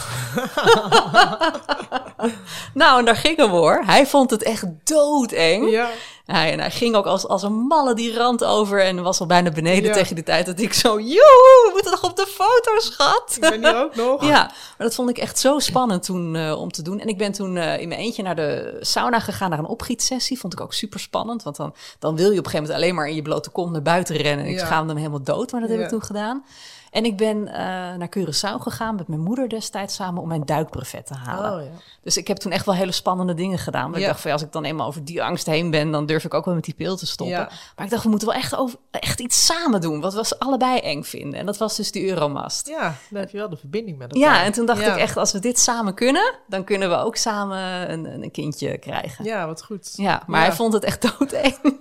nou, 2.74 2.98
en 2.98 3.04
daar 3.04 3.16
gingen 3.16 3.50
we 3.50 3.56
hoor. 3.56 3.82
Hij 3.86 4.06
vond 4.06 4.30
het 4.30 4.42
echt 4.42 4.64
doodeng. 4.84 5.70
Ja. 5.70 5.90
Hij, 6.26 6.52
en 6.52 6.60
hij 6.60 6.70
ging 6.70 6.94
ook 6.94 7.06
als, 7.06 7.26
als 7.26 7.42
een 7.42 7.52
malle 7.52 7.94
die 7.94 8.14
rand 8.16 8.44
over 8.44 8.82
en 8.84 9.02
was 9.02 9.20
al 9.20 9.26
bijna 9.26 9.50
beneden 9.50 9.84
Ja. 9.84 9.92
tegen 9.92 10.16
de 10.16 10.22
tijd 10.22 10.46
dat 10.46 10.60
ik 10.60 10.72
zo... 10.72 10.88
Joehoe, 11.00 11.62
we 11.66 11.70
moeten 11.72 11.90
nog 11.90 12.04
op 12.04 12.16
de 12.16 12.26
foto, 12.26 12.78
schat. 12.80 13.32
Ik 13.34 13.40
ben 13.40 13.60
hier 13.64 13.76
ook 13.82 13.94
nog. 13.94 14.22
Ja, 14.32 14.38
maar 14.78 14.86
dat 14.86 14.94
vond 14.94 15.08
ik 15.10 15.18
echt 15.18 15.38
zo 15.38 15.58
spannend 15.58 16.02
toen 16.02 16.36
eh, 16.36 16.60
om 16.60 16.70
te 16.72 16.82
doen. 16.82 17.00
En 17.00 17.08
ik 17.08 17.18
ben 17.18 17.32
toen 17.32 17.56
eh, 17.56 17.80
in 17.80 17.88
mijn 17.88 18.00
eentje 18.00 18.22
naar 18.22 18.36
de 18.36 18.76
sauna 18.80 19.20
gegaan, 19.20 19.50
naar 19.50 19.58
een 19.58 19.64
opgietsessie. 19.66 20.38
Vond 20.38 20.52
ik 20.52 20.60
ook 20.60 20.72
super 20.72 21.00
spannend, 21.00 21.42
want 21.42 21.56
dan, 21.56 21.74
dan 21.98 22.16
wil 22.16 22.30
je 22.30 22.38
op 22.38 22.44
een 22.44 22.50
gegeven 22.50 22.62
moment 22.62 22.76
alleen 22.84 22.94
maar 22.94 23.08
in 23.08 23.14
je 23.14 23.22
blote 23.22 23.50
kont 23.50 23.72
naar 23.72 23.82
buiten 23.82 24.16
rennen. 24.16 24.44
En 24.44 24.50
ik 24.50 24.58
Ja. 24.58 24.66
schaamde 24.66 24.92
me 24.92 24.98
helemaal 24.98 25.22
dood, 25.22 25.52
maar 25.52 25.60
dat 25.60 25.70
heb 25.70 25.80
ik 25.80 25.88
toen 25.88 26.02
gedaan. 26.02 26.44
En 26.92 27.04
ik 27.04 27.16
ben 27.16 27.48
eh, 27.48 27.54
naar 27.94 28.08
Curaçao 28.18 28.58
gegaan 28.60 28.94
met 28.94 29.08
mijn 29.08 29.20
moeder 29.20 29.48
destijds 29.48 29.94
samen 29.94 30.22
om 30.22 30.28
mijn 30.28 30.44
duikbrevet 30.44 31.06
te 31.06 31.14
halen. 31.14 31.52
Oh, 31.52 31.62
ja. 31.64 31.70
Dus 32.02 32.16
ik 32.16 32.28
heb 32.28 32.36
toen 32.36 32.52
echt 32.52 32.66
wel 32.66 32.74
hele 32.74 32.92
spannende 32.92 33.34
dingen 33.34 33.58
gedaan. 33.58 33.90
Maar 33.90 34.00
ik 34.00 34.06
dacht 34.06 34.20
van 34.20 34.30
ja, 34.30 34.36
als 34.36 34.44
ik 34.46 34.52
dan 34.52 34.64
eenmaal 34.64 34.86
over 34.86 35.04
die 35.04 35.22
angst 35.22 35.46
heen 35.46 35.70
ben, 35.70 35.90
dan 35.90 36.06
durf 36.06 36.24
ik 36.24 36.34
ook 36.34 36.44
wel 36.44 36.54
met 36.54 36.64
die 36.64 36.74
pil 36.74 36.96
te 36.96 37.06
stoppen. 37.06 37.36
Ja. 37.36 37.50
Maar 37.76 37.84
ik 37.84 37.90
dacht, 37.90 38.02
we 38.02 38.08
moeten 38.08 38.28
wel 38.28 38.36
echt, 38.36 38.56
over, 38.56 38.78
echt 38.90 39.20
iets 39.20 39.46
samen 39.46 39.80
doen, 39.80 40.00
wat 40.00 40.14
we 40.14 40.38
allebei 40.38 40.78
eng 40.78 41.02
vinden. 41.02 41.38
En 41.40 41.46
dat 41.46 41.58
was 41.58 41.76
dus 41.76 41.92
die 41.92 42.08
Euromast. 42.08 42.68
ja, 42.68 42.94
dan 43.10 43.20
heb 43.20 43.30
je 43.30 43.36
wel 43.38 43.48
de 43.48 43.56
verbinding 43.56 43.98
met 43.98 44.14
elkaar. 44.14 44.34
Ja, 44.34 44.44
en 44.44 44.52
toen 44.52 44.66
dacht 44.66 44.86
ik 44.86 44.96
echt, 44.96 45.16
als 45.16 45.32
we 45.32 45.38
dit 45.38 45.58
samen 45.58 45.94
kunnen, 45.94 46.34
dan 46.46 46.64
kunnen 46.64 46.88
we 46.88 46.96
ook 46.96 47.16
samen 47.16 47.92
een, 47.92 48.22
een 48.22 48.30
kindje 48.30 48.78
krijgen. 48.78 49.24
Ja, 49.24 49.46
wat 49.46 49.64
goed. 49.64 49.92
maar 49.96 50.06
Ja. 50.26 50.46
hij 50.46 50.52
vond 50.52 50.72
het 50.72 50.84
echt 50.84 51.18
doodeng. 51.18 51.56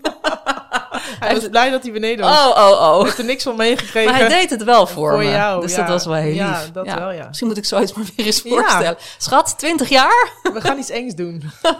Hij 1.20 1.36
was 1.36 1.50
blij 1.50 1.70
dat 1.70 1.84
hij 1.84 1.92
beneden 1.92 2.26
was. 2.26 2.38
Oh, 2.40 2.48
oh, 2.50 2.72
oh. 2.72 2.96
Hij 2.96 3.04
heeft 3.06 3.18
er 3.18 3.26
niks 3.26 3.44
van 3.44 3.56
meegekregen. 3.56 4.12
Maar 4.12 4.20
hij 4.20 4.30
deed 4.30 4.50
het 4.50 4.64
wel 4.64 4.88
voor, 4.88 5.10
Voor 5.10 5.18
me. 5.20 5.30
jou, 5.30 5.62
dus 5.62 5.72
ja. 5.72 5.78
dat 5.78 5.88
was 5.88 6.06
wel 6.06 6.16
heel 6.16 6.34
Ja, 6.34 6.50
lief. 6.60 6.72
dat 6.72 6.86
wel, 6.94 7.12
ja. 7.12 7.28
Misschien 7.28 7.48
moet 7.48 7.58
ik 7.58 7.66
zoiets 7.66 7.94
maar 7.94 8.06
weer 8.16 8.26
eens 8.26 8.42
Ja. 8.44 8.50
voorstellen. 8.50 8.98
Schat, 9.18 9.54
20 9.58 9.90
jaar? 9.90 10.32
We 10.54 10.62
gaan 10.62 10.78
iets 10.78 10.90
engs 10.90 11.16
doen. 11.16 11.44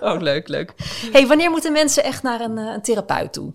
Oh, 0.00 0.20
leuk, 0.20 0.48
leuk. 0.48 0.72
hey, 1.12 1.26
wanneer 1.26 1.50
moeten 1.50 1.72
mensen 1.72 2.04
echt 2.04 2.22
naar 2.22 2.40
een, 2.40 2.58
eh, 2.58 2.64
een 2.72 2.82
therapeut 2.82 3.32
toe? 3.32 3.52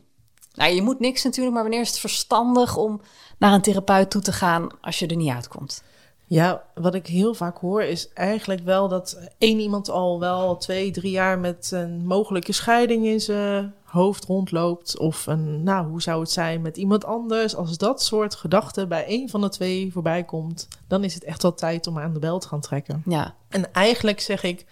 Nou, 0.53 0.73
je 0.73 0.81
moet 0.81 0.99
niks 0.99 1.23
natuurlijk, 1.23 1.53
maar 1.53 1.63
wanneer 1.63 1.81
is 1.81 1.89
het 1.89 1.99
verstandig 1.99 2.75
om 2.77 3.01
naar 3.37 3.53
een 3.53 3.61
therapeut 3.61 4.09
toe 4.11 4.21
te 4.21 4.31
gaan 4.31 4.67
als 4.81 4.99
je 4.99 5.07
er 5.07 5.15
niet 5.15 5.33
uitkomt? 5.33 5.83
Ja, 6.25 6.63
wat 6.73 6.93
ik 6.93 7.07
heel 7.07 7.33
vaak 7.33 7.57
hoor 7.57 7.83
is 7.83 8.09
eigenlijk 8.13 8.61
wel 8.63 8.87
dat 8.87 9.17
één 9.37 9.59
iemand 9.59 9.89
al 9.89 10.19
wel 10.19 10.57
twee, 10.57 10.91
drie 10.91 11.11
jaar 11.11 11.39
met 11.39 11.69
een 11.73 12.05
mogelijke 12.05 12.51
scheiding 12.53 13.05
in 13.05 13.19
zijn 13.21 13.73
hoofd 13.91 14.25
rondloopt. 14.25 14.97
Of 14.97 15.27
een, 15.27 15.63
nou, 15.63 15.87
hoe 15.87 16.01
zou 16.01 16.19
het 16.19 16.31
zijn 16.31 16.61
met 16.61 16.77
iemand 16.77 17.05
anders? 17.05 17.55
Als 17.55 17.77
dat 17.77 18.03
soort 18.03 18.35
gedachten 18.35 18.87
bij 18.87 19.05
één 19.05 19.29
van 19.29 19.41
de 19.41 19.49
twee 19.49 19.91
voorbij 19.91 20.23
komt, 20.23 20.67
dan 20.87 21.03
is 21.03 21.13
het 21.13 21.23
echt 21.23 21.41
wel 21.41 21.53
tijd 21.53 21.87
om 21.87 21.99
aan 21.99 22.13
de 22.13 22.19
bel 22.19 22.39
te 22.39 22.47
gaan 22.47 22.61
trekken. 22.61 23.03
Ja, 23.05 23.35
En 23.49 23.73
eigenlijk 23.73 24.19
zeg 24.19 24.43
ik, 24.43 24.65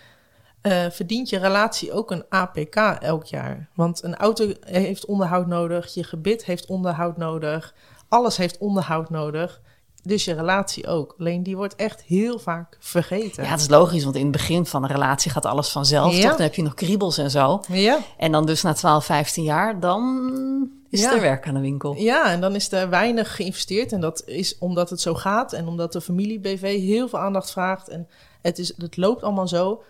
eh, 0.62 0.90
verdient 0.90 1.30
je 1.30 1.38
relatie 1.38 1.92
ook 1.92 2.12
een 2.12 2.26
APK 2.30 2.76
elk 3.00 3.24
jaar? 3.24 3.70
Want 3.74 4.04
een 4.04 4.16
auto 4.16 4.52
heeft 4.60 5.06
onderhoud 5.06 5.48
nodig, 5.48 5.94
je 5.94 6.04
gebit 6.04 6.46
heeft 6.46 6.66
onderhoud 6.66 7.18
nodig, 7.18 7.74
alles 8.08 8.38
heeft 8.38 8.58
onderhoud 8.58 9.10
nodig. 9.10 9.62
Dus 10.08 10.26
je 10.26 10.34
relatie 10.34 10.88
ook. 10.88 11.16
Alleen 11.20 11.44
die 11.44 11.56
wordt 11.58 11.76
echt 11.76 12.02
heel 12.04 12.40
vaak 12.40 12.78
vergeten. 12.80 13.44
ja, 13.44 13.50
het 13.50 13.60
is 13.60 13.70
logisch, 13.70 14.04
want 14.04 14.16
in 14.16 14.22
het 14.22 14.32
begin 14.32 14.66
van 14.66 14.84
een 14.84 14.90
relatie 14.90 15.32
gaat 15.32 15.46
alles 15.46 15.70
vanzelf. 15.70 16.14
Ja. 16.16 16.22
Toch? 16.22 16.32
Dan 16.32 16.42
heb 16.42 16.54
je 16.56 16.62
nog 16.62 16.74
kriebels 16.74 17.18
en 17.18 17.32
zo. 17.32 17.62
ja. 17.68 18.00
En 18.18 18.32
dan 18.32 18.46
dus 18.46 18.62
na 18.62 18.74
12, 18.74 19.06
15 19.06 19.44
jaar, 19.44 19.80
dan 19.80 20.30
is 20.90 21.02
Ja. 21.02 21.14
er 21.14 21.22
werk 21.22 21.48
aan 21.48 21.54
de 21.54 21.60
winkel. 21.60 21.96
Ja, 21.98 22.32
en 22.32 22.42
dan 22.42 22.56
is 22.56 22.72
er 22.72 22.90
weinig 22.90 23.36
geïnvesteerd. 23.36 23.92
En 23.92 24.02
dat 24.02 24.24
is 24.26 24.58
omdat 24.58 24.90
het 24.90 25.02
zo 25.02 25.14
gaat 25.14 25.54
en 25.54 25.68
omdat 25.68 25.94
de 25.94 26.02
familie 26.02 26.40
BV 26.40 26.80
heel 26.80 27.08
veel 27.08 27.20
aandacht 27.20 27.52
vraagt. 27.52 27.90
En 27.90 28.08
het, 28.42 28.60
is, 28.60 28.74
het 28.78 28.98
loopt 28.98 29.24
allemaal 29.24 29.48
zo. 29.48 29.84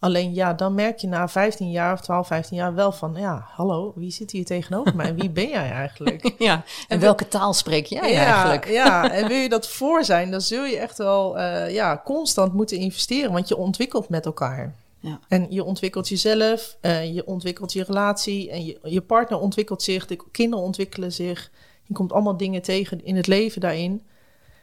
Alleen 0.00 0.34
ja, 0.34 0.52
dan 0.54 0.74
merk 0.74 0.98
je 0.98 1.06
na 1.06 1.28
15 1.28 1.70
jaar 1.70 1.92
of 1.92 2.00
12, 2.00 2.26
15 2.26 2.56
jaar 2.56 2.74
wel 2.74 2.92
van... 2.92 3.14
ja, 3.16 3.46
hallo, 3.48 3.92
wie 3.96 4.10
zit 4.10 4.30
hier 4.30 4.44
tegenover 4.44 4.96
mij? 4.96 5.14
Wie 5.14 5.30
ben 5.30 5.48
jij 5.48 5.70
eigenlijk? 5.70 6.32
Ja, 6.38 6.54
en 6.54 6.64
En 6.88 7.00
welke 7.00 7.28
taal 7.28 7.54
spreek 7.54 7.86
jij 7.86 8.12
ja, 8.12 8.24
eigenlijk? 8.24 8.68
Ja, 8.68 9.10
en 9.18 9.28
wil 9.28 9.36
je 9.36 9.48
dat 9.48 9.68
voor 9.68 10.04
zijn, 10.04 10.30
dan 10.30 10.40
zul 10.40 10.64
je 10.64 10.78
echt 10.78 10.98
wel 10.98 11.38
eh, 11.38 11.74
ja, 11.74 12.00
constant 12.04 12.52
moeten 12.52 12.76
investeren. 12.76 13.32
Want 13.32 13.48
je 13.48 13.56
ontwikkelt 13.56 14.08
met 14.08 14.26
elkaar. 14.26 14.74
Ja. 15.00 15.20
En 15.28 15.46
je 15.50 15.64
ontwikkelt 15.64 16.08
jezelf, 16.08 16.76
eh, 16.80 17.14
je 17.14 17.26
ontwikkelt 17.26 17.72
je 17.72 17.84
relatie 17.84 18.50
en 18.50 18.64
je, 18.64 18.78
je 18.82 19.00
partner 19.00 19.38
ontwikkelt 19.38 19.82
zich, 19.82 20.06
de 20.06 20.18
kinderen 20.30 20.64
ontwikkelen 20.64 21.12
zich. 21.12 21.50
Je 21.82 21.94
komt 21.94 22.12
allemaal 22.12 22.36
dingen 22.36 22.62
tegen 22.62 23.04
in 23.04 23.16
het 23.16 23.26
leven 23.26 23.60
daarin. 23.60 24.02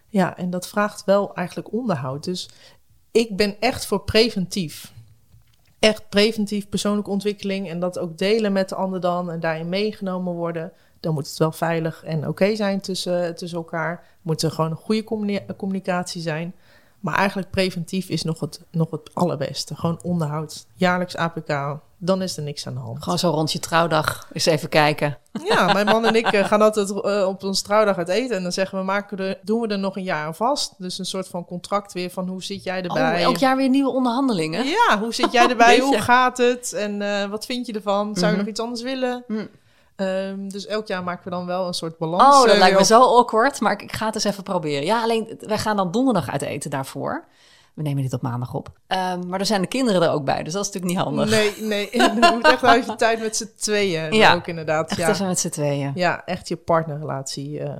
Ja, 0.07 0.37
en 0.37 0.49
dat 0.49 0.67
vraagt 0.67 1.05
wel 1.05 1.35
eigenlijk 1.35 1.73
onderhoud. 1.73 2.23
Dus 2.23 2.49
ik 3.11 3.35
ben 3.35 3.55
echt 3.59 3.85
voor 3.85 4.03
preventief. 4.03 4.95
Echt 5.79 6.09
preventief 6.09 6.69
persoonlijke 6.69 7.09
ontwikkeling 7.09 7.69
en 7.69 7.79
dat 7.79 7.99
ook 7.99 8.17
delen 8.17 8.51
met 8.51 8.69
de 8.69 8.75
ander 8.75 8.99
dan 8.99 9.31
en 9.31 9.39
daarin 9.39 9.69
meegenomen 9.69 10.33
worden. 10.33 10.71
Dan 10.99 11.13
moet 11.13 11.27
het 11.27 11.37
wel 11.37 11.51
veilig 11.51 12.03
en 12.03 12.27
oké 12.27 12.55
zijn 12.55 12.81
tussen, 12.81 13.35
tussen 13.35 13.57
elkaar. 13.57 14.05
Moet 14.21 14.41
er 14.41 14.51
gewoon 14.51 14.71
een 14.71 14.77
goede 14.77 15.03
communi- 15.03 15.45
communicatie 15.57 16.21
zijn. 16.21 16.55
Maar 16.99 17.15
eigenlijk 17.15 17.49
preventief 17.49 18.09
is 18.09 18.23
nog 18.23 18.39
het, 18.39 18.61
nog 18.71 18.91
het 18.91 19.09
allerbeste. 19.13 19.75
Gewoon 19.75 19.99
onderhoud. 20.03 20.67
Jaarlijks 20.73 21.15
APK. 21.15 21.79
Dan 21.99 22.21
is 22.21 22.37
er 22.37 22.43
niks 22.43 22.67
aan 22.67 22.73
de 22.73 22.79
hand. 22.79 23.03
Gewoon 23.03 23.19
zo 23.19 23.29
rond 23.29 23.51
je 23.51 23.59
trouwdag 23.59 24.27
eens 24.33 24.45
even 24.45 24.69
kijken. 24.69 25.17
Ja, 25.43 25.73
mijn 25.73 25.85
man 25.85 26.05
en 26.05 26.15
ik 26.15 26.27
eh, 26.27 26.45
gaan 26.45 26.61
altijd 26.61 26.89
eh, 27.01 27.27
op 27.27 27.43
ons 27.43 27.61
trouwdag 27.61 27.97
uit 27.97 28.07
eten. 28.09 28.35
En 28.37 28.43
dan 28.43 28.51
zeggen 28.51 28.77
we, 28.77 28.83
maken 28.83 29.17
er, 29.17 29.39
doen 29.41 29.61
we 29.61 29.67
er 29.67 29.79
nog 29.79 29.95
een 29.95 30.03
jaar 30.03 30.25
aan 30.25 30.35
vast. 30.35 30.73
Dus 30.77 30.99
een 30.99 31.05
soort 31.05 31.27
van 31.27 31.45
contract 31.45 31.93
weer 31.93 32.09
van 32.09 32.27
hoe 32.27 32.43
zit 32.43 32.63
jij 32.63 32.81
erbij? 32.83 33.15
Oh, 33.15 33.21
elk 33.21 33.37
jaar 33.37 33.55
weer 33.57 33.69
nieuwe 33.69 33.89
onderhandelingen. 33.89 34.65
Ja, 34.65 34.99
hoe 34.99 35.13
zit 35.13 35.31
jij 35.31 35.47
erbij? 35.55 35.79
Hoe 35.79 35.99
gaat 36.01 36.37
het? 36.37 36.73
En 36.73 37.01
eh, 37.01 37.29
wat 37.29 37.45
vind 37.45 37.65
je 37.65 37.73
ervan? 37.73 38.15
Zou 38.15 38.25
je 38.25 38.31
Mhm. 38.31 38.37
nog 38.37 38.47
iets 38.47 38.59
anders 38.59 38.81
willen? 38.81 39.23
Mm. 39.27 39.47
Ehm, 39.95 40.47
dus 40.49 40.65
elk 40.65 40.87
jaar 40.87 41.03
maken 41.03 41.23
we 41.23 41.29
dan 41.29 41.45
wel 41.45 41.67
een 41.67 41.73
soort 41.73 41.97
balans. 41.97 42.35
Oh, 42.41 42.45
dat 42.47 42.57
lijkt 42.57 42.77
me 42.77 42.85
zo 42.85 43.01
awkward, 43.17 43.59
maar 43.59 43.71
ik, 43.71 43.81
ik 43.81 43.91
ga 43.91 44.05
het 44.05 44.15
eens 44.15 44.23
even 44.23 44.43
proberen. 44.43 44.85
Ja, 44.85 45.01
alleen 45.01 45.37
wij 45.39 45.57
gaan 45.57 45.75
dan 45.77 45.91
donderdag 45.91 46.29
uit 46.29 46.41
eten 46.41 46.69
daarvoor. 46.69 47.25
We 47.77 47.83
nemen 47.83 48.03
dit 48.03 48.13
op 48.13 48.21
maandag 48.21 48.53
op. 48.53 48.71
Ehm, 48.87 49.27
maar 49.27 49.39
er 49.39 49.45
zijn 49.45 49.61
de 49.61 49.67
kinderen 49.67 50.01
er 50.01 50.09
ook 50.09 50.25
bij, 50.25 50.43
dus 50.43 50.53
dat 50.53 50.65
is 50.65 50.71
natuurlijk 50.71 50.93
niet 50.95 51.03
handig. 51.03 51.29
Nee, 51.29 51.53
nee. 51.69 51.89
Je 52.01 52.29
moet 52.33 52.47
echt 52.47 52.61
wel 52.61 52.73
even 52.73 52.97
tijd 52.97 53.19
met 53.19 53.35
z'n 53.37 53.49
tweeën. 53.57 54.13
Ja, 54.13 54.33
ook 54.33 54.47
inderdaad. 54.47 54.89
Echt 54.89 54.99
Ja. 54.99 55.09
even 55.09 55.27
met 55.27 55.39
z'n 55.39 55.49
tweeën. 55.49 55.91
ja, 55.95 56.25
echt 56.25 56.47
je 56.47 56.55
partnerrelatie 56.55 57.59
eh, 57.59 57.71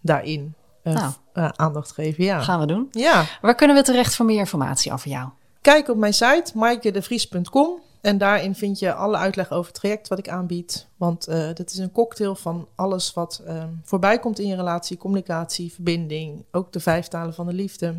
daarin 0.00 0.54
eh, 0.82 0.92
Nou. 0.94 1.12
eh, 1.32 1.48
aandacht 1.56 1.92
geven. 1.92 2.24
Ja. 2.24 2.40
Gaan 2.40 2.60
we 2.60 2.66
doen. 2.66 2.88
ja. 2.90 3.24
Waar 3.40 3.54
kunnen 3.54 3.76
we 3.76 3.82
terecht 3.82 4.14
voor 4.14 4.26
meer 4.26 4.38
informatie 4.38 4.92
over 4.92 5.10
jou? 5.10 5.28
Kijk 5.60 5.88
op 5.88 5.96
mijn 5.96 6.14
site 6.14 6.50
maaikerdevries.com 6.54 7.68
en 8.00 8.18
daarin 8.18 8.54
vind 8.54 8.78
je 8.78 8.94
alle 8.94 9.16
uitleg 9.16 9.50
over 9.52 9.66
het 9.72 9.80
traject 9.80 10.08
wat 10.08 10.18
ik 10.18 10.28
aanbied. 10.28 10.86
Want 10.96 11.24
dit 11.54 11.70
is 11.70 11.78
een 11.78 11.92
cocktail 11.92 12.34
van 12.34 12.68
alles 12.74 13.12
wat 13.12 13.42
ehm, 13.46 13.68
voorbij 13.84 14.18
komt 14.18 14.38
in 14.38 14.46
je 14.48 14.56
relatie, 14.56 14.96
communicatie, 14.96 15.72
verbinding, 15.72 16.44
ook 16.50 16.72
de 16.72 16.80
vijf 16.80 17.08
talen 17.08 17.34
van 17.34 17.46
de 17.46 17.52
liefde. 17.52 17.94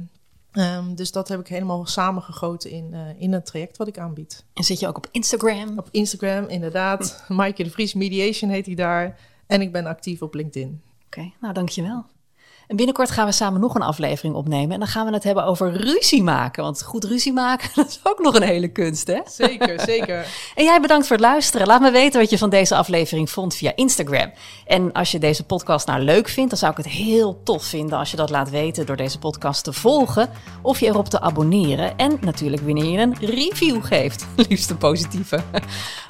Ehm, 0.55 0.95
dus 0.95 1.11
dat 1.11 1.27
heb 1.27 1.39
ik 1.39 1.47
helemaal 1.47 1.85
samengegoten 1.85 2.71
in, 2.71 2.93
eh, 2.93 2.99
in 3.17 3.33
het 3.33 3.45
traject 3.45 3.77
wat 3.77 3.87
ik 3.87 3.97
aanbied. 3.97 4.45
En 4.53 4.63
zit 4.63 4.79
je 4.79 4.87
ook 4.87 4.97
op 4.97 5.07
Instagram? 5.11 5.77
Op 5.77 5.87
Instagram, 5.91 6.47
inderdaad. 6.47 7.23
Maaike 7.27 7.63
de 7.63 7.69
Vries 7.69 7.93
Mediation 7.93 8.49
heet 8.49 8.65
hij 8.65 8.75
daar. 8.75 9.19
En 9.47 9.61
ik 9.61 9.71
ben 9.71 9.85
actief 9.85 10.21
op 10.21 10.33
LinkedIn. 10.33 10.81
Oké, 11.05 11.31
nou 11.41 11.53
dankjewel. 11.53 12.05
En 12.67 12.75
binnenkort 12.75 13.11
gaan 13.11 13.25
we 13.25 13.31
samen 13.31 13.59
nog 13.61 13.75
een 13.75 13.81
aflevering 13.81 14.35
opnemen. 14.35 14.71
En 14.71 14.79
dan 14.79 14.87
gaan 14.87 15.05
we 15.05 15.13
het 15.13 15.23
hebben 15.23 15.45
over 15.45 15.71
ruzie 15.71 16.23
maken. 16.23 16.63
Want 16.63 16.83
goed 16.83 17.03
ruzie 17.03 17.33
maken, 17.33 17.69
dat 17.75 17.87
is 17.87 17.99
ook 18.03 18.19
nog 18.19 18.35
een 18.35 18.43
hele 18.43 18.67
kunst, 18.67 19.07
hè? 19.07 19.19
Zeker, 19.25 19.79
zeker. 19.79 20.25
En 20.55 20.63
jij 20.63 20.81
bedankt 20.81 21.07
voor 21.07 21.15
het 21.15 21.25
luisteren. 21.25 21.67
Laat 21.67 21.81
me 21.81 21.91
weten 21.91 22.19
wat 22.19 22.29
je 22.29 22.37
van 22.37 22.49
deze 22.49 22.75
aflevering 22.75 23.29
vond 23.29 23.55
via 23.55 23.71
Instagram. 23.75 24.31
En 24.65 24.91
als 24.91 25.11
je 25.11 25.19
deze 25.19 25.43
podcast 25.43 25.87
nou 25.87 26.01
leuk 26.01 26.29
vindt, 26.29 26.49
dan 26.49 26.59
zou 26.59 26.71
ik 26.71 26.77
het 26.77 26.87
heel 26.87 27.41
tof 27.43 27.63
vinden 27.63 27.97
als 27.97 28.11
je 28.11 28.17
dat 28.17 28.29
laat 28.29 28.49
weten 28.49 28.85
door 28.85 28.95
deze 28.95 29.19
podcast 29.19 29.63
te 29.63 29.73
volgen 29.73 30.29
of 30.61 30.79
je 30.79 30.85
erop 30.85 31.07
te 31.07 31.21
abonneren. 31.21 31.97
En 31.97 32.17
natuurlijk 32.21 32.61
wanneer 32.61 32.85
je 32.85 32.97
een 32.97 33.15
review 33.19 33.85
geeft. 33.85 34.27
Liefst 34.49 34.69
een 34.69 34.77
positieve. 34.77 35.39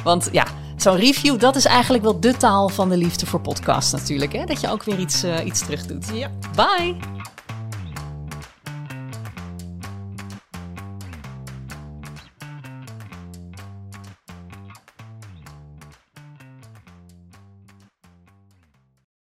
Want 0.04 0.30
ja, 0.32 0.46
zo'n 0.76 0.96
review, 0.96 1.40
dat 1.40 1.56
is 1.56 1.66
eigenlijk 1.66 2.04
wel 2.04 2.20
de 2.20 2.38
taal 2.38 2.70
van 2.70 2.90
de 2.90 2.98
liefde 2.98 3.26
voor 3.26 3.42
podcasts 3.42 3.92
natuurlijk. 3.92 4.34
Hè? 4.34 4.46
Dat 4.46 4.62
je 4.62 4.70
ook 4.70 4.84
weer 4.84 5.00
iets, 5.00 5.24
eh, 5.24 5.46
iets 5.46 5.66
terug 5.66 5.86
doet. 5.86 6.10
Ja. 6.14 6.30
Bye! 6.56 6.98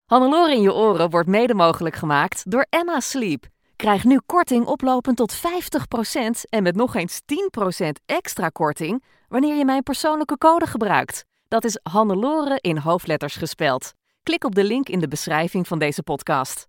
Hannelore 0.06 0.52
in 0.52 0.62
je 0.62 0.74
oren 0.74 1.10
wordt 1.10 1.28
mede 1.28 1.54
mogelijk 1.54 1.96
gemaakt 1.96 2.50
door 2.50 2.66
Emma 2.70 3.00
Sleep. 3.00 3.46
Krijg 3.76 4.04
nu 4.04 4.20
korting 4.26 4.66
oplopend 4.66 5.16
tot 5.16 5.34
50% 5.34 6.44
en 6.48 6.62
met 6.62 6.76
nog 6.76 6.94
eens 6.94 7.20
10% 7.24 8.00
extra 8.06 8.48
korting 8.48 9.04
wanneer 9.28 9.56
je 9.56 9.64
mijn 9.64 9.82
persoonlijke 9.82 10.38
code 10.38 10.66
gebruikt. 10.66 11.24
Dat 11.48 11.64
is 11.64 11.78
Hannelore 11.82 12.58
in 12.60 12.78
hoofdletters 12.78 13.36
gespeld. 13.36 13.92
Klik 14.22 14.44
op 14.44 14.54
de 14.54 14.64
link 14.64 14.88
in 14.88 15.00
de 15.00 15.08
beschrijving 15.08 15.66
van 15.66 15.78
deze 15.78 16.02
podcast. 16.02 16.68